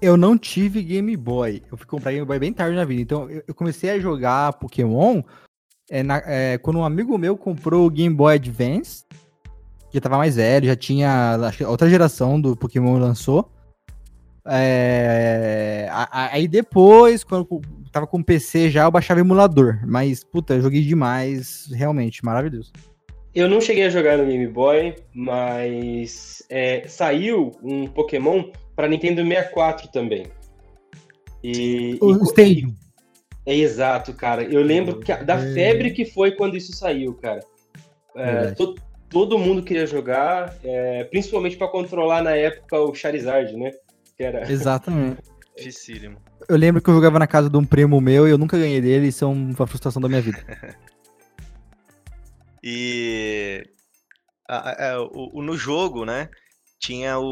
Eu 0.00 0.16
não 0.16 0.38
tive 0.38 0.82
Game 0.82 1.14
Boy. 1.18 1.62
Eu 1.70 1.76
fui 1.76 1.86
comprar 1.86 2.12
Game 2.12 2.24
Boy 2.24 2.38
bem 2.38 2.54
tarde 2.54 2.74
na 2.74 2.86
vida. 2.86 3.02
Então 3.02 3.28
eu 3.30 3.54
comecei 3.54 3.90
a 3.90 4.00
jogar 4.00 4.54
Pokémon 4.54 5.22
é, 5.90 6.02
na- 6.02 6.22
é, 6.24 6.56
quando 6.58 6.78
um 6.78 6.84
amigo 6.84 7.18
meu 7.18 7.36
comprou 7.36 7.86
o 7.86 7.90
Game 7.90 8.14
Boy 8.14 8.36
Advance. 8.36 9.04
Já 9.92 10.00
tava 10.00 10.16
mais 10.18 10.36
velho, 10.36 10.66
já 10.66 10.76
tinha. 10.76 11.36
Que 11.56 11.64
outra 11.64 11.90
geração 11.90 12.40
do 12.40 12.56
Pokémon 12.56 12.96
lançou. 12.96 13.50
É, 14.46 15.88
aí 16.12 16.46
depois, 16.48 17.24
quando 17.24 17.60
tava 17.92 18.06
com 18.06 18.18
o 18.18 18.24
PC 18.24 18.70
já, 18.70 18.84
eu 18.84 18.90
baixava 18.90 19.20
emulador. 19.20 19.80
Mas, 19.86 20.22
puta, 20.22 20.54
eu 20.54 20.62
joguei 20.62 20.82
demais. 20.82 21.68
Realmente, 21.72 22.24
maravilhoso. 22.24 22.72
Eu 23.34 23.48
não 23.48 23.60
cheguei 23.60 23.84
a 23.84 23.90
jogar 23.90 24.18
no 24.18 24.26
Game 24.26 24.46
Boy, 24.48 24.96
mas 25.14 26.42
é, 26.48 26.86
saiu 26.88 27.52
um 27.62 27.86
Pokémon 27.86 28.44
para 28.74 28.88
Nintendo 28.88 29.22
64 29.22 29.88
também. 29.90 30.26
E, 31.42 31.96
O 32.00 32.12
e- 32.12 32.22
Stadium. 32.24 32.74
É 33.46 33.54
exato, 33.54 34.12
cara. 34.14 34.42
Eu 34.44 34.62
lembro 34.62 35.00
que 35.00 35.14
da 35.16 35.34
É. 35.36 35.52
febre 35.54 35.90
que 35.92 36.04
foi 36.04 36.32
quando 36.32 36.56
isso 36.56 36.72
saiu, 36.72 37.14
cara. 37.14 37.40
É, 38.14 38.50
to- 38.52 38.74
todo 39.08 39.38
mundo 39.38 39.62
queria 39.62 39.86
jogar, 39.86 40.54
é, 40.62 41.04
principalmente 41.04 41.56
para 41.56 41.68
controlar 41.68 42.22
na 42.22 42.36
época 42.36 42.78
o 42.78 42.94
Charizard, 42.94 43.56
né? 43.56 43.70
Que 44.16 44.24
era... 44.24 44.42
Exatamente. 44.50 45.22
Dificílimo. 45.56 46.18
Eu 46.48 46.56
lembro 46.56 46.80
que 46.82 46.88
eu 46.88 46.94
jogava 46.94 47.18
na 47.18 47.26
casa 47.26 47.50
de 47.50 47.56
um 47.56 47.64
primo 47.64 48.00
meu 48.00 48.26
e 48.26 48.30
eu 48.30 48.38
nunca 48.38 48.58
ganhei 48.58 48.80
dele. 48.80 49.08
Isso 49.08 49.24
é 49.24 49.28
uma 49.28 49.66
frustração 49.66 50.00
da 50.00 50.08
minha 50.08 50.20
vida. 50.22 50.38
E 52.62 53.64
a- 54.48 54.70
a- 54.70 54.92
a- 54.92 55.02
o- 55.02 55.38
o- 55.38 55.42
no 55.42 55.56
jogo, 55.56 56.04
né? 56.04 56.28
Tinha 56.78 57.18
o, 57.18 57.24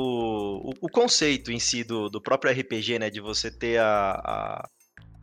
o, 0.70 0.72
o 0.82 0.88
conceito 0.90 1.50
em 1.52 1.58
si 1.58 1.84
do, 1.84 2.08
do 2.08 2.20
próprio 2.20 2.50
RPG, 2.52 2.98
né? 2.98 3.10
De 3.10 3.20
você 3.20 3.50
ter 3.50 3.78
a, 3.78 4.12
a, 4.12 4.68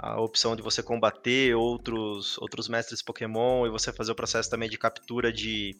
a 0.06 0.22
opção 0.22 0.56
de 0.56 0.62
você 0.62 0.84
combater 0.84 1.56
outros, 1.56 2.38
outros 2.38 2.70
mestres 2.70 3.02
Pokémon 3.02 3.66
e 3.66 3.72
você 3.72 3.92
fazer 3.92 4.12
o 4.12 4.16
processo 4.16 4.48
também 4.48 4.70
de 4.70 4.78
captura 4.78 5.34
de, 5.34 5.76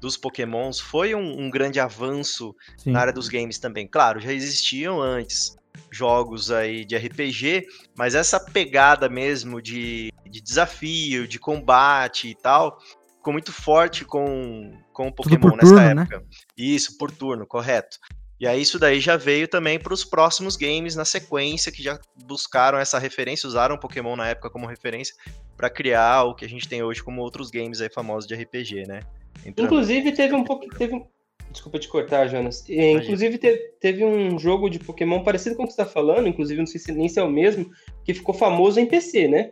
dos 0.00 0.16
Pokémons. 0.16 0.80
Foi 0.80 1.14
um, 1.14 1.42
um 1.42 1.48
grande 1.48 1.78
avanço 1.78 2.52
Sim. 2.76 2.90
na 2.90 3.00
área 3.00 3.12
dos 3.12 3.28
games 3.28 3.60
também. 3.60 3.86
Claro, 3.86 4.18
já 4.18 4.32
existiam 4.32 5.00
antes 5.00 5.56
jogos 5.92 6.50
aí 6.50 6.84
de 6.84 6.96
RPG, 6.96 7.66
mas 7.96 8.16
essa 8.16 8.40
pegada 8.40 9.08
mesmo 9.08 9.62
de, 9.62 10.12
de 10.28 10.40
desafio, 10.40 11.28
de 11.28 11.38
combate 11.38 12.30
e 12.30 12.34
tal, 12.34 12.76
ficou 13.16 13.32
muito 13.32 13.52
forte 13.52 14.04
com, 14.04 14.76
com 14.92 15.06
o 15.06 15.12
Pokémon 15.12 15.38
por 15.38 15.56
nessa 15.56 15.74
turno, 15.74 15.94
né? 15.94 16.02
época. 16.02 16.24
Isso, 16.56 16.98
por 16.98 17.12
turno, 17.12 17.46
correto. 17.46 17.96
E 18.40 18.46
aí 18.46 18.60
isso 18.62 18.78
daí 18.78 19.00
já 19.00 19.16
veio 19.16 19.48
também 19.48 19.78
para 19.80 19.92
os 19.92 20.04
próximos 20.04 20.56
games 20.56 20.94
na 20.94 21.04
sequência 21.04 21.72
que 21.72 21.82
já 21.82 21.98
buscaram 22.24 22.78
essa 22.78 22.98
referência, 22.98 23.48
usaram 23.48 23.76
Pokémon 23.76 24.14
na 24.14 24.28
época 24.28 24.48
como 24.50 24.66
referência 24.66 25.14
para 25.56 25.68
criar 25.68 26.22
o 26.24 26.34
que 26.34 26.44
a 26.44 26.48
gente 26.48 26.68
tem 26.68 26.82
hoje 26.82 27.02
como 27.02 27.20
outros 27.20 27.50
games 27.50 27.80
aí 27.80 27.90
famosos 27.90 28.28
de 28.28 28.34
RPG, 28.36 28.86
né? 28.86 29.00
Entrando- 29.44 29.66
Inclusive 29.66 30.12
teve 30.12 30.34
um 30.34 30.44
pouco. 30.44 30.68
Teve... 30.68 31.04
Desculpa 31.50 31.78
te 31.78 31.88
cortar, 31.88 32.28
Jonas. 32.28 32.62
Inclusive 32.68 33.38
teve, 33.38 33.58
teve 33.80 34.04
um 34.04 34.38
jogo 34.38 34.68
de 34.68 34.78
Pokémon 34.78 35.22
parecido 35.24 35.56
com 35.56 35.62
o 35.64 35.66
que 35.66 35.72
você 35.72 35.80
está 35.80 35.90
falando, 35.92 36.28
inclusive 36.28 36.60
não 36.60 36.66
sei 36.66 36.78
se 36.78 36.92
nem 36.92 37.08
se 37.08 37.18
é 37.18 37.22
o 37.22 37.30
mesmo, 37.30 37.70
que 38.04 38.12
ficou 38.12 38.34
famoso 38.34 38.78
em 38.78 38.84
PC, 38.86 39.26
né? 39.28 39.50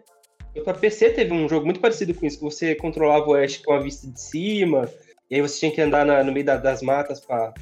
Para 0.62 0.75
PC 0.75 1.11
teve 1.11 1.33
um 1.33 1.49
jogo 1.49 1.64
muito 1.64 1.81
parecido 1.81 2.12
com 2.14 2.25
isso, 2.27 2.37
que 2.38 2.44
você 2.44 2.75
controlava 2.75 3.27
o 3.27 3.35
Ash 3.35 3.57
com 3.57 3.72
a 3.72 3.81
vista 3.81 4.07
de 4.07 4.20
cima, 4.20 4.88
e 5.31 5.35
aí 5.37 5.40
você 5.42 5.59
tinha 5.59 5.72
que 5.72 5.81
andar 5.81 6.05
na- 6.05 6.22
no 6.22 6.33
meio 6.33 6.44
da- 6.44 6.57
das 6.59 6.83
matas 6.83 7.18
para. 7.18 7.53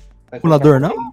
Pulador, 0.40 0.80
não? 0.80 1.12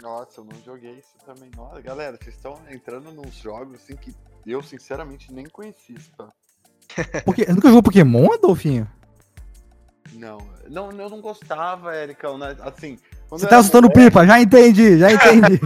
Nossa, 0.00 0.40
eu 0.40 0.44
não 0.44 0.62
joguei 0.64 0.92
isso 0.92 1.14
também. 1.26 1.50
Nossa, 1.56 1.80
galera, 1.80 2.16
vocês 2.20 2.34
estão 2.36 2.58
entrando 2.70 3.10
nos 3.12 3.34
jogos 3.36 3.76
assim 3.76 3.96
que 3.96 4.14
eu, 4.46 4.62
sinceramente, 4.62 5.32
nem 5.32 5.44
conhecia. 5.46 5.96
Tá? 6.16 6.28
Porque, 7.24 7.44
nunca 7.46 7.68
jogou 7.68 7.82
Pokémon, 7.82 8.32
Adolfinho? 8.32 8.88
Não, 10.14 10.38
não, 10.68 10.90
eu 10.90 11.10
não 11.10 11.20
gostava, 11.20 11.94
Ericão, 11.94 12.38
né? 12.38 12.56
Assim, 12.60 12.98
Você 13.28 13.46
tá 13.46 13.56
era 13.56 13.62
soltando 13.62 13.90
pipa, 13.92 14.26
já 14.26 14.40
entendi, 14.40 14.98
já 14.98 15.12
entendi. 15.12 15.58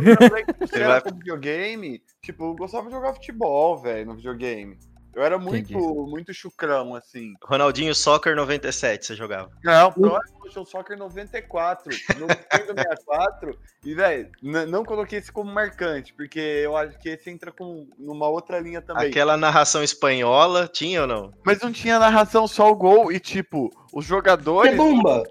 você 0.59 0.85
vai- 0.85 1.01
com 1.01 1.11
videogame, 1.15 2.03
tipo, 2.21 2.45
eu 2.47 2.57
gostava 2.57 2.87
de 2.87 2.93
jogar 2.93 3.13
futebol, 3.15 3.79
velho, 3.79 4.07
no 4.07 4.17
videogame. 4.17 4.77
Eu 5.15 5.23
era 5.23 5.39
muito, 5.39 5.73
Entendi. 5.73 6.11
muito 6.11 6.33
chucrão, 6.33 6.95
assim. 6.95 7.35
Ronaldinho 7.45 7.95
Soccer 7.95 8.35
97, 8.35 9.07
você 9.07 9.15
jogava. 9.15 9.51
Não, 9.63 9.93
próximo 9.93 10.41
Pro 10.53 10.67
Soccer 10.67 10.99
94, 10.99 11.91
no 12.19 12.27
Nintendo 12.27 12.75
64. 12.75 13.59
E, 13.85 13.95
velho, 13.95 14.31
não 14.43 14.85
coloquei 14.85 15.19
esse 15.19 15.33
como 15.33 15.53
marcante, 15.53 16.13
porque 16.15 16.39
eu 16.39 16.77
acho 16.77 16.99
que 16.99 17.09
esse 17.09 17.31
entra 17.31 17.51
com 17.51 17.89
numa 17.99 18.29
outra 18.29 18.59
linha 18.59 18.81
também. 18.81 19.09
Aquela 19.09 19.37
narração 19.37 19.83
espanhola, 19.83 20.69
tinha 20.69 21.03
ou 21.03 21.07
não? 21.07 21.33
Mas 21.45 21.61
não 21.61 21.73
tinha 21.73 21.99
narração, 21.99 22.47
só 22.47 22.71
o 22.71 22.77
gol. 22.77 23.11
E, 23.13 23.19
tipo, 23.19 23.71
os 23.93 24.05
Que 24.05 24.11
jogadores 24.11 24.77
bomba! 24.77 25.23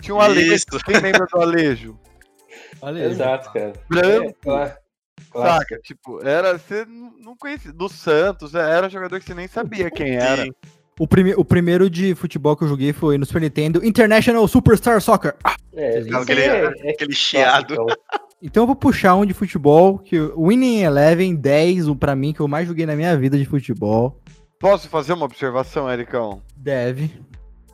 tinham 0.00 0.18
um 0.18 0.20
alejo. 0.20 0.54
Isso. 0.54 0.66
Quem 0.84 1.00
lembra 1.00 1.26
do 1.26 1.40
alejo? 1.40 1.98
Aí. 2.82 3.02
Exato, 3.04 3.52
cara. 3.52 3.72
Branco. 3.88 4.28
É, 4.28 4.32
claro. 4.42 4.85
Claro. 5.30 5.60
Saca? 5.60 5.78
Tipo, 5.82 6.26
era. 6.26 6.58
Você 6.58 6.84
não 7.20 7.36
conhecia. 7.36 7.72
Do 7.72 7.88
Santos, 7.88 8.54
é, 8.54 8.60
era 8.60 8.88
jogador 8.88 9.18
que 9.18 9.26
você 9.26 9.34
nem 9.34 9.48
sabia 9.48 9.90
quem 9.90 10.16
era. 10.16 10.44
Sim. 10.44 10.52
O, 10.98 11.06
prime 11.06 11.34
o 11.34 11.44
primeiro 11.44 11.90
de 11.90 12.14
futebol 12.14 12.56
que 12.56 12.64
eu 12.64 12.68
joguei 12.68 12.92
foi 12.92 13.18
no 13.18 13.26
Super 13.26 13.42
Nintendo 13.42 13.84
International 13.84 14.46
Superstar 14.48 15.00
Soccer. 15.00 15.34
Ah, 15.44 15.54
É, 15.74 15.98
Aquele- 16.14 16.40
é, 16.40 16.90
Aquele 16.90 17.12
chiado. 17.14 17.74
clássico, 17.76 18.02
Então 18.42 18.62
eu 18.62 18.66
vou 18.66 18.76
puxar 18.76 19.14
um 19.14 19.26
de 19.26 19.34
futebol, 19.34 19.98
que 19.98 20.18
o 20.18 20.48
Winning 20.48 20.82
Eleven 20.82 21.34
10, 21.34 21.86
o 21.88 21.94
pra 21.96 22.16
mim, 22.16 22.32
que 22.32 22.40
eu 22.40 22.48
mais 22.48 22.66
joguei 22.66 22.86
na 22.86 22.96
minha 22.96 23.14
vida 23.16 23.36
de 23.36 23.44
futebol. 23.44 24.18
Posso 24.58 24.88
fazer 24.88 25.12
uma 25.12 25.26
observação, 25.26 25.90
Ericão? 25.90 26.40
Deve. 26.56 27.10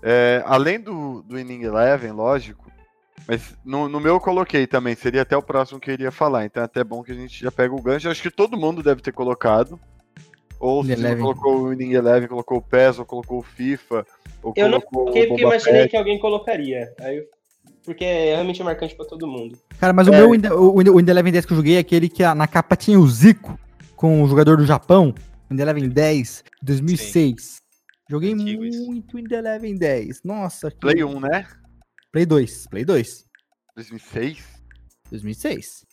É, 0.02 0.42
além 0.44 0.80
do, 0.80 1.22
do 1.22 1.38
Inning 1.38 1.62
Eleven, 1.62 2.10
lógico, 2.10 2.61
mas 3.26 3.54
no, 3.64 3.88
no 3.88 4.00
meu 4.00 4.14
eu 4.14 4.20
coloquei 4.20 4.66
também, 4.66 4.94
seria 4.94 5.22
até 5.22 5.36
o 5.36 5.42
próximo 5.42 5.78
que 5.80 5.90
eu 5.90 5.94
iria 5.94 6.10
falar, 6.10 6.44
então 6.44 6.62
é 6.62 6.66
até 6.66 6.82
bom 6.82 7.02
que 7.02 7.12
a 7.12 7.14
gente 7.14 7.40
já 7.40 7.50
pega 7.50 7.74
o 7.74 7.80
gancho. 7.82 8.08
Acho 8.08 8.22
que 8.22 8.30
todo 8.30 8.56
mundo 8.56 8.82
deve 8.82 9.00
ter 9.02 9.12
colocado. 9.12 9.78
Ou 10.60 10.84
se 10.84 10.92
Eleven. 10.92 11.18
colocou 11.20 11.62
o 11.62 11.72
Inning 11.72 11.94
Eleven, 11.94 12.28
colocou 12.28 12.58
o 12.58 12.62
PES, 12.62 13.00
ou 13.00 13.04
colocou 13.04 13.38
o 13.40 13.42
FIFA, 13.42 14.06
ou 14.42 14.52
Eu 14.56 14.68
não 14.68 14.80
colocou 14.80 15.12
Porque, 15.26 15.42
imaginei 15.42 15.80
Pet. 15.82 15.90
que 15.90 15.96
alguém 15.96 16.18
colocaria. 16.20 16.94
Aí, 17.00 17.16
eu- 17.18 17.24
porque 17.84 18.04
é 18.04 18.34
realmente 18.34 18.62
marcante 18.62 18.94
pra 18.94 19.04
todo 19.04 19.26
mundo. 19.26 19.58
Cara, 19.80 19.92
mas 19.92 20.06
o 20.06 20.14
É, 20.14 20.18
meu 20.18 20.30
Winning- 20.30 20.50
o 20.52 20.76
Winning 20.78 20.90
o 20.90 20.96
Winning 20.98 21.10
Eleven 21.10 21.32
10 21.32 21.44
que 21.46 21.52
eu 21.52 21.56
joguei 21.56 21.74
é 21.76 21.78
aquele 21.80 22.08
que 22.08 22.22
na 22.34 22.46
capa 22.46 22.76
tinha 22.76 22.96
o 23.00 23.08
Zico, 23.08 23.58
com 23.96 24.22
o 24.22 24.28
jogador 24.28 24.56
do 24.56 24.64
Japão. 24.64 25.12
Winning 25.50 25.62
Eleven 25.62 25.88
10, 25.88 26.44
2006. 26.62 27.60
Joguei 28.08 28.32
Antigo 28.32 28.64
isso. 28.64 28.86
muito 28.86 29.16
Winning 29.16 29.34
Eleven 29.34 29.74
10. 29.74 30.22
Nossa. 30.22 30.70
que- 30.70 30.76
Play 30.76 31.02
1, 31.02 31.18
né? 31.18 31.44
Play 32.12 32.26
2. 32.26 32.66
Play 32.68 32.84
2. 32.84 33.24
2006? 33.76 34.38
2006. 35.10 35.86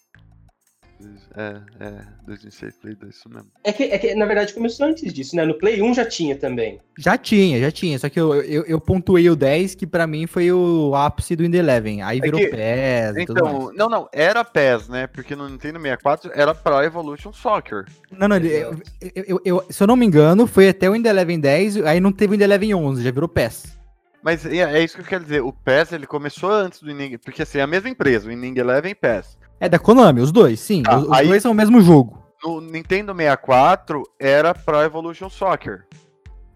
É, 1.38 1.62
é, 1.80 2.04
2006, 2.26 2.76
Play 2.82 2.94
2, 2.94 3.16
isso 3.16 3.30
mesmo. 3.30 3.48
É 3.64 3.72
que, 3.72 3.84
é 3.84 3.98
que, 3.98 4.14
na 4.16 4.26
verdade, 4.26 4.54
começou 4.54 4.86
antes 4.86 5.14
disso, 5.14 5.34
né? 5.34 5.46
No 5.46 5.58
Play 5.58 5.82
1 5.82 5.94
já 5.94 6.04
tinha 6.06 6.36
também. 6.36 6.78
Já 6.98 7.18
tinha, 7.18 7.58
já 7.58 7.72
tinha. 7.72 7.98
Só 7.98 8.10
que 8.10 8.20
eu, 8.20 8.34
eu, 8.44 8.66
eu 8.66 8.82
pontuei 8.82 9.30
o 9.30 9.36
10, 9.36 9.76
que 9.76 9.88
pra 9.88 10.06
mim 10.06 10.28
foi 10.28 10.52
o 10.52 10.94
ápice 10.94 11.38
do 11.38 11.44
Windows 11.44 11.60
Eleven. 11.64 12.02
Aí 12.02 12.18
É 12.18 12.22
virou 12.22 12.38
que- 12.42 12.48
PES 12.50 13.16
e 13.18 13.26
tudo 13.26 13.42
mais. 13.46 13.56
Então, 13.56 13.72
não, 13.78 13.90
não, 13.90 14.10
era 14.12 14.44
PES, 14.44 14.90
né? 14.90 15.08
Porque 15.08 15.38
no 15.38 15.48
Nintendo 15.48 15.80
64 15.80 16.32
era 16.34 16.54
Pro 16.54 16.82
Evolution 16.84 17.32
Soccer. 17.32 17.86
Não, 18.12 18.28
não, 18.28 18.36
eu, 18.36 18.74
eu- 19.16 19.24
eu- 19.26 19.42
eu- 19.46 19.66
se 19.70 19.82
eu 19.82 19.88
não 19.88 19.96
me 19.96 20.06
engano, 20.06 20.46
foi 20.48 20.68
até 20.68 20.90
o 20.90 20.94
Windows 20.94 21.12
Eleven 21.12 21.40
10, 21.40 21.78
aí 21.86 22.02
não 22.02 22.12
teve 22.12 22.32
o 22.32 22.34
Windows 22.34 22.44
Eleven 22.46 22.74
11, 22.76 23.04
já 23.04 23.12
virou 23.12 23.30
PES. 23.30 23.79
Mas 24.24 24.46
é, 24.46 24.58
é 24.58 24.84
isso 24.84 24.96
que 24.96 25.02
eu 25.02 25.06
quero 25.06 25.24
dizer. 25.24 25.42
O 25.42 25.54
PES 25.54 25.94
ele 25.94 26.06
começou 26.06 26.52
antes 26.52 26.82
do 26.82 26.92
Inning, 26.92 27.18
porque 27.18 27.42
assim, 27.44 27.60
é 27.60 27.62
a 27.62 27.68
mesma 27.68 27.90
empresa, 27.90 28.28
o 28.28 28.32
Inning 28.32 28.58
Eleven 28.58 28.92
e 28.92 28.96
PES. 28.96 29.38
É 29.60 29.68
da 29.70 29.80
Konami, 29.80 30.22
os 30.22 30.32
dois, 30.32 30.60
sim. 30.60 30.84
Tá, 30.84 30.98
os 30.98 31.04
os 31.06 31.12
aí- 31.12 31.28
dois 31.28 31.42
são 31.42 31.52
o 31.52 31.56
mesmo 31.56 31.82
jogo. 31.82 32.24
No 32.44 32.62
Nintendo 32.62 33.14
64 33.14 34.04
era 34.18 34.54
Pro 34.54 34.82
Evolution 34.82 35.30
Soccer. 35.30 35.86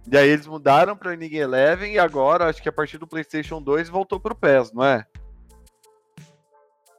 E 0.10 0.18
aí 0.18 0.30
eles 0.30 0.48
mudaram 0.48 0.96
para 0.96 1.10
o 1.10 1.14
Inning 1.14 1.36
Eleven 1.36 1.94
e 1.94 2.00
agora, 2.00 2.46
acho 2.50 2.62
que 2.62 2.70
a 2.70 2.74
partir 2.74 2.98
do 2.98 3.08
PlayStation 3.08 3.62
2 3.62 3.90
voltou 3.90 4.20
pro 4.20 4.36
PES, 4.36 4.72
não 4.74 4.84
é? 4.84 5.06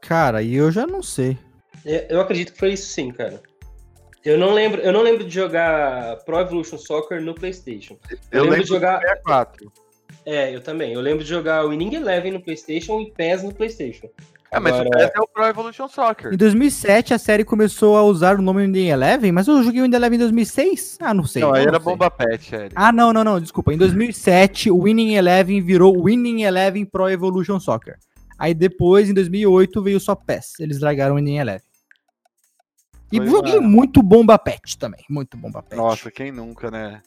Cara, 0.00 0.42
e 0.42 0.54
eu 0.54 0.70
já 0.70 0.86
não 0.86 1.02
sei. 1.02 1.38
É, 1.84 2.06
Eu 2.14 2.20
acredito 2.20 2.52
que 2.52 2.58
foi 2.58 2.72
isso 2.72 2.88
sim, 2.88 3.10
cara. 3.10 3.42
Eu 4.24 4.38
não 4.38 4.52
lembro, 4.54 4.80
eu 4.80 4.92
não 4.92 5.02
lembro 5.02 5.24
de 5.24 5.34
jogar 5.34 6.16
Pro 6.24 6.38
Evolution 6.40 6.78
Soccer 6.78 7.20
no 7.22 7.34
PlayStation. 7.34 7.98
Eu, 8.32 8.44
lembro, 8.44 8.62
de 8.62 8.68
jogar. 8.68 8.96
do 8.96 9.02
64. 9.02 9.72
É, 10.26 10.54
eu 10.54 10.60
também. 10.60 10.92
Eu 10.92 11.00
lembro 11.00 11.22
de 11.22 11.28
jogar 11.28 11.66
o 11.66 11.72
Inning 11.72 11.94
Eleven 11.94 12.32
no 12.32 12.40
PlayStation 12.40 13.00
e 13.00 13.10
PES 13.10 13.42
no 13.42 13.54
PlayStation. 13.54 14.08
É, 14.50 14.58
mas 14.60 14.72
Agora- 14.74 14.88
o 14.88 14.90
PES 14.92 15.10
é 15.14 15.20
o 15.20 15.26
Pro 15.26 15.44
Evolution 15.44 15.88
Soccer. 15.88 16.32
Em 16.32 16.36
2007 16.36 17.12
a 17.12 17.18
série 17.18 17.44
começou 17.44 17.96
a 17.96 18.02
usar 18.04 18.38
o 18.38 18.42
nome 18.42 18.64
Windows 18.64 18.86
Eleven, 18.86 19.32
mas 19.32 19.48
eu 19.48 19.62
joguei 19.62 19.80
o 19.80 19.84
Windows 19.84 19.98
Eleven 20.00 20.16
em 20.16 20.20
2006? 20.20 20.98
Ah, 21.00 21.12
não 21.12 21.24
sei. 21.24 21.42
Não, 21.42 21.52
aí 21.52 21.62
eu 21.64 21.68
era 21.68 21.76
sei. 21.80 21.84
Bomba 21.84 22.10
Pet, 22.10 22.54
Eric. 22.54 22.72
Ah, 22.76 22.92
não, 22.92 23.12
não, 23.12 23.24
não, 23.24 23.40
desculpa. 23.40 23.74
Em 23.74 23.76
2007, 23.76 24.70
o 24.70 24.82
Winning 24.84 25.14
Eleven 25.14 25.60
virou 25.60 26.04
Winning 26.04 26.42
Eleven 26.42 26.84
Pro 26.84 27.08
Evolution 27.10 27.58
Soccer. 27.60 27.98
Aí 28.38 28.54
depois, 28.54 29.10
em 29.10 29.14
2008, 29.14 29.82
veio 29.82 30.00
só 30.00 30.14
PES. 30.14 30.60
Eles 30.60 30.80
largaram 30.80 31.14
o 31.14 31.16
Winning 31.18 31.38
Eleven. 31.38 31.66
E 33.12 33.18
Foi 33.18 33.26
joguei 33.28 33.58
uma- 33.58 33.68
muito 33.68 34.02
Bomba 34.02 34.38
Pet 34.38 34.78
também. 34.78 35.04
Muito 35.10 35.36
Bomba 35.36 35.62
Pet. 35.62 35.76
Nossa, 35.76 36.10
quem 36.10 36.32
nunca, 36.32 36.70
né? 36.70 37.00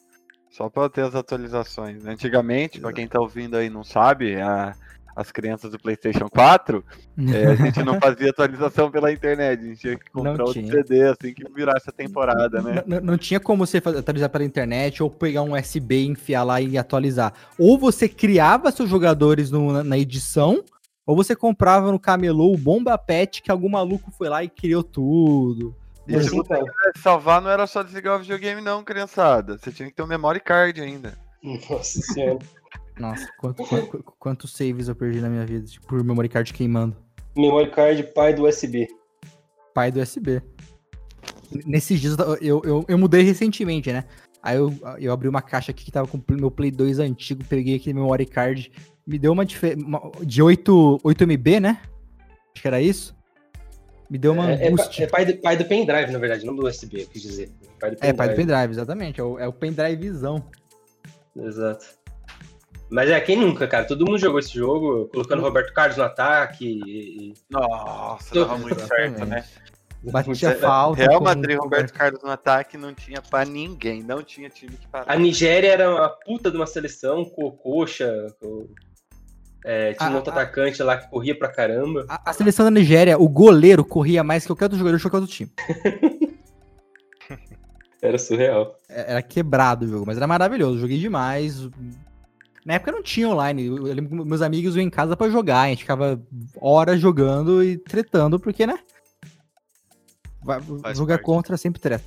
Só 0.49 0.69
pra 0.69 0.89
ter 0.89 1.01
as 1.01 1.15
atualizações. 1.15 2.03
né? 2.03 2.11
Antigamente, 2.13 2.79
pra 2.79 2.93
quem 2.93 3.07
tá 3.07 3.19
ouvindo 3.19 3.55
aí 3.57 3.67
e 3.67 3.69
não 3.69 3.83
sabe, 3.83 4.39
a- 4.41 4.73
as 5.15 5.31
crianças 5.31 5.71
do 5.71 5.79
PlayStation 5.79 6.29
4, 6.29 6.83
é, 7.33 7.47
a 7.47 7.55
gente 7.55 7.83
não 7.83 7.99
fazia 7.99 8.29
atualização 8.29 8.89
pela 8.91 9.11
internet, 9.11 9.59
a 9.59 9.63
gente 9.65 9.79
tinha 9.79 9.97
que 9.97 10.11
comprar 10.11 10.33
Não 10.37 10.45
outro 10.45 10.53
tinha. 10.61 10.71
CD 10.71 11.03
assim 11.09 11.33
que 11.33 11.43
virasse 11.53 11.89
a 11.89 11.91
temporada, 11.93 12.61
né? 12.61 12.83
N- 12.85 12.95
n- 12.97 13.01
Não 13.01 13.17
tinha 13.17 13.39
como 13.39 13.65
você 13.65 13.77
atualizar 13.77 14.29
pela 14.29 14.43
internet 14.45 15.01
ou 15.01 15.09
pegar 15.09 15.41
um 15.41 15.53
USB, 15.53 16.05
enfiar 16.05 16.43
lá 16.43 16.61
e 16.61 16.77
atualizar. 16.77 17.33
Ou 17.57 17.77
você 17.79 18.07
criava 18.07 18.71
seus 18.71 18.89
jogadores 18.89 19.49
no- 19.51 19.73
na, 19.73 19.83
na 19.83 19.97
edição, 19.97 20.63
ou 21.05 21.15
você 21.15 21.35
comprava 21.35 21.91
no 21.91 21.99
camelô 21.99 22.53
o 22.53 22.57
Bomba 22.57 22.97
Pet 22.97 23.41
que 23.41 23.49
algum 23.51 23.69
maluco 23.69 24.11
foi 24.11 24.29
lá 24.29 24.43
e 24.43 24.49
criou 24.49 24.83
tudo. 24.83 25.75
E 26.07 26.23
se 26.23 26.29
você 26.29 26.55
quisesse 26.55 27.01
salvar, 27.01 27.41
não 27.41 27.49
era 27.49 27.67
só 27.67 27.83
desligar 27.83 28.15
o 28.15 28.19
videogame, 28.19 28.61
não, 28.61 28.83
criançada. 28.83 29.57
Você 29.57 29.71
tinha 29.71 29.89
que 29.89 29.95
ter 29.95 30.03
um 30.03 30.07
memory 30.07 30.39
card 30.39 30.79
ainda. 30.81 31.17
nossa 31.69 32.01
senhora. 32.01 32.39
Nossa, 32.99 33.27
quanto, 33.37 33.63
quanto- 33.63 34.03
quantos 34.17 34.51
saves 34.53 34.87
eu 34.87 34.95
perdi 34.95 35.21
na 35.21 35.29
minha 35.29 35.45
vida 35.45 35.67
tipo, 35.67 35.85
por 35.85 36.03
memory 36.03 36.27
card 36.27 36.51
queimando. 36.51 36.97
Memory 37.35 37.69
card 37.69 38.01
pai 38.13 38.33
do 38.33 38.47
USB. 38.47 38.87
Pai 39.71 39.91
do 39.91 40.01
USB. 40.01 40.41
Nesses 41.65 41.99
dias 42.01 42.17
eu, 42.41 42.61
eu, 42.63 42.85
eu, 42.87 42.97
mudei 42.97 43.21
recentemente, 43.21 43.91
né? 43.93 44.03
Aí 44.41 44.57
eu, 44.57 44.73
eu 44.99 45.13
abri 45.13 45.27
uma 45.29 45.41
caixa 45.43 45.71
aqui 45.71 45.85
que 45.85 45.91
tava 45.91 46.07
com 46.07 46.17
o 46.17 46.23
meu 46.33 46.49
Play 46.49 46.71
2 46.71 46.97
antigo, 46.99 47.43
peguei 47.43 47.75
aquele 47.75 47.99
memory 47.99 48.25
card, 48.25 48.71
me 49.05 49.19
deu 49.19 49.31
uma, 49.31 49.45
dife- 49.45 49.75
uma- 49.75 50.11
de 50.25 50.41
8, 50.41 50.99
8 51.03 51.23
MB, 51.23 51.59
né? 51.59 51.79
Acho 52.53 52.61
que 52.63 52.67
era 52.67 52.81
isso. 52.81 53.15
Me 54.09 54.17
deu 54.17 54.31
uma 54.33 54.51
É, 54.51 54.65
é, 54.65 54.67
angústia. 54.69 55.03
é 55.03 55.07
pai, 55.07 55.25
do, 55.25 55.37
pai 55.37 55.57
do 55.57 55.65
pendrive, 55.65 56.11
na 56.11 56.19
verdade, 56.19 56.45
não 56.45 56.55
do 56.55 56.65
USB, 56.65 57.01
eu 57.01 57.07
quis 57.07 57.21
dizer. 57.21 57.49
Pai 57.79 57.91
do 57.91 57.97
É, 58.01 58.13
pai 58.13 58.29
do 58.29 58.35
pendrive, 58.35 58.71
exatamente. 58.71 59.19
É 59.19 59.23
o, 59.23 59.37
é 59.37 59.47
o 59.47 59.53
pendrivezão. 59.53 60.43
Exato. 61.35 61.85
Mas 62.89 63.09
é, 63.09 63.19
quem 63.19 63.35
nunca, 63.35 63.67
cara? 63.67 63.83
Todo 63.85 64.05
mundo 64.05 64.17
jogou 64.17 64.39
esse 64.39 64.53
jogo, 64.53 65.07
colocando 65.09 65.41
Roberto 65.41 65.73
Carlos 65.73 65.97
no 65.97 66.03
ataque 66.03 66.65
e. 66.85 67.29
e- 67.29 67.33
Nossa, 67.49 68.33
Tô- 68.33 68.45
dava 68.45 68.57
muito 68.57 68.79
certo, 68.79 69.25
né? 69.25 69.43
Batia 70.03 70.49
Muito- 70.49 70.61
falta. 70.61 71.01
Real 71.03 71.19
Madrid, 71.21 71.57
com- 71.57 71.63
Roberto 71.63 71.91
Carlos 71.91 72.21
no 72.23 72.29
ataque 72.29 72.77
não 72.77 72.93
tinha 72.93 73.21
pra 73.21 73.43
ninguém, 73.43 74.01
não 74.03 74.23
tinha 74.23 74.47
time 74.49 74.71
que 74.77 74.85
A 74.85 74.89
parar. 75.03 75.19
Nigéria 75.19 75.69
era 75.73 75.89
uma 75.93 76.07
puta 76.07 76.49
de 76.49 76.55
uma 76.55 76.67
seleção, 76.67 77.25
com 77.25 77.45
o 77.45 77.51
Coxa, 77.51 78.27
com- 78.39 78.69
é, 79.67 79.93
tinha 79.93 80.09
um 80.09 80.13
Ah, 80.13 80.15
outro 80.15 80.31
ah. 80.31 80.35
atacante 80.41 80.81
lá 80.81 80.97
que 80.97 81.09
corria 81.09 81.37
pra 81.37 81.49
caramba. 81.49 82.05
A, 82.07 82.29
a 82.29 82.33
seleção 82.33 82.63
da 82.65 82.71
Nigéria, 82.71 83.17
o 83.19 83.27
goleiro 83.27 83.83
corria 83.83 84.23
mais 84.23 84.43
que 84.43 84.47
qualquer 84.49 84.65
outro 84.65 84.77
jogador 84.79 84.97
de 84.97 85.03
qualquer 85.03 85.17
outro 85.17 85.35
time. 85.35 85.51
Era 88.01 88.17
surreal. 88.17 88.79
É- 88.87 89.11
Era 89.11 89.21
quebrado 89.21 89.85
o 89.85 89.87
jogo, 89.89 90.05
mas 90.05 90.17
era 90.17 90.27
maravilhoso. 90.27 90.79
Joguei 90.79 90.99
demais. 90.99 91.67
Na 92.65 92.75
época 92.75 92.91
não 92.91 93.01
tinha 93.01 93.27
online. 93.27 93.65
Eu 93.65 93.87
eu 93.87 93.93
lembro 93.93 94.09
que 94.09 94.23
meus 94.29 94.41
amigos 94.41 94.75
iam 94.75 94.83
em 94.83 94.89
casa 94.89 95.17
pra 95.17 95.29
jogar. 95.29 95.61
A 95.61 95.67
gente 95.69 95.79
ficava 95.81 96.21
horas 96.61 96.99
jogando 96.99 97.63
e 97.63 97.77
tretando, 97.77 98.39
porque, 98.39 98.67
né? 98.67 98.77
Vai- 100.43 100.61
Faz 100.81 100.97
jogar 100.97 101.15
parte. 101.15 101.25
contra 101.25 101.57
sempre 101.57 101.81
treta. 101.81 102.05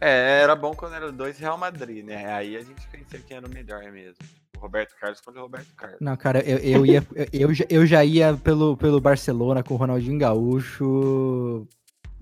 É, 0.00 0.40
era 0.42 0.56
bom 0.56 0.72
quando 0.74 0.94
era 0.94 1.12
dois 1.12 1.38
Real 1.38 1.56
Madrid, 1.58 2.04
né? 2.04 2.32
Aí 2.32 2.56
a 2.56 2.60
gente 2.62 2.86
pensei 2.90 3.20
quem 3.20 3.36
era 3.36 3.46
o 3.46 3.50
melhor 3.50 3.82
mesmo. 3.92 4.16
Roberto 4.64 4.94
Carlos 5.00 5.20
contra 5.20 5.40
o 5.40 5.44
Roberto 5.44 5.74
Carlos. 5.76 5.98
Não, 6.00 6.16
cara, 6.16 6.40
eu, 6.40 6.58
eu 6.58 6.86
ia. 6.86 7.06
eu- 7.32 7.50
Eu, 7.68 7.86
já- 7.86 8.04
ia 8.04 8.34
pelo, 8.42 8.76
pelo 8.76 9.00
Barcelona 9.00 9.62
com 9.62 9.74
o 9.74 9.76
Ronaldinho 9.76 10.18
Gaúcho. 10.18 11.66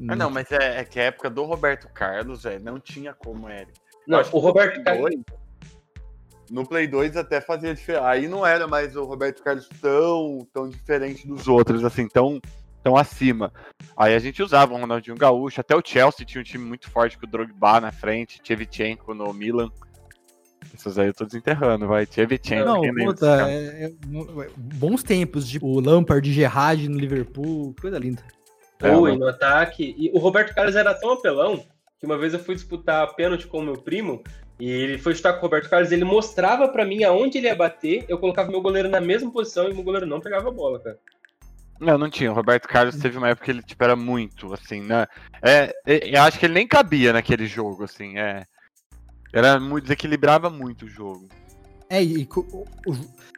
Ah, 0.08 0.16
não, 0.16 0.28
mas 0.30 0.50
é, 0.50 0.80
é 0.80 0.84
que 0.84 0.98
a 0.98 1.04
época 1.04 1.30
do 1.30 1.44
Roberto 1.44 1.88
Carlos, 1.92 2.42
velho, 2.42 2.62
não 2.64 2.80
tinha 2.80 3.12
como 3.14 3.48
era. 3.48 3.68
Não, 4.06 4.20
o 4.32 4.38
Roberto 4.38 4.78
no 4.78 4.84
Carlos. 4.84 5.02
Play 5.10 5.16
2, 5.16 6.50
No 6.50 6.66
Play 6.66 6.86
2 6.88 7.16
até 7.16 7.40
fazia 7.40 7.74
diferença. 7.74 8.06
Aí 8.06 8.26
não 8.28 8.44
era 8.44 8.66
mais 8.66 8.96
o 8.96 9.04
Roberto 9.04 9.42
Carlos 9.42 9.68
tão, 9.80 10.46
tão 10.52 10.68
diferente 10.68 11.26
dos 11.26 11.46
outros, 11.46 11.84
assim, 11.84 12.08
tão, 12.08 12.40
tão 12.82 12.96
acima. 12.96 13.52
Aí 13.96 14.14
a 14.14 14.18
gente 14.18 14.42
usava 14.42 14.74
o 14.74 14.76
Ronaldinho 14.78 15.16
Gaúcho, 15.16 15.60
até 15.60 15.76
o 15.76 15.82
Chelsea 15.84 16.26
tinha 16.26 16.40
um 16.40 16.44
time 16.44 16.64
muito 16.64 16.90
forte 16.90 17.16
com 17.16 17.24
o 17.24 17.28
Drogba 17.30 17.80
na 17.80 17.92
frente, 17.92 18.40
Tchevchenko 18.42 19.14
no 19.14 19.32
Milan. 19.32 19.70
Essas 20.74 20.98
aí 20.98 21.08
eu 21.08 21.14
tô 21.14 21.24
desenterrando, 21.24 21.86
vai. 21.86 22.06
Tchevchenko, 22.06 22.64
Não, 22.64 22.80
puta, 23.06 23.26
cara? 23.26 23.50
é- 23.50 23.84
é- 23.84 23.92
bons 24.56 25.02
tempos, 25.02 25.48
tipo 25.48 25.66
o 25.66 25.80
Lampard, 25.80 26.32
Gerrard 26.32 26.88
no 26.88 26.98
Liverpool, 26.98 27.74
coisa 27.80 27.98
linda. 27.98 28.22
É, 28.80 28.90
Bowen 28.90 29.14
mano. 29.14 29.26
no 29.26 29.30
ataque. 29.30 29.94
E 29.96 30.10
o 30.12 30.18
Roberto 30.18 30.54
Carlos 30.54 30.74
era 30.76 30.92
tão 30.94 31.12
apelão 31.12 31.64
que 31.98 32.06
uma 32.06 32.18
vez 32.18 32.32
eu 32.34 32.40
fui 32.40 32.54
disputar 32.54 33.14
pênalti 33.14 33.46
com 33.46 33.58
o 33.58 33.62
meu 33.62 33.74
primo 33.74 34.22
e 34.58 34.68
ele 34.68 34.98
foi 34.98 35.14
chutar 35.14 35.34
com 35.34 35.38
o 35.38 35.42
Roberto 35.42 35.70
Carlos. 35.70 35.92
Ele 35.92 36.04
mostrava 36.04 36.68
pra 36.68 36.84
mim 36.84 37.04
aonde 37.04 37.38
ele 37.38 37.46
ia 37.46 37.54
bater. 37.54 38.04
Eu 38.08 38.18
colocava 38.18 38.50
meu 38.50 38.60
goleiro 38.60 38.88
na 38.88 39.00
mesma 39.00 39.30
posição 39.30 39.68
e 39.68 39.72
o 39.72 39.74
meu 39.74 39.84
goleiro 39.84 40.06
não 40.06 40.20
pegava 40.20 40.48
a 40.48 40.52
bola, 40.52 40.80
cara. 40.80 40.98
Não, 41.80 41.98
não 41.98 42.08
tinha. 42.10 42.30
O 42.30 42.34
Roberto 42.34 42.68
Carlos 42.68 42.96
teve 42.96 43.18
uma 43.18 43.28
época 43.30 43.44
que 43.44 43.50
ele, 43.50 43.62
tipo, 43.62 43.82
era 43.82 43.96
muito, 43.96 44.52
assim, 44.54 44.80
né? 44.80 45.06
É, 45.42 45.74
é, 45.84 46.16
eu 46.16 46.22
acho 46.22 46.38
que 46.38 46.46
ele 46.46 46.54
nem 46.54 46.66
cabia 46.66 47.12
naquele 47.12 47.46
jogo, 47.46 47.82
assim, 47.84 48.18
é. 48.18 48.44
Era 49.32 49.58
muito, 49.58 49.84
desequilibrava 49.84 50.50
muito 50.50 50.84
o 50.84 50.88
jogo. 50.88 51.26
É, 51.88 52.02
e, 52.02 52.26
o- 52.34 52.64
o- 52.86 52.96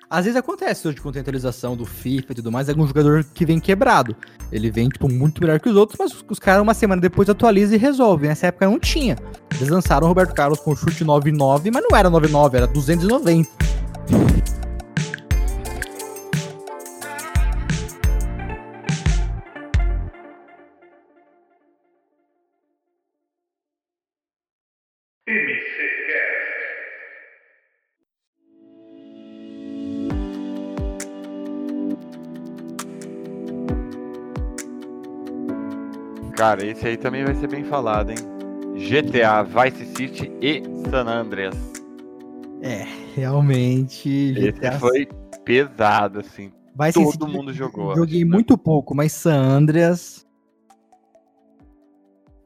às 0.08 0.24
vezes 0.26 0.38
acontece 0.38 0.86
hoje 0.86 1.00
com 1.00 1.08
atualização 1.08 1.76
do 1.76 1.84
FIFA 1.84 2.32
e 2.32 2.34
tudo 2.36 2.52
mais, 2.52 2.68
algum 2.68 2.86
jogador 2.86 3.24
que 3.24 3.44
vem 3.44 3.58
quebrado. 3.58 4.14
Ele 4.52 4.70
vem, 4.70 4.88
tipo, 4.88 5.10
muito 5.10 5.40
melhor 5.40 5.58
que 5.58 5.68
os 5.68 5.74
outros, 5.76 5.98
mas 5.98 6.12
os, 6.12 6.24
os 6.28 6.38
caras 6.38 6.62
uma 6.62 6.74
semana 6.74 7.00
depois 7.00 7.28
atualizam 7.28 7.74
e 7.74 7.78
resolvem. 7.78 8.28
Nessa 8.28 8.48
época 8.48 8.66
não 8.66 8.78
tinha. 8.78 9.16
Eles 9.56 9.68
lançaram 9.68 10.06
o 10.06 10.08
Roberto 10.08 10.34
Carlos 10.34 10.60
com 10.60 10.76
chute 10.76 11.02
99, 11.04 11.70
mas 11.72 11.82
não 11.88 11.96
era 11.96 12.08
99, 12.10 12.56
era 12.56 12.66
290. 12.66 13.48
Cara, 36.44 36.66
esse 36.66 36.86
aí 36.86 36.98
também 36.98 37.24
vai 37.24 37.34
ser 37.34 37.48
bem 37.48 37.64
falado, 37.64 38.10
hein? 38.10 38.18
GTA, 38.76 39.42
Vice 39.42 39.86
City 39.96 40.30
e 40.42 40.62
San 40.90 41.06
Andreas. 41.06 41.56
É, 42.60 42.84
realmente. 43.14 44.34
Esse 44.36 44.78
foi 44.78 45.08
pesado, 45.42 46.20
assim. 46.20 46.52
Vai 46.76 46.92
ser 46.92 47.02
todo 47.02 47.24
esse- 47.26 47.34
mundo 47.34 47.50
jogou, 47.50 47.96
Joguei 47.96 48.18
acho, 48.20 48.26
né? 48.26 48.30
muito 48.30 48.58
pouco, 48.58 48.94
mas 48.94 49.10
San 49.12 49.40
Andreas. 49.40 50.26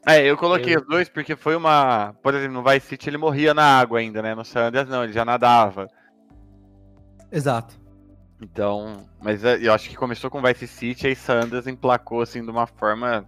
É, 0.07 0.25
eu 0.25 0.37
coloquei 0.37 0.77
Eu- 0.77 0.81
os 0.81 0.87
dois 0.87 1.09
porque 1.09 1.35
foi 1.35 1.57
uma. 1.57 2.15
Por 2.23 2.35
exemplo, 2.35 2.63
no 2.63 2.63
Vice 2.71 2.87
City 2.87 3.11
ele 3.11 3.19
morria 3.19 3.53
na 3.53 3.65
água 3.81 3.99
ainda, 3.99 4.23
né? 4.23 4.33
No 4.33 4.45
San 4.45 4.69
Andreas 4.69 4.89
não, 4.89 5.03
ele 5.03 5.13
já 5.13 5.25
nadava. 5.25 5.89
Exato. 7.33 7.75
Então. 8.41 9.09
Mas 9.21 9.43
é, 9.43 9.59
eu 9.61 9.73
acho 9.73 9.91
que 9.91 9.97
começou 9.97 10.31
com 10.31 10.41
Vice 10.41 10.69
City 10.69 11.09
e 11.09 11.17
San 11.17 11.41
Andreas 11.43 11.67
emplacou 11.67 12.21
assim 12.23 12.45
de 12.45 12.51
uma 12.51 12.65
forma. 12.69 13.27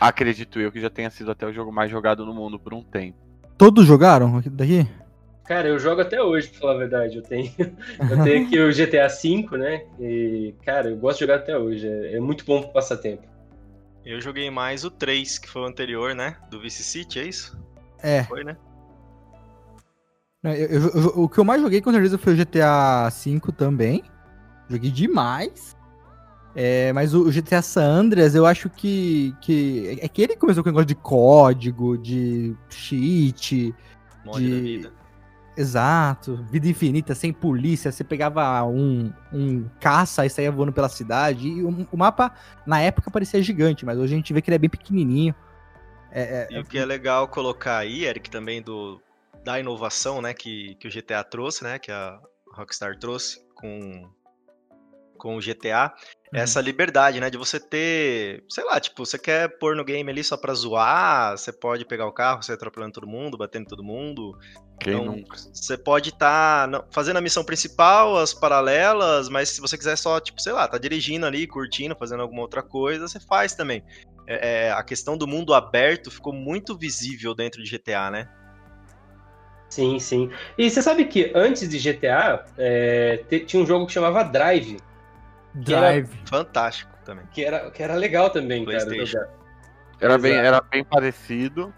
Acredito 0.00 0.58
eu 0.58 0.72
que 0.72 0.80
já 0.80 0.88
tenha 0.88 1.10
sido 1.10 1.30
até 1.30 1.46
o 1.46 1.52
jogo 1.52 1.70
mais 1.70 1.90
jogado 1.90 2.24
no 2.24 2.32
mundo 2.34 2.58
por 2.58 2.72
um 2.72 2.82
tempo. 2.82 3.18
Todos 3.58 3.84
jogaram 3.86 4.38
aqui- 4.38 4.48
daqui? 4.50 4.86
Cara, 5.44 5.68
eu 5.68 5.78
jogo 5.78 6.00
até 6.00 6.22
hoje, 6.22 6.48
pra 6.48 6.60
falar 6.60 6.74
a 6.74 6.78
verdade. 6.78 7.16
Eu 7.18 7.22
tenho, 7.22 7.52
eu 8.10 8.22
tenho 8.24 8.46
aqui 8.46 8.58
o 8.58 8.72
GTA 8.72 9.08
V, 9.08 9.58
né? 9.58 9.84
E, 9.98 10.54
cara, 10.64 10.88
eu 10.90 10.96
gosto 10.96 11.18
de 11.18 11.24
jogar 11.24 11.36
até 11.36 11.58
hoje. 11.58 11.86
É, 11.86 12.14
é 12.16 12.20
muito 12.20 12.44
bom 12.44 12.62
pro 12.62 12.72
passatempo. 12.72 13.24
Eu 14.04 14.20
joguei 14.20 14.48
mais 14.50 14.84
o 14.84 14.90
3, 14.90 15.38
que 15.38 15.48
foi 15.50 15.60
o 15.62 15.66
anterior, 15.66 16.14
né? 16.14 16.36
Do 16.50 16.58
Vice 16.60 16.82
City, 16.82 17.18
é 17.18 17.24
isso? 17.24 17.58
É. 18.02 18.22
Foi, 18.24 18.42
né? 18.44 18.56
Não, 20.42 20.52
eu- 20.54 20.68
eu- 20.70 20.88
eu- 20.94 21.22
o 21.24 21.28
que 21.28 21.38
eu 21.38 21.44
mais 21.44 21.60
joguei 21.60 21.82
com 21.82 21.92
certeza 21.92 22.16
foi 22.16 22.32
o 22.32 22.36
GTA 22.36 23.08
V 23.10 23.52
também. 23.52 24.02
Joguei 24.70 24.90
demais. 24.90 25.76
É, 26.54 26.92
mas 26.92 27.14
o, 27.14 27.30
GTA 27.30 27.62
San 27.62 27.84
Andreas, 27.84 28.34
eu 28.34 28.44
acho 28.44 28.68
que, 28.68 29.34
que. 29.40 29.98
É 30.00 30.08
que 30.08 30.22
ele 30.22 30.36
começou 30.36 30.62
com 30.62 30.68
o 30.68 30.72
negócio 30.72 30.86
de 30.86 30.94
código, 30.96 31.96
de 31.96 32.56
cheat. 32.68 33.74
Mod 34.24 34.42
De- 34.44 34.50
da 34.54 34.60
vida. 34.60 34.92
Exato. 35.56 36.44
Vida 36.50 36.66
infinita, 36.68 37.14
sem 37.14 37.32
polícia. 37.32 37.92
Você 37.92 38.02
pegava 38.02 38.64
um, 38.64 39.12
um 39.32 39.68
caça 39.80 40.24
e 40.24 40.30
saía 40.30 40.50
voando 40.50 40.72
pela 40.72 40.88
cidade. 40.88 41.48
E 41.48 41.62
o, 41.62 41.86
o 41.92 41.96
mapa, 41.96 42.32
na 42.66 42.80
época, 42.80 43.10
parecia 43.10 43.42
gigante, 43.42 43.84
mas 43.84 43.98
hoje 43.98 44.14
a 44.14 44.16
gente 44.16 44.32
vê 44.32 44.40
que 44.40 44.48
ele 44.48 44.54
é 44.56 44.58
bem 44.58 44.70
pequenininho. 44.70 45.34
É, 46.10 46.22
é- 46.22 46.48
E 46.50 46.58
o 46.58 46.64
que 46.64 46.78
é 46.78 46.84
legal 46.84 47.28
colocar 47.28 47.78
aí, 47.78 48.04
Eric, 48.04 48.30
também 48.30 48.62
do, 48.62 49.00
da 49.44 49.60
inovação, 49.60 50.20
né, 50.22 50.34
que, 50.34 50.74
que 50.76 50.88
o 50.88 50.90
GTA 50.90 51.22
trouxe, 51.22 51.62
né, 51.62 51.78
que 51.78 51.92
a 51.92 52.18
Rockstar 52.54 52.98
trouxe 52.98 53.40
com, 53.54 54.08
com 55.20 55.36
o 55.36 55.40
GTA, 55.40 55.92
Uhum. 56.32 56.38
essa 56.40 56.60
liberdade, 56.60 57.20
né, 57.20 57.28
de 57.28 57.36
você 57.36 57.58
ter, 57.58 58.44
sei 58.48 58.64
lá, 58.64 58.78
tipo, 58.80 59.04
você 59.04 59.18
quer 59.18 59.58
pôr 59.58 59.74
no 59.74 59.84
game 59.84 60.08
ali 60.10 60.22
só 60.22 60.36
pra 60.36 60.54
zoar, 60.54 61.36
você 61.36 61.52
pode 61.52 61.84
pegar 61.84 62.06
o 62.06 62.12
carro, 62.12 62.42
você 62.42 62.52
atropelando 62.52 62.92
todo 62.92 63.06
mundo, 63.06 63.36
batendo 63.36 63.66
todo 63.66 63.82
mundo, 63.82 64.38
Quem 64.80 64.94
Então, 64.94 65.04
nunca? 65.04 65.36
você 65.52 65.76
pode 65.76 66.10
estar 66.10 66.70
fazendo 66.92 67.16
a 67.16 67.20
missão 67.20 67.44
principal, 67.44 68.16
as 68.16 68.32
paralelas, 68.32 69.28
mas 69.28 69.48
se 69.50 69.60
você 69.60 69.76
quiser 69.76 69.96
só, 69.96 70.20
tipo, 70.20 70.40
sei 70.40 70.52
lá, 70.52 70.68
tá 70.68 70.78
dirigindo 70.78 71.26
ali, 71.26 71.46
curtindo, 71.48 71.96
fazendo 71.98 72.22
alguma 72.22 72.42
outra 72.42 72.62
coisa, 72.62 73.08
você 73.08 73.18
faz 73.20 73.54
também. 73.54 73.82
É, 74.26 74.68
é, 74.68 74.72
a 74.72 74.82
questão 74.84 75.18
do 75.18 75.26
mundo 75.26 75.52
aberto 75.52 76.10
ficou 76.12 76.32
muito 76.32 76.78
visível 76.78 77.34
dentro 77.34 77.62
de 77.62 77.68
GTA, 77.68 78.10
né? 78.10 78.28
Sim, 79.68 79.98
sim. 80.00 80.30
E 80.58 80.68
você 80.68 80.82
sabe 80.82 81.04
que 81.04 81.30
antes 81.34 81.68
de 81.68 81.78
GTA, 81.78 82.44
é, 82.58 83.18
tinha 83.46 83.62
um 83.62 83.66
jogo 83.66 83.86
que 83.86 83.92
chamava 83.92 84.24
Drive, 84.24 84.78
Drive. 85.54 86.08
Fantástico 86.26 86.90
também. 87.04 87.24
que 87.32 87.44
era, 87.44 87.70
que 87.70 87.82
era 87.82 87.94
legal 87.94 88.30
também, 88.30 88.64
cara. 88.64 88.84
PlayStation. 88.84 89.18
jogar. 89.18 89.40
Era 90.00 90.16
bem, 90.16 90.32
Exato. 90.32 90.46
era 90.46 90.60
bem 90.62 90.84
parecido. 90.84 91.74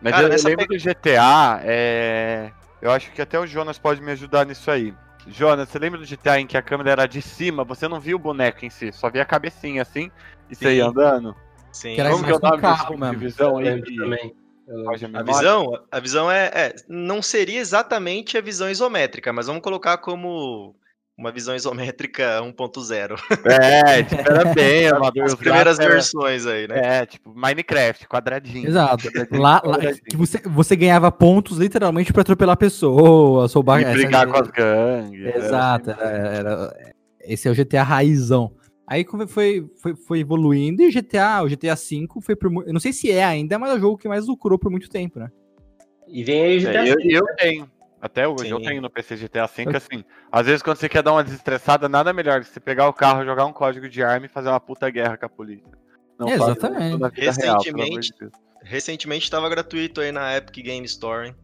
Mas 0.00 0.12
Cara, 0.12 0.24
eu, 0.24 0.26
eu 0.26 0.32
nessa 0.32 0.48
lembro 0.48 0.66
do 0.66 0.76
GTA, 0.76 1.60
é... 1.62 2.50
eu 2.80 2.90
acho 2.90 3.12
que 3.12 3.22
até 3.22 3.38
o 3.38 3.46
Jonas 3.46 3.78
pode 3.78 4.02
me 4.02 4.10
ajudar 4.10 4.44
nisso 4.44 4.70
aí. 4.70 4.92
Jonas, 5.28 5.68
você 5.68 5.78
lembra 5.78 6.00
do 6.00 6.06
GTA 6.06 6.40
em 6.40 6.46
que 6.46 6.56
a 6.56 6.62
câmera 6.62 6.90
era 6.90 7.06
de 7.06 7.22
cima, 7.22 7.62
você 7.62 7.86
não 7.86 8.00
via 8.00 8.16
o 8.16 8.18
boneco 8.18 8.64
em 8.64 8.70
si, 8.70 8.90
só 8.92 9.08
via 9.08 9.22
a 9.22 9.24
cabecinha 9.24 9.82
assim, 9.82 10.10
e 10.50 10.56
você 10.56 10.74
ia 10.74 10.86
andando? 10.86 11.36
Sim. 11.70 11.94
Que 11.94 12.00
era 12.00 12.10
Como 12.10 12.24
que 12.24 12.30
é 12.30 12.32
nome 12.32 12.50
desse 12.50 12.60
carro 12.60 12.98
mesmo. 12.98 13.18
visão 13.18 13.60
Eu 13.60 13.74
aí? 13.74 13.96
também. 13.96 14.34
Eu 14.66 14.90
a 14.90 15.22
visão, 15.22 15.84
a 15.90 16.00
visão 16.00 16.30
é, 16.30 16.50
é, 16.54 16.74
não 16.88 17.20
seria 17.20 17.60
exatamente 17.60 18.38
a 18.38 18.40
visão 18.40 18.70
isométrica, 18.70 19.32
mas 19.32 19.46
vamos 19.46 19.62
colocar 19.62 19.98
como 19.98 20.74
uma 21.16 21.30
visão 21.30 21.54
isométrica 21.54 22.40
1.0. 22.42 23.16
É, 23.44 24.02
tipo, 24.02 24.20
era 24.20 24.52
bem 24.54 24.88
amador. 24.88 25.24
As 25.24 25.34
primeiras 25.34 25.78
era- 25.78 25.90
versões 25.92 26.46
aí, 26.46 26.66
né? 26.66 27.00
É, 27.00 27.06
tipo, 27.06 27.32
Minecraft, 27.34 28.08
quadradinho. 28.08 28.68
Exato. 28.68 29.04
Quadradinho, 29.08 29.40
Lá, 29.42 29.54
lá- 29.54 29.60
quadradinho. 29.76 30.04
que 30.04 30.16
você, 30.16 30.38
você 30.44 30.74
ganhava 30.76 31.12
pontos 31.12 31.58
literalmente 31.58 32.12
pra 32.12 32.22
atropelar 32.22 32.56
pessoas, 32.56 33.52
roubar 33.52 33.80
E 33.80 33.84
essa- 33.84 33.92
brigar 33.92 34.26
com 34.26 34.36
as 34.38 34.48
gangues. 34.48 35.34
Exato, 35.36 35.90
assim. 35.90 36.00
era, 36.00 36.28
era- 36.28 36.92
esse 37.20 37.46
é 37.46 37.50
o 37.50 37.54
GTA 37.54 37.82
raizão. 37.82 38.52
Aí 38.86 39.04
como 39.04 39.26
foi, 39.28 39.64
foi, 39.80 39.94
foi 39.94 40.18
evoluindo 40.20 40.82
e 40.82 40.88
o 40.88 40.92
GTA, 40.92 41.42
o 41.42 41.48
GTA 41.48 41.74
V 41.76 42.06
foi 42.20 42.34
por 42.34 42.50
Eu 42.66 42.72
não 42.72 42.80
sei 42.80 42.92
se 42.92 43.10
é 43.10 43.24
ainda, 43.24 43.58
mas 43.58 43.70
é 43.70 43.74
o 43.74 43.80
jogo 43.80 43.96
que 43.96 44.08
mais 44.08 44.26
lucrou 44.26 44.58
por 44.58 44.70
muito 44.70 44.90
tempo, 44.90 45.18
né? 45.20 45.28
E 46.08 46.24
vem 46.24 46.42
aí 46.42 46.58
o 46.58 46.60
GTA 46.60 46.86
É, 46.86 46.90
eu, 46.90 46.96
V. 46.96 47.02
eu 47.10 47.24
tenho. 47.36 47.70
Até 48.02 48.26
hoje, 48.26 48.50
eu 48.50 48.58
Sim. 48.58 48.64
tenho 48.64 48.82
no 48.82 48.90
PC 48.90 49.16
GTA 49.16 49.46
V, 49.46 49.76
assim. 49.76 50.04
Às 50.30 50.44
vezes, 50.46 50.60
quando 50.60 50.76
você 50.76 50.88
quer 50.88 51.04
dar 51.04 51.12
uma 51.12 51.22
desestressada, 51.22 51.88
nada 51.88 52.12
melhor 52.12 52.40
que 52.40 52.48
você 52.48 52.58
pegar 52.58 52.88
o 52.88 52.92
carro, 52.92 53.24
jogar 53.24 53.46
um 53.46 53.52
código 53.52 53.88
de 53.88 54.02
arma 54.02 54.26
e 54.26 54.28
fazer 54.28 54.48
uma 54.48 54.58
puta 54.58 54.90
guerra 54.90 55.16
com 55.16 55.24
a 55.26 55.28
polícia. 55.28 55.70
Não 56.18 56.28
É, 56.28 56.34
exatamente. 56.34 56.92
vida 56.96 57.08
real, 57.14 57.58
Recentemente- 57.60 58.12
de. 58.18 58.30
Recentemente 58.64 59.24
estava 59.24 59.48
gratuito 59.48 60.00
aí 60.00 60.10
na 60.10 60.36
Epic 60.36 60.64
Game 60.64 60.84
Store, 60.86 61.28
hein? 61.28 61.36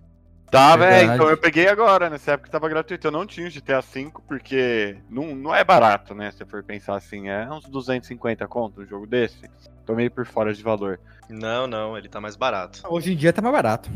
Tava, 0.51 0.87
é, 0.87 1.03
então 1.05 1.29
eu 1.29 1.37
peguei 1.37 1.69
agora, 1.69 2.09
nessa 2.09 2.33
época 2.33 2.49
tava 2.51 2.69
gratuito. 2.69 3.07
Eu 3.07 3.11
não 3.11 3.27
tinha 3.27 3.47
o 3.47 3.51
GTA 3.51 3.81
V, 3.81 4.11
porque 4.27 4.97
não, 5.11 5.35
não 5.35 5.55
é 5.55 5.63
barato, 5.63 6.15
né? 6.15 6.31
Se 6.33 6.45
for 6.45 6.63
pensar 6.65 6.97
assim, 6.97 7.29
é 7.29 7.49
uns 7.51 7.69
250 7.69 8.47
conto 8.49 8.81
um 8.81 8.87
jogo 8.87 9.07
desse. 9.07 9.49
Tô 9.85 9.95
meio 9.95 10.11
por 10.11 10.25
fora 10.27 10.53
de 10.55 10.63
valor. 10.63 10.99
Não, 11.29 11.67
não, 11.67 11.97
ele 11.99 12.09
tá 12.09 12.21
mais 12.21 12.35
barato. 12.35 12.81
Hoje 12.89 13.13
em 13.13 13.17
dia 13.17 13.33
tá 13.33 13.43
mais 13.43 13.55
barato. 13.55 13.91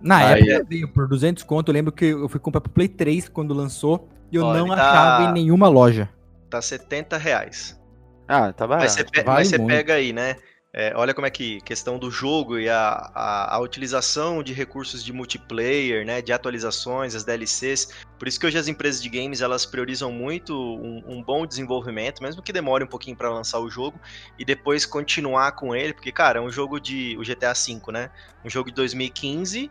Na 0.00 0.18
Aí 0.18 0.48
época 0.48 0.66
veio 0.68 0.88
por 0.88 1.06
200 1.06 1.42
conto, 1.42 1.68
eu 1.68 1.74
lembro 1.74 1.92
que 1.92 2.06
eu 2.06 2.28
fui 2.28 2.40
comprar 2.40 2.60
pro 2.60 2.72
Play 2.72 2.88
3 2.88 3.28
quando 3.28 3.52
lançou 3.52 4.08
e 4.32 4.36
eu 4.36 4.44
Ó, 4.44 4.54
não 4.54 4.68
tá- 4.68 4.74
achava 4.82 5.22
em 5.22 5.32
nenhuma 5.32 5.68
loja. 5.68 6.08
Tá 6.48 6.60
70 6.60 7.16
reais. 7.16 7.78
Ah, 8.26 8.52
tá 8.52 8.66
barato. 8.66 8.84
Mas 8.84 8.92
você, 8.92 9.04
pe- 9.04 9.22
vale 9.22 9.38
mas 9.38 9.48
você 9.48 9.58
pega 9.58 9.94
aí, 9.94 10.12
né? 10.12 10.36
É, 10.72 10.92
olha 10.94 11.12
como 11.12 11.26
é 11.26 11.30
que 11.30 11.60
questão 11.62 11.98
do 11.98 12.12
jogo 12.12 12.56
e 12.56 12.68
a, 12.68 13.10
a, 13.12 13.56
a 13.56 13.58
utilização 13.58 14.40
de 14.40 14.52
recursos 14.52 15.02
de 15.04 15.12
multiplayer, 15.12 16.06
né? 16.06 16.22
De 16.22 16.32
atualizações, 16.32 17.16
as 17.16 17.24
DLCs. 17.24 17.88
Por 18.16 18.28
isso 18.28 18.38
que 18.38 18.46
hoje 18.46 18.56
as 18.56 18.68
empresas 18.68 19.02
de 19.02 19.08
games 19.08 19.40
elas 19.40 19.66
priorizam 19.66 20.12
muito 20.12 20.54
um, 20.54 21.02
um 21.08 21.22
bom 21.24 21.44
desenvolvimento, 21.44 22.22
mesmo 22.22 22.40
que 22.40 22.52
demore 22.52 22.84
um 22.84 22.86
pouquinho 22.86 23.16
para 23.16 23.28
lançar 23.28 23.58
o 23.58 23.68
jogo 23.68 23.98
e 24.38 24.44
depois 24.44 24.86
continuar 24.86 25.52
com 25.52 25.74
ele, 25.74 25.92
porque 25.92 26.12
cara, 26.12 26.38
é 26.38 26.42
um 26.42 26.52
jogo 26.52 26.78
de 26.78 27.16
o 27.18 27.24
GTA 27.24 27.52
V, 27.52 27.80
né? 27.92 28.08
Um 28.44 28.48
jogo 28.48 28.68
de 28.70 28.76
2015 28.76 29.68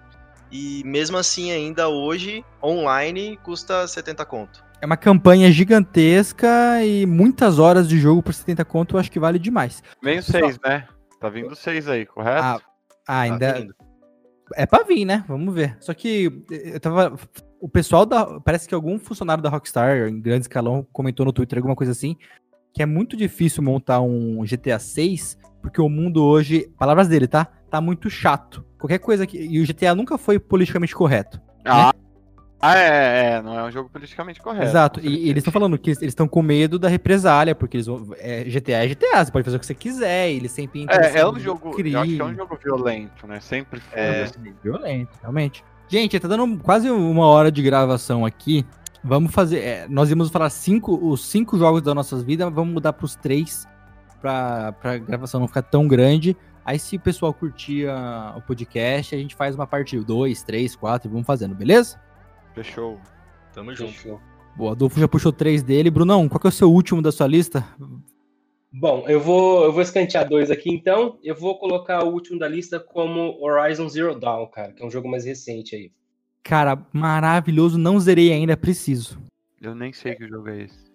e 0.52 0.82
mesmo 0.86 1.18
assim 1.18 1.52
ainda 1.52 1.90
hoje 1.90 2.44
online 2.64 3.38
custa 3.44 3.88
70 3.88 4.26
conto. 4.26 4.64
É 4.82 4.86
uma 4.86 4.98
campanha 4.98 5.52
gigantesca 5.52 6.48
e 6.84 7.06
muitas 7.06 7.60
horas 7.60 7.88
de 7.88 8.00
jogo 8.00 8.24
por 8.24 8.34
70 8.34 8.64
conto, 8.66 8.96
eu 8.96 9.00
acho 9.00 9.12
que 9.12 9.20
vale 9.20 9.38
demais. 9.38 9.84
Vem 10.02 10.20
o 10.20 10.24
6, 10.24 10.58
né? 10.66 10.88
Tá 11.20 11.30
vindo 11.30 11.52
o 11.52 11.56
6 11.56 11.88
aí, 11.90 12.06
correto? 12.06 12.42
Ah, 12.42 12.62
Ah, 13.08 13.20
ainda. 13.22 13.66
Tá. 13.66 13.86
É 14.56 14.66
pra 14.66 14.84
vir, 14.84 15.06
né? 15.06 15.24
Vamos 15.28 15.54
ver. 15.54 15.78
Só 15.80 15.94
que 15.94 16.44
eu 16.50 16.80
tava. 16.80 17.16
O 17.60 17.68
pessoal 17.68 18.06
da. 18.06 18.40
Parece 18.40 18.68
que 18.68 18.74
algum 18.74 18.98
funcionário 18.98 19.44
da 19.44 19.50
Rockstar, 19.50 20.08
em 20.08 20.20
grande 20.20 20.46
escalão, 20.46 20.88
comentou 20.94 21.26
no 21.26 21.34
Twitter 21.34 21.60
alguma 21.60 21.76
coisa 21.76 21.92
assim. 21.92 22.16
Que 22.74 22.82
é 22.82 22.86
muito 22.86 23.18
difícil 23.18 23.62
montar 23.62 24.00
um 24.02 24.44
GTA 24.44 24.80
6, 24.80 25.38
porque 25.62 25.82
o 25.82 25.90
mundo 25.90 26.24
hoje. 26.24 26.72
Palavras 26.80 27.08
dele, 27.08 27.28
tá? 27.28 27.46
Tá 27.70 27.82
muito 27.82 28.10
chato. 28.10 28.66
Qualquer 28.80 29.00
coisa 29.00 29.28
que. 29.28 29.38
E 29.38 29.62
o 29.62 29.68
GTA 29.68 29.94
nunca 29.94 30.18
foi 30.18 30.40
politicamente 30.40 30.96
correto. 30.96 31.40
Ah, 31.66 31.94
ah, 32.62 32.78
é, 32.78 33.36
é, 33.36 33.42
não 33.42 33.58
é 33.58 33.64
um 33.64 33.72
jogo 33.72 33.90
politicamente 33.90 34.42
correto. 34.42 34.66
Exato. 34.66 35.00
E, 35.00 35.30
eles 35.30 35.38
estão 35.38 35.54
falando 35.54 35.78
que 35.78 35.92
eles 35.92 36.02
estão 36.02 36.28
com 36.28 36.42
medo 36.42 36.78
da 36.78 36.90
represália, 36.90 37.56
porque 37.56 37.78
eles 37.78 37.88
vão. 37.88 38.08
É, 38.18 38.44
GTA 38.44 38.84
é 38.84 38.88
GTA, 38.88 39.26
você 39.26 39.32
pode 39.32 39.46
fazer 39.46 39.58
o 39.58 39.60
que 39.60 39.66
você 39.66 39.74
quiser, 39.74 40.30
eles 40.32 40.52
sempre 40.52 40.82
entram 40.82 41.00
É, 41.00 41.20
é 41.20 41.28
um 41.28 41.40
jogo. 41.40 41.72
crime. 41.72 41.94
Eu 41.94 42.02
acho 42.02 42.16
que 42.16 42.22
é 42.22 42.26
um 42.26 42.36
jogo 42.36 42.58
violento, 42.62 43.28
né? 43.28 43.40
Sempre 43.40 43.80
foi. 43.80 44.00
É. 44.00 44.24
assim. 44.24 44.54
Violento, 44.62 45.18
realmente. 45.22 45.64
Gente, 45.88 46.20
tá 46.20 46.28
dando 46.28 46.58
quase 46.60 46.90
uma 46.90 47.26
hora 47.28 47.50
de 47.50 47.62
gravação 47.62 48.26
aqui. 48.26 48.66
Vamos 49.02 49.34
fazer. 49.34 49.60
é, 49.60 49.88
nós 49.88 50.10
íamos 50.10 50.30
falar 50.30 50.50
cinco, 50.50 50.94
os 51.02 51.26
cinco 51.30 51.58
jogos 51.58 51.82
das 51.82 51.96
nossas 51.96 52.24
vidas, 52.24 52.52
vamos 52.52 52.74
mudar 52.74 52.92
pros 52.92 53.16
três 53.16 53.66
pra, 54.22 54.74
pra 54.74 54.98
gravação 54.98 55.40
não 55.40 55.48
ficar 55.48 55.62
tão 55.62 55.88
grande. 55.88 56.36
Aí, 56.70 56.78
se 56.78 56.98
o 56.98 57.00
pessoal 57.00 57.34
curtir 57.34 57.88
a- 57.88 58.36
o 58.38 58.42
podcast, 58.44 59.16
a 59.16 59.18
gente 59.18 59.34
faz 59.36 59.56
uma 59.56 59.66
parte 59.66 60.00
2, 60.00 60.44
3, 60.44 60.76
4 60.76 61.10
e 61.10 61.12
vamos 61.12 61.26
fazendo, 61.26 61.56
beleza? 61.56 62.00
Fechou. 62.54 63.00
Tamo 63.52 63.74
junto. 63.74 63.92
Fechou. 63.94 64.22
O 64.56 64.70
Adolfo 64.70 65.00
já 65.00 65.08
puxou 65.08 65.32
três 65.32 65.64
dele. 65.64 65.90
Brunão, 65.90 66.30
qual 66.30 66.40
que 66.40 66.46
é 66.46 66.50
o 66.50 66.52
seu 66.52 66.72
último 66.72 67.02
da 67.02 67.12
sua 67.12 67.26
lista? 67.26 67.66
Bom, 68.72 69.04
eu 69.08 69.20
vou, 69.20 69.64
eu 69.64 69.72
vou 69.74 69.82
escantear 69.82 70.30
dois 70.30 70.52
aqui 70.52 70.70
então. 70.72 71.18
Eu 71.24 71.34
vou 71.36 71.58
colocar 71.58 72.04
o 72.04 72.12
último 72.14 72.38
da 72.38 72.48
lista 72.48 72.80
como 72.80 73.36
Horizon 73.44 73.90
Zero 73.90 74.20
Dawn, 74.20 74.46
cara, 74.46 74.72
que 74.72 74.84
é 74.84 74.86
um 74.86 74.92
jogo 74.92 75.10
mais 75.10 75.26
recente 75.26 75.76
aí. 75.76 75.92
Cara, 76.44 76.86
maravilhoso, 76.94 77.80
não 77.80 78.00
zerei 78.00 78.32
ainda, 78.32 78.56
preciso. 78.56 79.20
Eu 79.60 79.74
nem 79.74 79.92
sei 79.92 80.14
que 80.14 80.28
jogo 80.28 80.50
é 80.50 80.62
esse. 80.66 80.89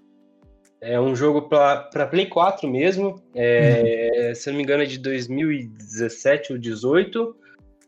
É 0.81 1.01
um 1.01 1.17
jogo 1.17 1.43
para 1.49 2.07
Play 2.07 2.27
4 2.27 2.69
mesmo. 2.69 3.23
É, 3.35 4.33
Se 4.35 4.49
não 4.51 4.57
me 4.57 4.63
engano, 4.63 4.83
é 4.83 4.87
de 4.87 4.99
2017 4.99 6.53
ou 6.53 6.59
18, 6.59 7.37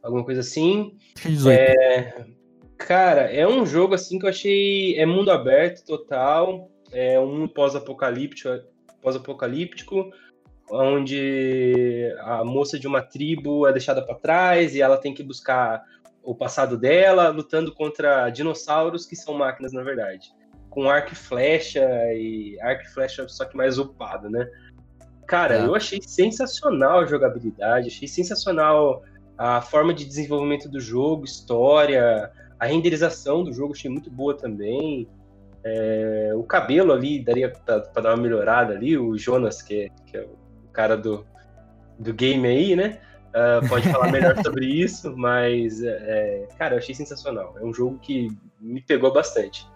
alguma 0.02 0.24
coisa 0.24 0.40
assim. 0.40 0.96
Acho 1.14 1.22
que 1.22 1.28
é 1.28 1.30
18. 1.30 1.60
É, 1.60 2.26
cara, 2.78 3.22
é 3.32 3.46
um 3.46 3.66
jogo 3.66 3.94
assim 3.94 4.18
que 4.18 4.24
eu 4.24 4.30
achei. 4.30 4.98
É 4.98 5.04
mundo 5.04 5.30
aberto 5.30 5.84
total. 5.84 6.70
É 6.92 7.20
um 7.20 7.26
mundo 7.26 7.48
pós-apocalíptico, 7.52 8.48
pós-apocalíptico, 9.02 10.10
onde 10.70 12.14
a 12.20 12.44
moça 12.44 12.78
de 12.78 12.86
uma 12.86 13.02
tribo 13.02 13.66
é 13.66 13.72
deixada 13.72 14.00
para 14.00 14.14
trás 14.14 14.74
e 14.74 14.80
ela 14.80 14.96
tem 14.96 15.12
que 15.12 15.22
buscar 15.22 15.82
o 16.22 16.34
passado 16.34 16.78
dela, 16.78 17.28
lutando 17.28 17.74
contra 17.74 18.30
dinossauros 18.30 19.04
que 19.04 19.14
são 19.14 19.34
máquinas 19.34 19.72
na 19.72 19.82
verdade 19.82 20.32
com 20.76 20.90
arco 20.90 21.14
e 21.14 21.16
flecha 21.16 21.80
e 22.12 22.60
arco 22.60 22.82
e 22.82 22.88
flecha 22.88 23.26
só 23.28 23.46
que 23.46 23.56
mais 23.56 23.78
upado, 23.78 24.28
né? 24.28 24.46
Cara, 25.26 25.54
É. 25.54 25.64
eu 25.64 25.74
achei 25.74 26.02
sensacional 26.02 27.00
a 27.00 27.06
jogabilidade, 27.06 27.88
achei 27.88 28.06
sensacional 28.06 29.02
a 29.38 29.62
forma 29.62 29.94
de 29.94 30.04
desenvolvimento 30.04 30.68
do 30.68 30.78
jogo, 30.78 31.24
história, 31.24 32.30
a 32.60 32.66
renderização 32.66 33.42
do 33.42 33.54
jogo 33.54 33.72
achei 33.72 33.90
muito 33.90 34.10
boa 34.10 34.36
também. 34.36 35.08
É, 35.64 36.32
o 36.34 36.42
cabelo 36.42 36.92
ali 36.92 37.24
daria 37.24 37.50
pra 37.50 37.78
dar 37.78 38.10
uma 38.14 38.22
melhorada 38.22 38.74
ali, 38.74 38.98
o 38.98 39.16
Jonas, 39.16 39.62
que 39.62 39.84
é, 39.84 39.88
que 40.04 40.18
é 40.18 40.24
o 40.24 40.68
cara 40.74 40.94
do, 40.94 41.26
do 41.98 42.12
game 42.12 42.46
aí, 42.46 42.76
né? 42.76 43.00
Ah, 43.34 43.60
pode 43.66 43.88
falar 43.88 44.12
melhor 44.12 44.36
sobre 44.44 44.66
isso, 44.66 45.16
mas, 45.16 45.82
é, 45.82 46.46
cara, 46.58 46.74
eu 46.74 46.78
achei 46.78 46.94
sensacional. 46.94 47.54
É 47.58 47.64
um 47.64 47.72
jogo 47.72 47.98
que 47.98 48.28
me 48.60 48.82
pegou 48.82 49.10
bastante. 49.10 49.66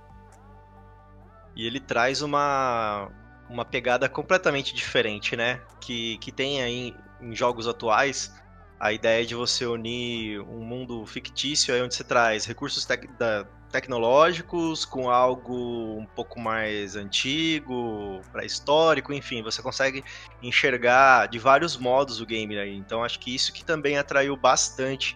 E 1.57 1.67
ele 1.67 1.81
traz 1.81 2.23
uma, 2.23 3.11
uma 3.49 3.65
pegada 3.65 4.09
completamente 4.09 4.75
diferente, 4.75 5.37
né? 5.37 5.61
Que, 5.81 6.19
que 6.19 6.31
tem 6.33 6.63
aí 6.63 6.95
em 7.21 7.35
jogos 7.35 7.67
atuais 7.67 8.33
a 8.79 8.93
ideia 8.95 9.27
de 9.27 9.35
você 9.35 9.67
unir 9.67 10.41
um 10.41 10.65
mundo 10.65 11.05
fictício 11.05 11.75
aí 11.75 11.83
onde 11.83 11.95
você 11.95 12.03
traz 12.03 12.47
recursos 12.47 12.87
tec- 12.87 13.11
da- 13.19 13.45
tecnológicos 13.71 14.87
com 14.87 15.11
algo 15.11 15.99
um 16.01 16.07
pouco 16.07 16.41
mais 16.41 16.97
antigo, 16.97 18.23
pré-histórico, 18.33 19.13
enfim, 19.13 19.43
você 19.43 19.61
consegue 19.61 20.03
enxergar 20.43 21.29
de 21.29 21.39
vários 21.39 21.77
modos 21.77 22.23
o 22.23 22.27
game 22.27 22.59
aí. 22.59 22.75
Então 22.75 23.05
acho 23.05 23.21
que 23.21 23.35
isso 23.35 23.53
que 23.53 23.63
também 23.63 23.99
atraiu 23.99 24.35
bastante 24.35 25.15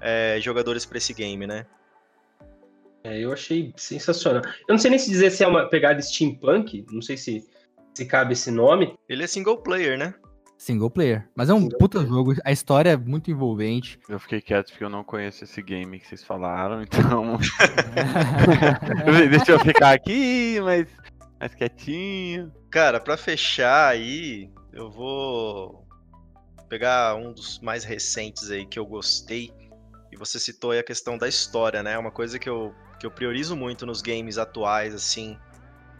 eh, 0.00 0.38
jogadores 0.40 0.86
para 0.86 0.96
esse 0.98 1.12
game, 1.12 1.46
né? 1.46 1.66
É, 3.04 3.18
eu 3.18 3.32
achei 3.32 3.72
sensacional. 3.76 4.42
Eu 4.68 4.74
não 4.74 4.78
sei 4.78 4.90
nem 4.90 4.98
se 4.98 5.10
dizer 5.10 5.30
se 5.30 5.42
é 5.42 5.46
uma 5.46 5.68
pegada 5.68 6.00
steampunk, 6.00 6.84
não 6.90 7.02
sei 7.02 7.16
se, 7.16 7.44
se 7.94 8.06
cabe 8.06 8.32
esse 8.34 8.50
nome. 8.50 8.94
Ele 9.08 9.24
é 9.24 9.26
single 9.26 9.58
player, 9.58 9.98
né? 9.98 10.14
Single 10.56 10.90
player. 10.90 11.28
Mas 11.34 11.50
é 11.50 11.54
um 11.54 11.62
Single 11.62 11.78
puta 11.78 12.06
jogo. 12.06 12.34
A 12.44 12.52
história 12.52 12.90
é 12.90 12.96
muito 12.96 13.30
envolvente. 13.30 13.98
Eu 14.08 14.20
fiquei 14.20 14.40
quieto 14.40 14.70
porque 14.70 14.84
eu 14.84 14.88
não 14.88 15.02
conheço 15.02 15.42
esse 15.42 15.60
game 15.60 15.98
que 15.98 16.06
vocês 16.06 16.22
falaram, 16.22 16.80
então. 16.82 17.36
Deixa 19.28 19.52
eu 19.52 19.58
ficar 19.58 19.92
aqui, 19.92 20.60
mas 20.60 20.86
mais 21.40 21.54
quietinho. 21.56 22.52
Cara, 22.70 23.00
pra 23.00 23.16
fechar 23.16 23.88
aí, 23.88 24.48
eu 24.72 24.88
vou 24.88 25.84
pegar 26.68 27.16
um 27.16 27.32
dos 27.32 27.58
mais 27.58 27.82
recentes 27.82 28.48
aí 28.48 28.64
que 28.64 28.78
eu 28.78 28.86
gostei. 28.86 29.52
E 30.12 30.16
você 30.16 30.38
citou 30.38 30.70
aí 30.70 30.78
a 30.78 30.84
questão 30.84 31.18
da 31.18 31.26
história, 31.26 31.82
né? 31.82 31.98
Uma 31.98 32.12
coisa 32.12 32.38
que 32.38 32.48
eu, 32.48 32.72
que 33.02 33.06
eu 33.06 33.10
priorizo 33.10 33.56
muito 33.56 33.84
nos 33.84 34.00
games 34.00 34.38
atuais, 34.38 34.94
assim, 34.94 35.36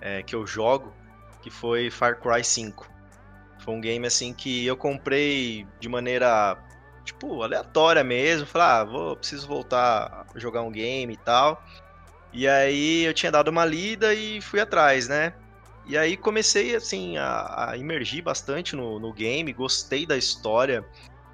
é, 0.01 0.23
que 0.23 0.37
eu 0.37 0.47
jogo, 0.47 0.97
que 1.43 1.51
foi 1.51 1.91
Far 1.91 2.21
Cry 2.21 2.45
5. 2.45 2.89
Foi 3.59 3.75
um 3.75 3.81
game, 3.81 4.07
assim, 4.07 4.33
que 4.33 4.65
eu 4.65 4.77
comprei 4.77 5.67
de 5.81 5.89
maneira, 5.89 6.57
tipo, 7.05 7.43
aleatória 7.43 8.05
mesmo. 8.05 8.47
Falei, 8.47 8.69
ah, 8.69 8.85
vou, 8.85 9.17
preciso 9.17 9.49
voltar 9.49 10.05
a 10.33 10.39
jogar 10.39 10.63
um 10.63 10.71
game 10.71 11.13
e 11.13 11.17
tal. 11.17 11.61
E 12.33 12.47
aí 12.47 13.03
eu 13.03 13.13
tinha 13.13 13.33
dado 13.33 13.49
uma 13.49 13.65
lida 13.65 14.15
e 14.15 14.41
fui 14.41 14.61
atrás, 14.61 15.09
né? 15.09 15.35
E 15.85 15.99
aí 15.99 16.17
comecei 16.17 16.77
assim 16.77 17.17
a, 17.17 17.73
a 17.73 18.23
bastante 18.23 18.77
no, 18.77 19.01
no 19.01 19.13
game, 19.13 19.53
gostei 19.53 20.07
da 20.07 20.17
história, 20.17 20.85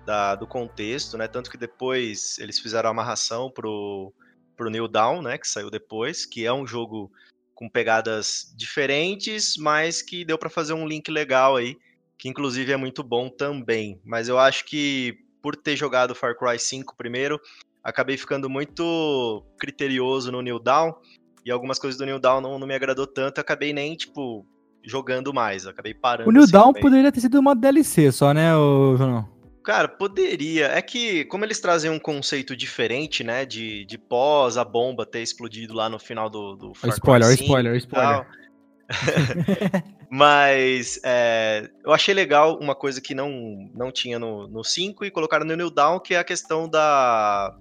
da- 0.07 0.35
do 0.35 0.47
contexto, 0.47 1.19
né? 1.19 1.29
Tanto 1.29 1.51
que 1.51 1.59
depois 1.59 2.39
eles 2.39 2.59
fizeram 2.59 2.89
a 2.89 2.93
amarração 2.93 3.51
pro, 3.51 4.11
pro 4.59 4.69
New 4.69 4.89
Dawn, 4.89 5.23
né? 5.23 5.39
Que 5.39 5.49
saiu 5.49 5.71
depois, 5.71 6.27
que 6.27 6.45
é 6.45 6.53
um 6.53 6.67
jogo 6.67 7.11
com 7.55 7.69
pegadas 7.69 8.53
diferentes, 8.57 9.57
mas 9.57 10.03
que 10.03 10.25
deu 10.25 10.37
pra 10.37 10.51
fazer 10.51 10.75
um 10.75 10.87
link 10.87 11.11
legal 11.11 11.57
aí, 11.57 11.79
que 12.19 12.29
inclusive 12.29 12.73
é 12.73 12.77
muito 12.77 13.03
bom 13.03 13.31
também. 13.31 13.99
Mas 14.05 14.29
eu 14.29 14.39
acho 14.39 14.65
que 14.67 15.17
por 15.41 15.57
ter 15.57 15.77
jogado 15.77 16.15
Far 16.15 16.37
Cry 16.37 16.59
5 16.59 16.97
primeiro, 16.97 17.41
acabei 17.83 18.17
ficando 18.17 18.51
muito 18.51 19.45
criterioso 19.59 20.31
no 20.31 20.43
New 20.43 20.59
Dawn 20.59 20.93
e 21.45 21.51
algumas 21.51 21.79
coisas 21.79 21.97
do 21.97 22.05
New 22.05 22.19
Dawn 22.19 22.41
não, 22.41 22.59
não 22.59 22.67
me 22.67 22.75
agradou 22.75 23.07
tanto, 23.07 23.41
acabei 23.41 23.73
nem, 23.73 23.97
tipo, 23.97 24.45
jogando 24.85 25.33
mais, 25.33 25.67
acabei 25.67 25.95
parando. 25.95 26.29
O 26.29 26.33
New 26.33 26.43
assim, 26.43 26.53
meio. 26.53 26.81
poderia 26.81 27.13
ter 27.13 27.21
sido 27.21 27.39
uma 27.39 27.55
DLC 27.55 28.13
só, 28.13 28.35
né, 28.35 28.51
João? 28.53 29.38
Cara, 29.69 29.87
poderia. 29.87 30.69
É 30.69 30.81
que, 30.81 31.27
como 31.27 31.45
eles 31.45 31.61
trazem 31.61 31.91
um 31.91 31.99
conceito 31.99 32.57
diferente, 32.57 33.23
né, 33.23 33.45
de, 33.45 33.85
de 33.85 33.99
pós 33.99 34.57
a 34.57 34.65
bomba 34.65 35.05
ter 35.05 35.21
explodido 35.21 35.75
lá 35.75 35.91
no 35.91 35.99
final 35.99 36.31
do, 36.31 36.57
do 36.57 36.73
Far 36.73 36.89
Spoiler, 36.89 37.29
5 37.29 37.43
spoiler, 37.43 37.77
spoiler. 37.77 38.09
tal. 38.09 38.27
Mas 40.11 40.99
é, 41.05 41.69
eu 41.85 41.93
achei 41.93 42.15
legal 42.15 42.59
uma 42.59 42.75
coisa 42.75 42.99
que 42.99 43.15
não, 43.15 43.69
não 43.75 43.93
tinha 43.93 44.19
no, 44.19 44.49
no 44.49 44.65
5 44.65 45.05
e 45.05 45.11
colocaram 45.11 45.45
no 45.45 45.55
New 45.55 45.69
Dawn, 45.69 46.01
que 46.01 46.15
é 46.15 46.19
a 46.19 46.25
questão 46.25 46.67
da, 46.67 47.55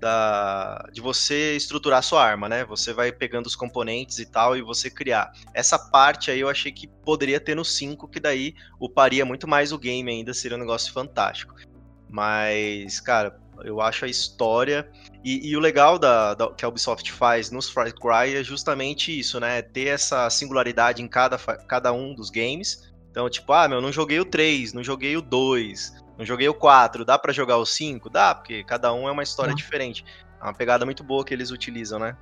da 0.00 0.84
de 0.92 1.00
você 1.00 1.56
estruturar 1.56 2.00
a 2.00 2.02
sua 2.02 2.22
arma, 2.24 2.48
né? 2.48 2.64
Você 2.64 2.92
vai 2.92 3.12
pegando 3.12 3.46
os 3.46 3.56
componentes 3.56 4.18
e 4.18 4.26
tal 4.26 4.56
e 4.56 4.62
você 4.62 4.90
criar. 4.90 5.32
Essa 5.52 5.78
parte 5.78 6.30
aí 6.30 6.40
eu 6.40 6.48
achei 6.48 6.72
que 6.72 6.86
poderia 7.04 7.40
ter 7.40 7.54
no 7.54 7.64
5, 7.64 8.08
que 8.08 8.20
daí 8.20 8.54
uparia 8.80 9.24
muito 9.24 9.48
mais 9.48 9.72
o 9.72 9.78
game 9.78 10.10
ainda, 10.10 10.34
seria 10.34 10.56
um 10.56 10.60
negócio 10.60 10.92
fantástico. 10.92 11.54
Mas, 12.08 13.00
cara, 13.00 13.38
eu 13.64 13.80
acho 13.80 14.04
a 14.04 14.08
história. 14.08 14.88
E, 15.24 15.48
e 15.48 15.56
o 15.56 15.60
legal 15.60 15.98
da, 15.98 16.34
da- 16.34 16.52
que 16.52 16.64
a 16.64 16.68
Ubisoft 16.68 17.10
faz 17.12 17.50
nos 17.50 17.70
Far 17.70 17.92
Cry 17.92 18.36
é 18.36 18.44
justamente 18.44 19.16
isso, 19.18 19.40
né? 19.40 19.62
Ter 19.62 19.88
essa 19.88 20.28
singularidade 20.30 21.02
em 21.02 21.08
cada, 21.08 21.38
cada 21.38 21.92
um 21.92 22.14
dos 22.14 22.30
games. 22.30 22.92
Então, 23.10 23.28
tipo, 23.30 23.52
ah, 23.52 23.68
meu, 23.68 23.80
não 23.80 23.92
joguei 23.92 24.18
o 24.18 24.24
3, 24.24 24.72
não 24.72 24.82
joguei 24.82 25.16
o 25.16 25.22
2, 25.22 26.03
não 26.18 26.24
joguei 26.24 26.48
o 26.48 26.54
4, 26.54 27.04
dá 27.04 27.18
pra 27.18 27.32
jogar 27.32 27.56
o 27.56 27.66
5? 27.66 28.08
Dá, 28.10 28.34
porque 28.34 28.62
cada 28.64 28.92
um 28.92 29.08
é 29.08 29.12
uma 29.12 29.22
história 29.22 29.52
Dá. 29.52 29.56
diferente. 29.56 30.04
É 30.40 30.44
uma 30.44 30.54
pegada 30.54 30.84
muito 30.84 31.02
boa 31.02 31.24
que 31.24 31.32
eles 31.34 31.50
utilizam, 31.50 31.98
né? 31.98 32.16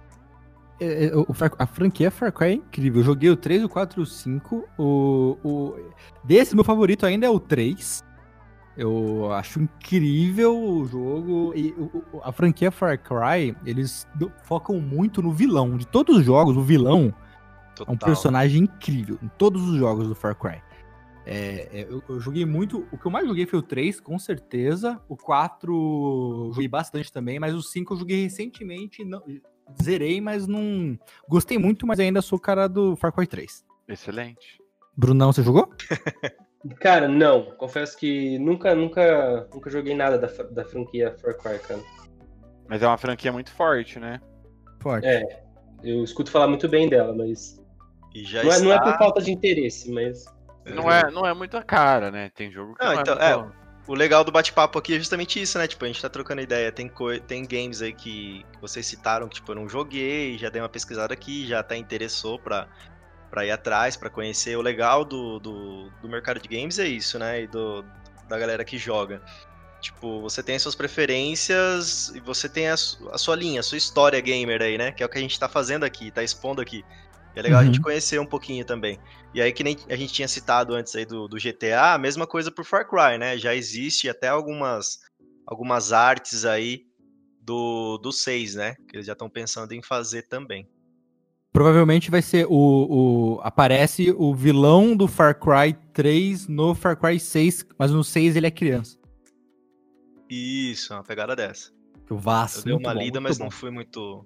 É, 0.80 1.06
é, 1.06 1.16
o 1.16 1.26
a 1.58 1.66
franquia 1.66 2.10
Far 2.10 2.32
Cry 2.32 2.46
é 2.46 2.52
incrível. 2.54 3.00
Eu 3.00 3.04
joguei 3.04 3.30
o 3.30 3.36
3, 3.36 3.64
o 3.64 3.68
4 3.68 4.00
e 4.00 4.02
o 4.02 4.06
5. 4.06 4.68
O, 4.78 5.38
o... 5.44 5.76
Desse, 6.24 6.54
meu 6.54 6.64
favorito 6.64 7.06
ainda 7.06 7.26
é 7.26 7.30
o 7.30 7.38
3. 7.38 8.02
Eu 8.76 9.30
acho 9.32 9.60
incrível 9.60 10.58
o 10.58 10.84
jogo. 10.86 11.52
E 11.54 11.72
o- 11.72 12.20
a 12.24 12.32
franquia 12.32 12.70
Far 12.70 12.98
Cry, 12.98 13.54
eles 13.66 14.08
focam 14.44 14.80
muito 14.80 15.22
no 15.22 15.30
vilão. 15.30 15.76
De 15.76 15.86
todos 15.86 16.18
os 16.18 16.24
jogos, 16.24 16.56
o 16.56 16.62
vilão 16.62 17.14
é 17.14 17.74
Total. 17.76 17.94
um 17.94 17.98
personagem 17.98 18.62
incrível. 18.62 19.18
Em 19.22 19.28
todos 19.38 19.62
os 19.68 19.76
jogos 19.76 20.08
do 20.08 20.14
Far 20.14 20.34
Cry. 20.34 20.62
É, 21.24 21.68
é, 21.72 21.86
eu, 21.88 22.02
eu 22.08 22.20
joguei 22.20 22.44
muito. 22.44 22.86
O 22.92 22.98
que 22.98 23.06
eu 23.06 23.10
mais 23.10 23.26
joguei 23.26 23.46
foi 23.46 23.58
o 23.58 23.62
3, 23.62 24.00
com 24.00 24.18
certeza. 24.18 25.00
O 25.08 25.16
4 25.16 25.72
eu 26.46 26.52
joguei 26.52 26.68
bastante 26.68 27.12
também, 27.12 27.38
mas 27.38 27.54
o 27.54 27.62
5 27.62 27.94
eu 27.94 27.98
joguei 27.98 28.22
recentemente. 28.24 29.04
Não, 29.04 29.22
zerei, 29.82 30.20
mas 30.20 30.46
não. 30.46 30.98
Gostei 31.28 31.58
muito, 31.58 31.86
mas 31.86 32.00
ainda 32.00 32.20
sou 32.22 32.38
o 32.38 32.42
cara 32.42 32.68
do 32.68 32.96
Far 32.96 33.12
Cry 33.12 33.26
3. 33.26 33.64
Excelente. 33.88 34.60
Brunão, 34.96 35.32
você 35.32 35.42
jogou? 35.42 35.68
Cara, 36.78 37.08
não. 37.08 37.46
Confesso 37.56 37.96
que 37.98 38.38
nunca, 38.38 38.72
nunca, 38.72 39.48
nunca 39.52 39.68
joguei 39.68 39.96
nada 39.96 40.16
da, 40.16 40.28
da 40.44 40.64
franquia 40.64 41.12
Far 41.20 41.36
Cry, 41.36 41.58
cara. 41.58 41.80
Mas 42.68 42.82
é 42.82 42.86
uma 42.86 42.96
franquia 42.96 43.32
muito 43.32 43.50
forte, 43.50 43.98
né? 43.98 44.20
Forte. 44.80 45.04
É. 45.08 45.42
Eu 45.82 46.04
escuto 46.04 46.30
falar 46.30 46.46
muito 46.46 46.68
bem 46.68 46.88
dela, 46.88 47.12
mas. 47.16 47.60
E 48.14 48.22
já 48.22 48.44
Não 48.44 48.52
é, 48.52 48.60
não 48.60 48.72
é 48.72 48.76
está- 48.76 48.92
por 48.92 48.98
falta 48.98 49.20
de 49.20 49.32
interesse, 49.32 49.90
mas. 49.90 50.24
Não 50.66 50.90
é, 50.90 51.10
não 51.10 51.26
é 51.26 51.34
muito 51.34 51.56
a 51.56 51.62
cara, 51.62 52.10
né? 52.10 52.30
Tem 52.34 52.50
jogo 52.50 52.74
que 52.74 52.84
Não, 52.84 52.94
não, 52.94 53.00
então, 53.00 53.18
é, 53.18 53.32
é, 53.32 53.36
muito... 53.36 53.62
O 53.86 53.94
legal 53.94 54.22
do 54.22 54.30
bate-papo 54.30 54.78
aqui 54.78 54.94
é 54.94 54.98
justamente 54.98 55.40
isso, 55.42 55.58
né? 55.58 55.66
Tipo, 55.66 55.84
a 55.84 55.88
gente 55.88 56.00
tá 56.00 56.08
trocando 56.08 56.40
ideia. 56.40 56.70
Tem, 56.70 56.88
coi- 56.88 57.18
tem 57.18 57.44
games 57.44 57.82
aí 57.82 57.92
que 57.92 58.46
vocês 58.60 58.86
citaram 58.86 59.28
que, 59.28 59.34
tipo, 59.36 59.50
eu 59.50 59.56
não 59.56 59.68
joguei, 59.68 60.38
já 60.38 60.48
dei 60.48 60.62
uma 60.62 60.68
pesquisada 60.68 61.12
aqui, 61.12 61.46
já 61.46 61.58
até 61.60 61.76
interessou 61.76 62.38
pra, 62.38 62.68
pra 63.28 63.44
ir 63.44 63.50
atrás, 63.50 63.96
pra 63.96 64.08
conhecer. 64.08 64.56
O 64.56 64.62
legal 64.62 65.04
do, 65.04 65.40
do, 65.40 65.90
do 66.00 66.08
mercado 66.08 66.38
de 66.40 66.48
games 66.48 66.78
é 66.78 66.86
isso, 66.86 67.18
né? 67.18 67.42
E 67.42 67.46
do, 67.48 67.84
da 68.28 68.38
galera 68.38 68.64
que 68.64 68.78
joga. 68.78 69.20
Tipo, 69.80 70.20
você 70.20 70.44
tem 70.44 70.54
as 70.54 70.62
suas 70.62 70.76
preferências 70.76 72.10
e 72.14 72.20
você 72.20 72.48
tem 72.48 72.68
a, 72.68 72.74
a 72.74 73.18
sua 73.18 73.34
linha, 73.34 73.58
a 73.58 73.62
sua 73.64 73.76
história 73.78 74.20
gamer 74.20 74.62
aí, 74.62 74.78
né? 74.78 74.92
Que 74.92 75.02
é 75.02 75.06
o 75.06 75.08
que 75.08 75.18
a 75.18 75.20
gente 75.20 75.36
tá 75.36 75.48
fazendo 75.48 75.82
aqui, 75.82 76.12
tá 76.12 76.22
expondo 76.22 76.62
aqui. 76.62 76.84
E 77.34 77.38
é 77.38 77.42
legal 77.42 77.60
a 77.60 77.64
gente 77.64 77.78
Uhum. 77.78 77.82
conhecer 77.82 78.20
um 78.20 78.26
pouquinho 78.26 78.64
também. 78.64 78.98
E 79.34 79.40
aí, 79.40 79.52
que 79.52 79.64
nem 79.64 79.76
a 79.88 79.96
gente 79.96 80.12
tinha 80.12 80.28
citado 80.28 80.74
antes 80.74 80.94
aí 80.94 81.04
do, 81.06 81.26
do 81.26 81.36
GTA, 81.38 81.94
a 81.94 81.98
mesma 81.98 82.26
coisa 82.26 82.50
pro 82.50 82.64
Far 82.64 82.88
Cry, 82.88 83.18
né? 83.18 83.38
Já 83.38 83.54
existe 83.54 84.08
até 84.08 84.28
algumas, 84.28 85.00
algumas 85.46 85.92
artes 85.92 86.44
aí 86.44 86.84
do, 87.40 87.98
do 87.98 88.12
6, 88.12 88.54
né? 88.54 88.74
Que 88.88 88.96
eles 88.96 89.06
já 89.06 89.14
estão 89.14 89.30
pensando 89.30 89.72
em 89.72 89.82
fazer 89.82 90.22
também. 90.28 90.68
Provavelmente 91.52 92.10
vai 92.10 92.22
ser 92.22 92.46
o, 92.48 92.52
o. 92.52 93.40
Aparece 93.42 94.10
o 94.16 94.34
vilão 94.34 94.96
do 94.96 95.06
Far 95.06 95.38
Cry 95.38 95.74
3 95.92 96.48
no 96.48 96.74
Far 96.74 96.98
Cry 96.98 97.20
6, 97.20 97.66
mas 97.78 97.90
no 97.90 98.02
6 98.02 98.36
ele 98.36 98.46
é 98.46 98.50
criança. 98.50 98.98
Isso, 100.30 100.92
é 100.92 100.96
uma 100.96 101.02
pegada 101.02 101.36
dessa. 101.36 101.70
Que 102.06 102.12
o 102.14 102.16
Vasco. 102.16 102.60
Eu 102.60 102.78
dei 102.78 102.86
uma 102.86 102.94
lida, 102.94 103.20
mas 103.20 103.38
não 103.38 103.50
fui 103.50 103.70
muito. 103.70 104.24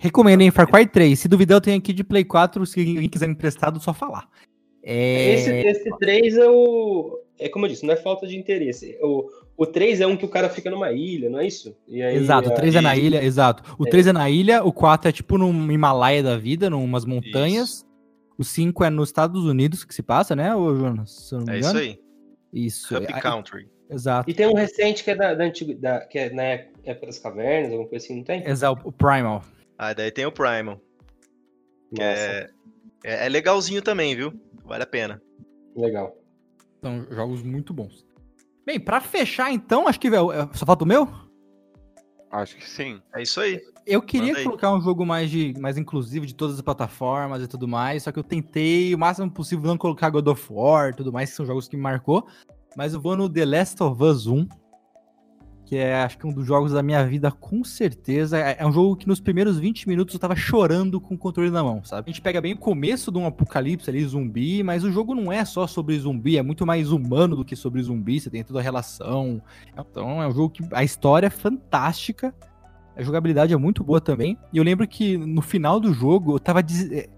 Recomendo, 0.00 0.42
hein? 0.42 0.50
Far 0.50 0.70
Cry 0.70 0.86
3. 0.86 1.18
Se 1.18 1.28
duvidar, 1.28 1.56
eu 1.56 1.60
tenho 1.60 1.78
aqui 1.78 1.92
de 1.92 2.04
Play 2.04 2.24
4. 2.24 2.64
Se 2.66 2.78
alguém 2.80 3.08
quiser 3.08 3.28
emprestado, 3.28 3.80
só 3.80 3.92
falar. 3.92 4.28
É... 4.82 5.34
Esse, 5.34 5.50
esse 5.50 5.98
3 5.98 6.36
é 6.36 6.48
o. 6.48 7.20
É 7.38 7.48
como 7.48 7.66
eu 7.66 7.70
disse, 7.70 7.86
não 7.86 7.92
é 7.94 7.96
falta 7.96 8.26
de 8.26 8.36
interesse. 8.36 8.96
O, 9.00 9.28
o 9.56 9.66
3 9.66 10.00
é 10.00 10.06
um 10.06 10.16
que 10.16 10.24
o 10.24 10.28
cara 10.28 10.48
fica 10.48 10.70
numa 10.70 10.90
ilha, 10.92 11.30
não 11.30 11.38
é 11.38 11.46
isso? 11.46 11.76
E 11.86 12.02
aí, 12.02 12.16
Exato, 12.16 12.48
o 12.48 12.54
3 12.54 12.74
é 12.74 12.80
na 12.80 12.96
ilha, 12.96 13.22
exato. 13.22 13.76
O 13.78 13.86
É. 13.86 13.90
3 13.90 14.08
é 14.08 14.12
na 14.12 14.28
ilha, 14.28 14.64
o 14.64 14.72
4 14.72 15.08
é 15.08 15.12
tipo 15.12 15.38
num 15.38 15.70
Himalaia 15.70 16.20
da 16.22 16.36
vida, 16.36 16.68
numas 16.68 17.04
montanhas. 17.04 17.86
O 18.36 18.42
5 18.44 18.82
é 18.84 18.90
nos 18.90 19.08
Estados 19.08 19.44
Unidos 19.44 19.84
que 19.84 19.94
se 19.94 20.02
passa, 20.02 20.34
né, 20.34 20.54
ô 20.54 20.74
Jonas? 20.74 21.10
Se 21.28 21.34
eu 21.34 21.38
não 21.40 21.46
me 21.46 21.52
É 21.54 21.58
isso 21.60 21.76
aí. 21.76 22.00
Isso. 22.52 22.96
Happy 22.96 23.12
Aí- 23.12 23.20
Country. 23.20 23.68
Exato. 23.90 24.28
E 24.30 24.34
tem 24.34 24.46
um 24.46 24.54
recente 24.54 25.02
que 25.04 25.10
é 25.10 25.14
da, 25.14 25.32
da 25.34 25.44
antiga, 25.44 25.74
da- 25.74 26.00
que 26.00 26.18
é 26.18 26.30
na 26.30 26.42
época 26.42 27.06
das 27.06 27.18
cavernas, 27.18 27.70
alguma 27.72 27.88
coisa 27.88 28.04
assim, 28.04 28.16
não 28.16 28.24
tem? 28.24 28.46
Exato, 28.46 28.80
o 28.86 28.92
Primal. 28.92 29.42
Ah, 29.78 29.92
daí 29.94 30.10
tem 30.10 30.26
o 30.26 30.32
Primal. 30.32 30.80
Que 31.94 32.02
é, 32.02 32.50
é, 33.04 33.26
é 33.26 33.28
legalzinho 33.28 33.80
também, 33.80 34.14
viu? 34.16 34.32
Vale 34.64 34.82
a 34.82 34.86
pena. 34.86 35.22
legal. 35.76 36.14
São 36.82 37.06
jogos 37.10 37.42
muito 37.42 37.72
bons. 37.72 38.04
Bem, 38.66 38.78
pra 38.78 39.00
fechar 39.00 39.50
então, 39.52 39.88
acho 39.88 39.98
que 39.98 40.10
velho, 40.10 40.30
é- 40.32 40.48
só 40.52 40.66
falta 40.66 40.84
o 40.84 40.86
meu? 40.86 41.08
Acho 42.30 42.56
que 42.56 42.68
sim. 42.68 43.00
É 43.14 43.22
isso 43.22 43.40
aí. 43.40 43.60
Eu 43.86 44.02
queria 44.02 44.28
Manda 44.28 44.38
aí. 44.40 44.44
colocar 44.44 44.74
um 44.74 44.80
jogo 44.82 45.06
mais, 45.06 45.30
de, 45.30 45.54
mais 45.58 45.78
inclusivo 45.78 46.26
de 46.26 46.34
todas 46.34 46.56
as 46.56 46.60
plataformas 46.60 47.42
e 47.42 47.48
tudo 47.48 47.66
mais, 47.66 48.02
só 48.02 48.12
que 48.12 48.18
eu 48.18 48.22
tentei 48.22 48.94
o 48.94 48.98
máximo 48.98 49.30
possível 49.30 49.64
não 49.66 49.78
colocar 49.78 50.10
God 50.10 50.26
of 50.26 50.46
War 50.52 50.90
e 50.90 50.94
tudo 50.94 51.10
mais, 51.12 51.30
que 51.30 51.36
são 51.36 51.46
jogos 51.46 51.66
que 51.66 51.76
me 51.76 51.82
marcou. 51.82 52.26
Mas 52.76 52.92
eu 52.92 53.00
vou 53.00 53.16
no 53.16 53.28
The 53.32 53.46
Last 53.46 53.82
of 53.82 54.02
Us 54.02 54.26
1, 54.26 54.46
que 55.68 55.76
é 55.76 56.02
acho 56.02 56.16
que 56.16 56.26
um 56.26 56.32
dos 56.32 56.46
jogos 56.46 56.72
da 56.72 56.82
minha 56.82 57.04
vida 57.06 57.30
com 57.30 57.62
certeza. 57.62 58.38
É 58.38 58.56
é 58.60 58.66
um 58.66 58.72
jogo 58.72 58.96
que 58.96 59.06
nos 59.06 59.20
primeiros 59.20 59.58
20 59.58 59.86
minutos 59.86 60.14
eu 60.14 60.18
tava 60.20 60.34
chorando 60.34 60.98
com 60.98 61.14
o 61.14 61.18
controle 61.18 61.50
na 61.50 61.62
mão, 61.62 61.84
sabe? 61.84 62.08
A 62.08 62.10
gente 62.10 62.22
pega 62.22 62.40
bem 62.40 62.54
o 62.54 62.56
começo 62.58 63.12
de 63.12 63.18
um 63.18 63.26
apocalipse 63.26 63.90
ali, 63.90 64.02
zumbi, 64.02 64.62
mas 64.62 64.82
o 64.82 64.90
jogo 64.90 65.14
não 65.14 65.30
é 65.30 65.44
só 65.44 65.66
sobre 65.66 65.98
zumbi, 65.98 66.38
é 66.38 66.42
muito 66.42 66.64
mais 66.66 66.90
humano 66.90 67.36
do 67.36 67.44
que 67.44 67.54
sobre 67.54 67.82
zumbi, 67.82 68.18
você 68.18 68.30
tem 68.30 68.42
toda 68.42 68.60
a 68.60 68.62
relação. 68.62 69.42
Então 69.78 70.22
é 70.22 70.26
um 70.26 70.32
jogo 70.32 70.48
que 70.48 70.64
a 70.72 70.82
história 70.82 71.26
é 71.26 71.30
fantástica. 71.30 72.34
A 72.96 73.02
jogabilidade 73.02 73.52
é 73.52 73.56
muito 73.56 73.84
boa 73.84 74.00
também. 74.00 74.38
E 74.52 74.56
eu 74.56 74.64
lembro 74.64 74.88
que 74.88 75.18
no 75.18 75.42
final 75.42 75.78
do 75.78 75.92
jogo 75.92 76.34
eu 76.34 76.38
tava. 76.40 76.62
des- 76.62 76.90
eh, 76.90 77.08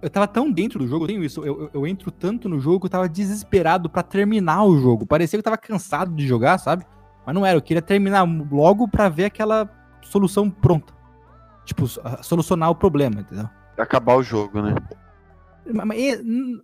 Eu 0.00 0.10
tava 0.10 0.26
tão 0.26 0.50
dentro 0.50 0.80
do 0.80 0.88
jogo, 0.88 1.04
eu 1.04 1.08
tenho 1.08 1.22
isso. 1.22 1.44
Eu, 1.44 1.60
eu- 1.64 1.70
eu 1.74 1.86
entro 1.86 2.10
tanto 2.10 2.48
no 2.48 2.58
jogo 2.58 2.80
que 2.80 2.86
eu 2.86 2.90
tava 2.90 3.08
desesperado 3.08 3.88
pra 3.88 4.02
terminar 4.02 4.64
o 4.64 4.76
jogo. 4.80 5.06
Parecia 5.06 5.36
que 5.36 5.40
eu 5.40 5.44
tava 5.44 5.56
cansado 5.58 6.12
de 6.12 6.26
jogar, 6.26 6.58
sabe? 6.58 6.84
Mas 7.24 7.34
não 7.34 7.46
era, 7.46 7.56
eu 7.56 7.62
queria 7.62 7.82
terminar 7.82 8.22
logo 8.50 8.88
pra 8.88 9.08
ver 9.08 9.26
aquela 9.26 9.68
solução 10.02 10.50
pronta. 10.50 10.92
Tipo, 11.64 11.86
so- 11.86 12.02
solucionar 12.22 12.70
o 12.70 12.74
problema, 12.74 13.20
entendeu? 13.20 13.48
Acabar 13.78 14.16
o 14.16 14.22
jogo, 14.22 14.60
né? 14.60 14.74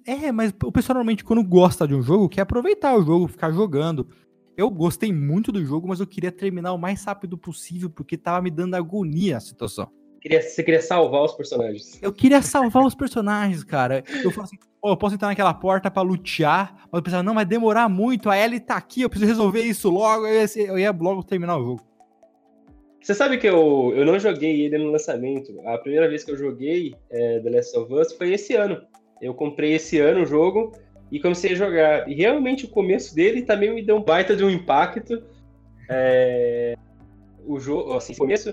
É, 0.05 0.27
é, 0.27 0.33
mas 0.33 0.53
o 0.63 0.73
pessoal 0.73 0.95
normalmente 0.95 1.25
quando 1.25 1.43
gosta 1.45 1.87
de 1.87 1.95
um 1.95 2.03
jogo 2.03 2.29
quer 2.29 2.41
aproveitar 2.43 2.97
o 2.97 3.03
jogo, 3.03 3.29
ficar 3.29 3.53
jogando. 3.53 4.09
Eu 4.57 4.69
gostei 4.71 5.13
muito 5.13 5.53
do 5.53 5.65
jogo, 5.65 5.87
mas 5.87 6.01
eu 6.01 6.07
queria 6.07 6.33
terminar 6.33 6.73
o 6.73 6.79
mais 6.79 7.05
rápido 7.05 7.39
possível, 7.39 7.89
porque 7.89 8.17
tava 8.17 8.43
me 8.43 8.51
dando 8.51 8.75
agonia 8.75 9.37
a 9.37 9.41
situação. 9.41 9.89
Queria, 10.29 10.43
você 10.43 10.63
queria 10.63 10.83
salvar 10.83 11.23
os 11.23 11.33
personagens. 11.33 11.99
Eu 12.03 12.13
queria 12.13 12.43
salvar 12.43 12.85
os 12.85 12.95
personagens, 12.95 13.65
cara. 13.65 14.05
Eu 14.23 14.31
falo 14.31 14.45
assim, 14.45 14.59
"Ó, 14.83 14.93
eu 14.93 14.97
posso 14.97 15.15
entrar 15.15 15.29
naquela 15.29 15.55
porta 15.55 15.91
pra 15.91 16.03
lutear, 16.03 16.75
mas 16.93 16.99
eu 16.99 17.03
pensava, 17.03 17.23
não, 17.23 17.35
vai 17.35 17.47
demorar 17.47 17.89
muito, 17.89 18.29
a 18.29 18.39
Ellie 18.39 18.61
tá 18.61 18.77
aqui, 18.77 19.01
eu 19.01 19.09
preciso 19.09 19.31
resolver 19.31 19.63
isso 19.63 19.89
logo, 19.89 20.27
eu 20.27 20.35
ia, 20.35 20.63
eu 20.67 20.79
ia 20.79 20.91
logo 20.91 21.23
terminar 21.23 21.57
o 21.57 21.65
jogo. 21.65 21.83
Você 23.01 23.15
sabe 23.15 23.39
que 23.39 23.49
eu, 23.49 23.95
eu 23.97 24.05
não 24.05 24.19
joguei 24.19 24.61
ele 24.61 24.77
no 24.77 24.91
lançamento. 24.91 25.59
A 25.65 25.79
primeira 25.79 26.07
vez 26.09 26.25
que 26.25 26.31
eu 26.31 26.37
joguei 26.37 26.95
é, 27.09 27.41
The 27.41 27.49
Last 27.49 27.79
of 27.79 27.95
Us 27.95 28.13
foi 28.13 28.35
esse 28.35 28.55
ano. 28.55 28.83
Eu 29.23 29.33
comprei 29.33 29.73
esse 29.73 29.99
ano 29.99 30.23
o 30.23 30.27
jogo 30.27 30.73
e 31.11 31.19
comecei 31.19 31.53
a 31.53 31.57
jogar. 31.57 32.07
E 32.07 32.15
realmente 32.15 32.67
o 32.67 32.69
começo 32.69 33.15
dele 33.15 33.43
também 33.43 33.75
me 33.75 33.83
deu 33.83 33.97
um 33.97 34.03
baita 34.03 34.37
de 34.37 34.45
um 34.45 34.51
impacto. 34.51 35.23
É, 35.89 36.77
o 37.47 37.59
jogo, 37.59 37.95
assim, 37.95 38.13
o 38.13 38.17
começo. 38.17 38.53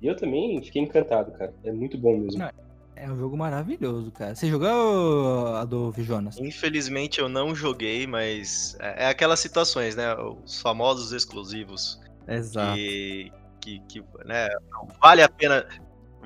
E 0.00 0.06
eu 0.06 0.16
também 0.16 0.62
fiquei 0.62 0.82
encantado, 0.82 1.32
cara. 1.32 1.54
É 1.64 1.72
muito 1.72 1.96
bom 1.96 2.16
mesmo. 2.16 2.38
Não. 2.38 2.66
É 2.98 3.10
um 3.10 3.16
jogo 3.18 3.36
maravilhoso, 3.36 4.10
cara. 4.10 4.34
Você 4.34 4.48
jogou 4.48 5.54
a 5.54 5.66
do 5.66 5.92
Jonas? 5.98 6.38
Infelizmente 6.38 7.20
eu 7.20 7.28
não 7.28 7.54
joguei, 7.54 8.06
mas 8.06 8.74
é 8.80 9.04
é 9.04 9.08
aquelas 9.08 9.38
situações, 9.38 9.94
né? 9.94 10.14
Os 10.14 10.62
famosos 10.62 11.12
exclusivos 11.12 12.00
Exato. 12.26 12.74
que, 12.74 13.32
que, 13.60 13.80
que, 13.80 14.04
né, 14.24 14.48
vale 14.98 15.22
a 15.22 15.28
pena 15.28 15.66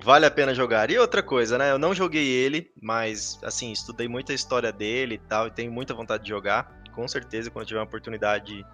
vale 0.00 0.24
a 0.24 0.30
pena 0.30 0.54
jogar. 0.54 0.90
E 0.90 0.98
outra 0.98 1.24
coisa, 1.24 1.58
né? 1.58 1.72
Eu 1.72 1.78
não 1.78 1.92
joguei 1.92 2.26
ele, 2.26 2.70
mas 2.80 3.38
assim, 3.42 3.72
estudei 3.72 4.06
muita 4.06 4.32
história 4.32 4.72
dele 4.72 5.16
e 5.16 5.18
tal, 5.18 5.48
e 5.48 5.50
tenho 5.50 5.72
muita 5.72 5.92
vontade 5.92 6.22
de 6.22 6.28
jogar. 6.28 6.80
Com 6.94 7.06
certeza, 7.08 7.50
quando 7.50 7.66
tiver 7.66 7.80
uma 7.80 7.86
oportunidade, 7.86 8.64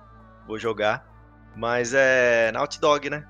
vou 0.47 0.59
jogar. 0.59 1.07
Mas 1.57 1.95
é 1.95 2.53
Naughty 2.53 2.79
Dog, 2.79 3.09
né? 3.09 3.27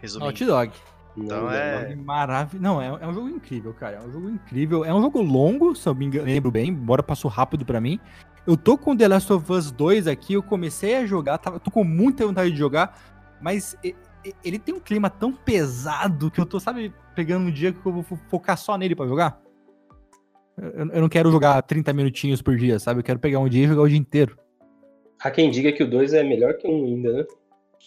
Resumindo. 0.00 0.24
Naughty 0.24 0.44
Dog. 0.46 0.72
Então 1.16 1.50
é- 1.50 1.94
não. 1.94 2.04
Maravilhoso. 2.04 2.62
Não, 2.62 2.80
é, 2.82 2.86
é 2.86 3.06
um 3.06 3.14
jogo 3.14 3.28
incrível, 3.28 3.72
cara. 3.74 3.96
É 3.96 4.00
um 4.06 4.12
jogo 4.12 4.28
incrível. 4.30 4.84
É 4.84 4.92
um 4.94 5.00
jogo 5.00 5.22
longo, 5.22 5.74
se 5.74 5.88
eu 5.88 5.94
me 5.94 6.04
engano, 6.06 6.26
lembro 6.26 6.50
bem, 6.50 6.68
embora 6.68 7.02
passou 7.02 7.30
rápido 7.30 7.64
pra 7.64 7.80
mim. 7.80 7.98
Eu 8.46 8.56
tô 8.56 8.76
com 8.78 8.96
The 8.96 9.08
Last 9.08 9.32
of 9.32 9.50
Us 9.52 9.72
2 9.72 10.06
aqui, 10.06 10.34
eu 10.34 10.42
comecei 10.42 10.96
a 10.96 11.06
jogar, 11.06 11.38
tava, 11.38 11.58
tô 11.58 11.70
com 11.70 11.82
muita 11.82 12.24
vontade 12.26 12.52
de 12.52 12.56
jogar, 12.58 12.96
mas 13.40 13.76
ele 14.44 14.58
tem 14.58 14.74
um 14.74 14.78
clima 14.80 15.10
tão 15.10 15.32
pesado 15.32 16.30
que 16.30 16.40
eu 16.40 16.46
tô, 16.46 16.60
sabe, 16.60 16.92
pegando 17.14 17.46
um 17.46 17.50
dia 17.50 17.72
que 17.72 17.84
eu 17.84 17.92
vou 17.92 18.02
fo- 18.04 18.18
focar 18.28 18.56
só 18.56 18.76
nele 18.78 18.94
pra 18.94 19.06
jogar. 19.06 19.40
Eu, 20.56 20.88
eu 20.90 21.00
não 21.00 21.08
quero 21.08 21.30
jogar 21.32 21.60
30 21.62 21.92
minutinhos 21.92 22.40
por 22.40 22.56
dia, 22.56 22.78
sabe? 22.78 23.00
Eu 23.00 23.04
quero 23.04 23.18
pegar 23.18 23.40
um 23.40 23.48
dia 23.48 23.64
e 23.64 23.68
jogar 23.68 23.82
o 23.82 23.88
dia 23.88 23.98
inteiro. 23.98 24.38
Há 25.20 25.30
quem 25.30 25.50
diga 25.50 25.72
que 25.72 25.82
o 25.82 25.90
2 25.90 26.12
é 26.14 26.22
melhor 26.22 26.54
que 26.54 26.68
o 26.68 26.70
1 26.70 26.84
ainda, 26.84 27.12
né? 27.14 27.24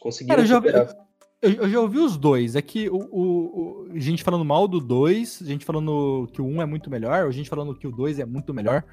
Conseguiram 0.02 0.36
Cara, 0.44 0.48
superar. 0.56 0.88
eu, 0.88 0.96
eu 1.42 1.70
já 1.70 1.80
ouvi 1.80 1.98
os 2.00 2.18
dois. 2.18 2.56
É 2.56 2.62
que 2.62 2.90
o, 2.90 2.98
o- 2.98 3.88
o- 3.92 4.00
gente 4.00 4.24
falando 4.24 4.44
mal 4.46 4.68
do 4.68 4.80
2, 4.80 5.40
gente 5.46 5.66
falando 5.66 6.28
que 6.34 6.42
o 6.42 6.46
1 6.46 6.62
é 6.62 6.66
muito 6.66 6.90
melhor, 6.90 7.26
ou 7.26 7.32
gente 7.32 7.50
falando 7.50 7.74
que 7.76 7.88
o 7.88 7.92
2 7.92 8.20
é 8.20 8.26
muito 8.26 8.54
melhor. 8.54 8.84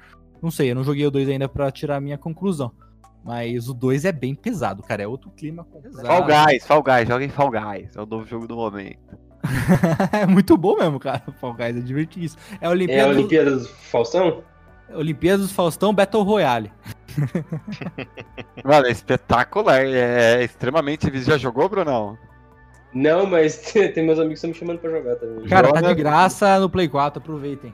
Não 0.41 0.51
sei, 0.51 0.71
eu 0.71 0.75
não 0.75 0.83
joguei 0.83 1.05
o 1.05 1.11
2 1.11 1.27
ainda 1.29 1.49
pra 1.49 1.71
tirar 1.71 1.97
a 1.97 2.01
minha 2.01 2.17
conclusão. 2.17 2.71
Mas 3.23 3.67
o 3.67 3.73
2 3.73 4.05
é 4.05 4.11
bem 4.11 4.33
pesado, 4.33 4.81
cara. 4.83 5.03
É 5.03 5.07
outro 5.07 5.29
clima 5.31 5.65
pesado. 5.65 6.07
Fall 6.07 6.23
Guys, 6.25 6.65
Fall 6.65 6.83
Guys, 6.83 7.07
joguem 7.07 7.29
Fall 7.29 7.51
Guys. 7.51 7.95
É 7.95 8.01
o 8.01 8.05
novo 8.05 8.25
jogo 8.25 8.47
do 8.47 8.55
momento. 8.55 9.17
é 10.13 10.25
muito 10.25 10.55
bom 10.55 10.77
mesmo, 10.77 10.99
cara. 10.99 11.23
Fall 11.41 11.53
Guys 11.53 11.75
é 11.75 11.81
divertidíssimo. 11.81 12.41
É 12.61 12.65
a 12.65 12.67
É 12.67 12.67
a 12.67 12.71
Olimpíada, 12.71 13.13
do- 13.13 13.19
Olimpíada 13.19 13.51
do 13.57 13.65
Faustão? 13.67 14.43
Olimpíada 14.93 15.39
dos 15.43 15.51
Faustão 15.51 15.93
Battle 15.93 16.23
Royale. 16.23 16.71
Mano, 18.63 18.85
é 18.87 18.91
espetacular. 18.91 19.81
É 19.85 20.43
extremamente. 20.43 21.09
Você 21.09 21.21
já 21.31 21.37
jogou, 21.37 21.67
Brunão? 21.67 22.17
Não, 22.97 23.25
mas 23.27 23.57
tem 23.93 24.03
meus 24.05 24.17
amigos 24.19 24.39
que 24.41 24.47
estão 24.47 24.49
me 24.49 24.55
chamando 24.55 24.79
pra 24.79 24.89
jogar 24.89 25.15
também. 25.17 25.47
Cara, 25.47 25.71
tá 25.71 25.79
Joga- 25.79 25.95
de 25.95 26.01
graça 26.01 26.59
no 26.59 26.69
Play 26.69 26.87
4, 26.89 27.21
aproveitem. 27.21 27.73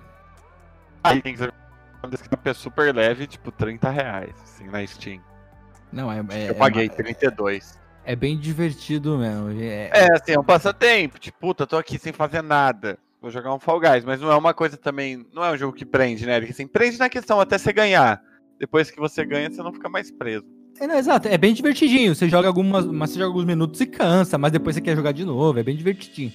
Aí 1.04 1.22
tem 1.22 1.34
que 1.34 1.40
ser 1.40 1.54
uma 2.02 2.10
descrição 2.10 2.40
é 2.44 2.54
super 2.54 2.94
leve, 2.94 3.26
tipo 3.28 3.52
30 3.52 3.90
reais, 3.90 4.36
assim, 4.44 4.68
na 4.68 4.86
Steam. 4.86 5.22
Não, 5.92 6.12
é, 6.12 6.24
é, 6.30 6.50
Eu 6.50 6.56
paguei 6.56 6.88
é, 6.88 6.90
32. 6.90 7.80
é 8.04 8.16
bem 8.16 8.38
divertido 8.38 9.18
mesmo. 9.18 9.52
É, 9.62 9.90
É, 9.94 10.14
assim, 10.14 10.34
é 10.34 10.40
um 10.40 10.44
passatempo. 10.44 11.20
Tipo, 11.20 11.38
puta, 11.40 11.66
tô 11.66 11.78
aqui 11.78 11.98
sem 11.98 12.12
fazer 12.12 12.42
nada. 12.42 12.98
Vou 13.22 13.32
jogar 13.32 13.54
um 13.54 13.60
Fall 13.60 13.80
Guys, 13.80 14.04
mas 14.04 14.20
não 14.20 14.30
é 14.30 14.36
uma 14.36 14.54
coisa 14.54 14.76
também. 14.76 15.26
Não 15.32 15.46
é 15.46 15.52
um 15.52 15.58
jogo 15.58 15.72
que 15.72 15.86
prende, 15.86 16.26
né? 16.26 16.40
Porque 16.40 16.52
assim, 16.52 16.68
prende 16.68 16.98
na 17.00 17.08
questão 17.08 17.40
até 17.40 17.58
você 17.58 17.72
ganhar. 17.72 18.22
Depois 18.60 18.92
que 18.92 19.00
você 19.00 19.24
ganha, 19.26 19.50
você 19.50 19.64
não 19.64 19.72
fica 19.72 19.88
mais 19.88 20.12
preso. 20.12 20.46
É, 20.80 20.88
não, 20.88 20.98
exato, 20.98 21.28
é 21.28 21.38
bem 21.38 21.54
divertidinho. 21.54 22.16
Você 22.16 22.28
joga 22.28 22.48
algumas, 22.48 22.86
mas 22.86 23.12
você 23.12 23.20
joga 23.20 23.30
alguns 23.30 23.46
minutos 23.46 23.80
e 23.80 23.86
cansa, 23.86 24.38
mas 24.38 24.52
depois 24.52 24.76
você 24.76 24.82
quer 24.82 24.96
jogar 24.96 25.12
de 25.12 25.24
novo, 25.24 25.60
é 25.60 25.64
bem 25.64 25.76
divertidinho. 25.76 26.32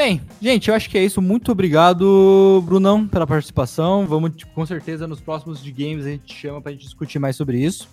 Bem, 0.00 0.18
gente, 0.40 0.70
eu 0.70 0.74
acho 0.74 0.88
que 0.88 0.96
é 0.96 1.04
isso. 1.04 1.20
Muito 1.20 1.52
obrigado, 1.52 2.64
Brunão, 2.64 3.06
pela 3.06 3.26
participação. 3.26 4.06
Vamos, 4.06 4.34
tipo, 4.34 4.50
com 4.54 4.64
certeza, 4.64 5.06
nos 5.06 5.20
próximos 5.20 5.62
de 5.62 5.70
games 5.70 6.06
a 6.06 6.08
gente 6.08 6.34
chama 6.34 6.58
pra 6.58 6.72
gente 6.72 6.84
discutir 6.84 7.18
mais 7.18 7.36
sobre 7.36 7.58
isso. 7.58 7.86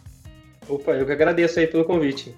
Opa, 0.69 0.91
eu 0.91 1.05
que 1.05 1.11
agradeço 1.11 1.59
aí 1.59 1.67
pelo 1.67 1.83
convite. 1.83 2.33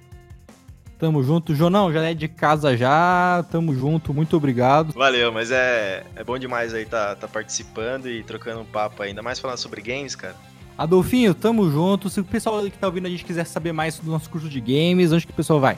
Tamo 0.97 1.21
junto. 1.21 1.53
Jonão, 1.53 1.93
já 1.93 2.01
é 2.01 2.15
de 2.15 2.27
casa 2.27 2.75
já. 2.75 3.45
Tamo 3.51 3.75
junto, 3.75 4.11
muito 4.11 4.35
obrigado. 4.35 4.91
Valeu, 4.93 5.31
mas 5.31 5.51
é, 5.51 6.03
é 6.15 6.23
bom 6.23 6.39
demais 6.39 6.73
aí 6.73 6.85
tá, 6.85 7.15
tá 7.15 7.27
participando 7.27 8.09
e 8.09 8.23
trocando 8.23 8.61
um 8.61 8.65
papo 8.65 9.03
ainda 9.03 9.21
mais 9.21 9.37
falando 9.37 9.59
sobre 9.59 9.83
games, 9.83 10.15
cara. 10.15 10.35
Adolfinho, 10.75 11.35
tamo 11.35 11.69
junto. 11.69 12.09
Se 12.09 12.19
o 12.19 12.25
pessoal 12.25 12.63
que 12.63 12.71
tá 12.71 12.87
ouvindo 12.87 13.05
a 13.05 13.09
gente 13.11 13.23
quiser 13.23 13.45
saber 13.45 13.71
mais 13.71 13.99
do 13.99 14.09
nosso 14.09 14.31
curso 14.31 14.49
de 14.49 14.59
games, 14.59 15.11
onde 15.11 15.27
que 15.27 15.31
o 15.31 15.35
pessoal 15.35 15.59
vai? 15.59 15.77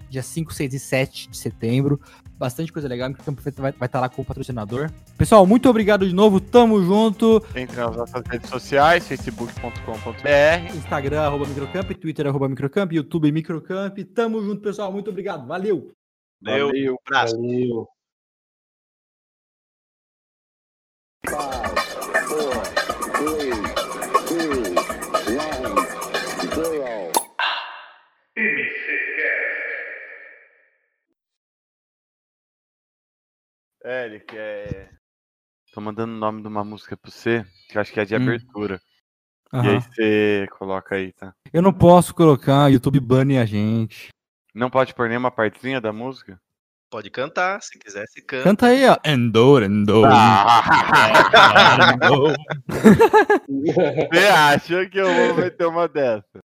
dia 0.10 0.24
5, 0.24 0.52
6 0.52 0.74
e 0.74 0.80
7 0.80 1.30
de 1.30 1.38
setembro. 1.38 2.02
Bastante 2.40 2.72
coisa 2.72 2.88
legal, 2.88 3.12
o 3.12 3.16
Campo 3.16 3.42
vai 3.42 3.70
estar 3.70 3.88
tá 3.90 4.00
lá 4.00 4.08
com 4.08 4.22
o 4.22 4.26
patrocinador. 4.26 4.90
Pessoal, 5.18 5.46
muito 5.46 5.70
obrigado 5.70 6.08
de 6.08 6.16
novo, 6.16 6.40
tamo 6.40 6.82
junto. 6.82 7.46
Entre 7.54 7.76
nas 7.76 7.94
nossas 7.94 8.24
redes 8.26 8.50
sociais, 8.50 9.06
facebook.com.br, 9.06 10.74
Instagram, 10.74 11.20
arroba 11.22 11.46
microcamp, 11.46 11.92
Twitter, 11.92 12.26
arroba 12.26 12.48
microcamp, 12.48 12.94
YouTube, 12.94 13.30
microcamp. 13.30 14.00
Tamo 14.16 14.42
junto, 14.42 14.62
pessoal, 14.62 14.90
muito 14.90 15.10
obrigado, 15.10 15.46
valeu! 15.46 15.92
Valeu, 16.42 16.68
Valeu. 16.68 16.98
abraço. 17.06 17.36
Valeu. 17.36 17.90
Eric, 33.84 34.36
é. 34.38 34.90
Tô 35.74 35.80
mandando 35.80 36.14
o 36.14 36.18
nome 36.18 36.42
de 36.42 36.48
uma 36.48 36.64
música 36.64 36.98
pra 36.98 37.10
você, 37.10 37.46
que 37.70 37.78
eu 37.78 37.82
acho 37.82 37.94
que 37.94 38.00
é 38.00 38.06
de 38.06 38.16
hum. 38.16 38.22
abertura. 38.22 38.82
Uhum. 39.54 39.64
E 39.64 39.68
aí 39.68 39.82
você 39.82 40.48
coloca 40.58 40.96
aí, 40.96 41.14
tá? 41.14 41.34
Eu 41.52 41.62
não 41.62 41.74
posso 41.74 42.14
colocar, 42.14 42.72
YouTube 42.72 43.00
bane 43.00 43.38
a 43.38 43.46
gente. 43.46 44.10
Não 44.54 44.70
pode 44.70 44.94
pôr 44.94 45.08
nenhuma 45.08 45.32
partezinha 45.32 45.80
da 45.80 45.94
música? 45.94 46.40
Pode 46.90 47.10
cantar, 47.12 47.62
se 47.62 47.78
quiser, 47.78 48.06
se 48.08 48.22
canta. 48.22 48.44
Canta 48.44 48.66
aí, 48.68 48.88
ó. 48.88 48.98
Endor, 49.06 49.64
endor. 49.64 50.08
Você 53.48 54.18
acha 54.28 54.90
que 54.90 54.98
eu 54.98 55.06
vou 55.06 55.36
meter 55.36 55.68
uma 55.68 55.88
dessa? 55.88 56.40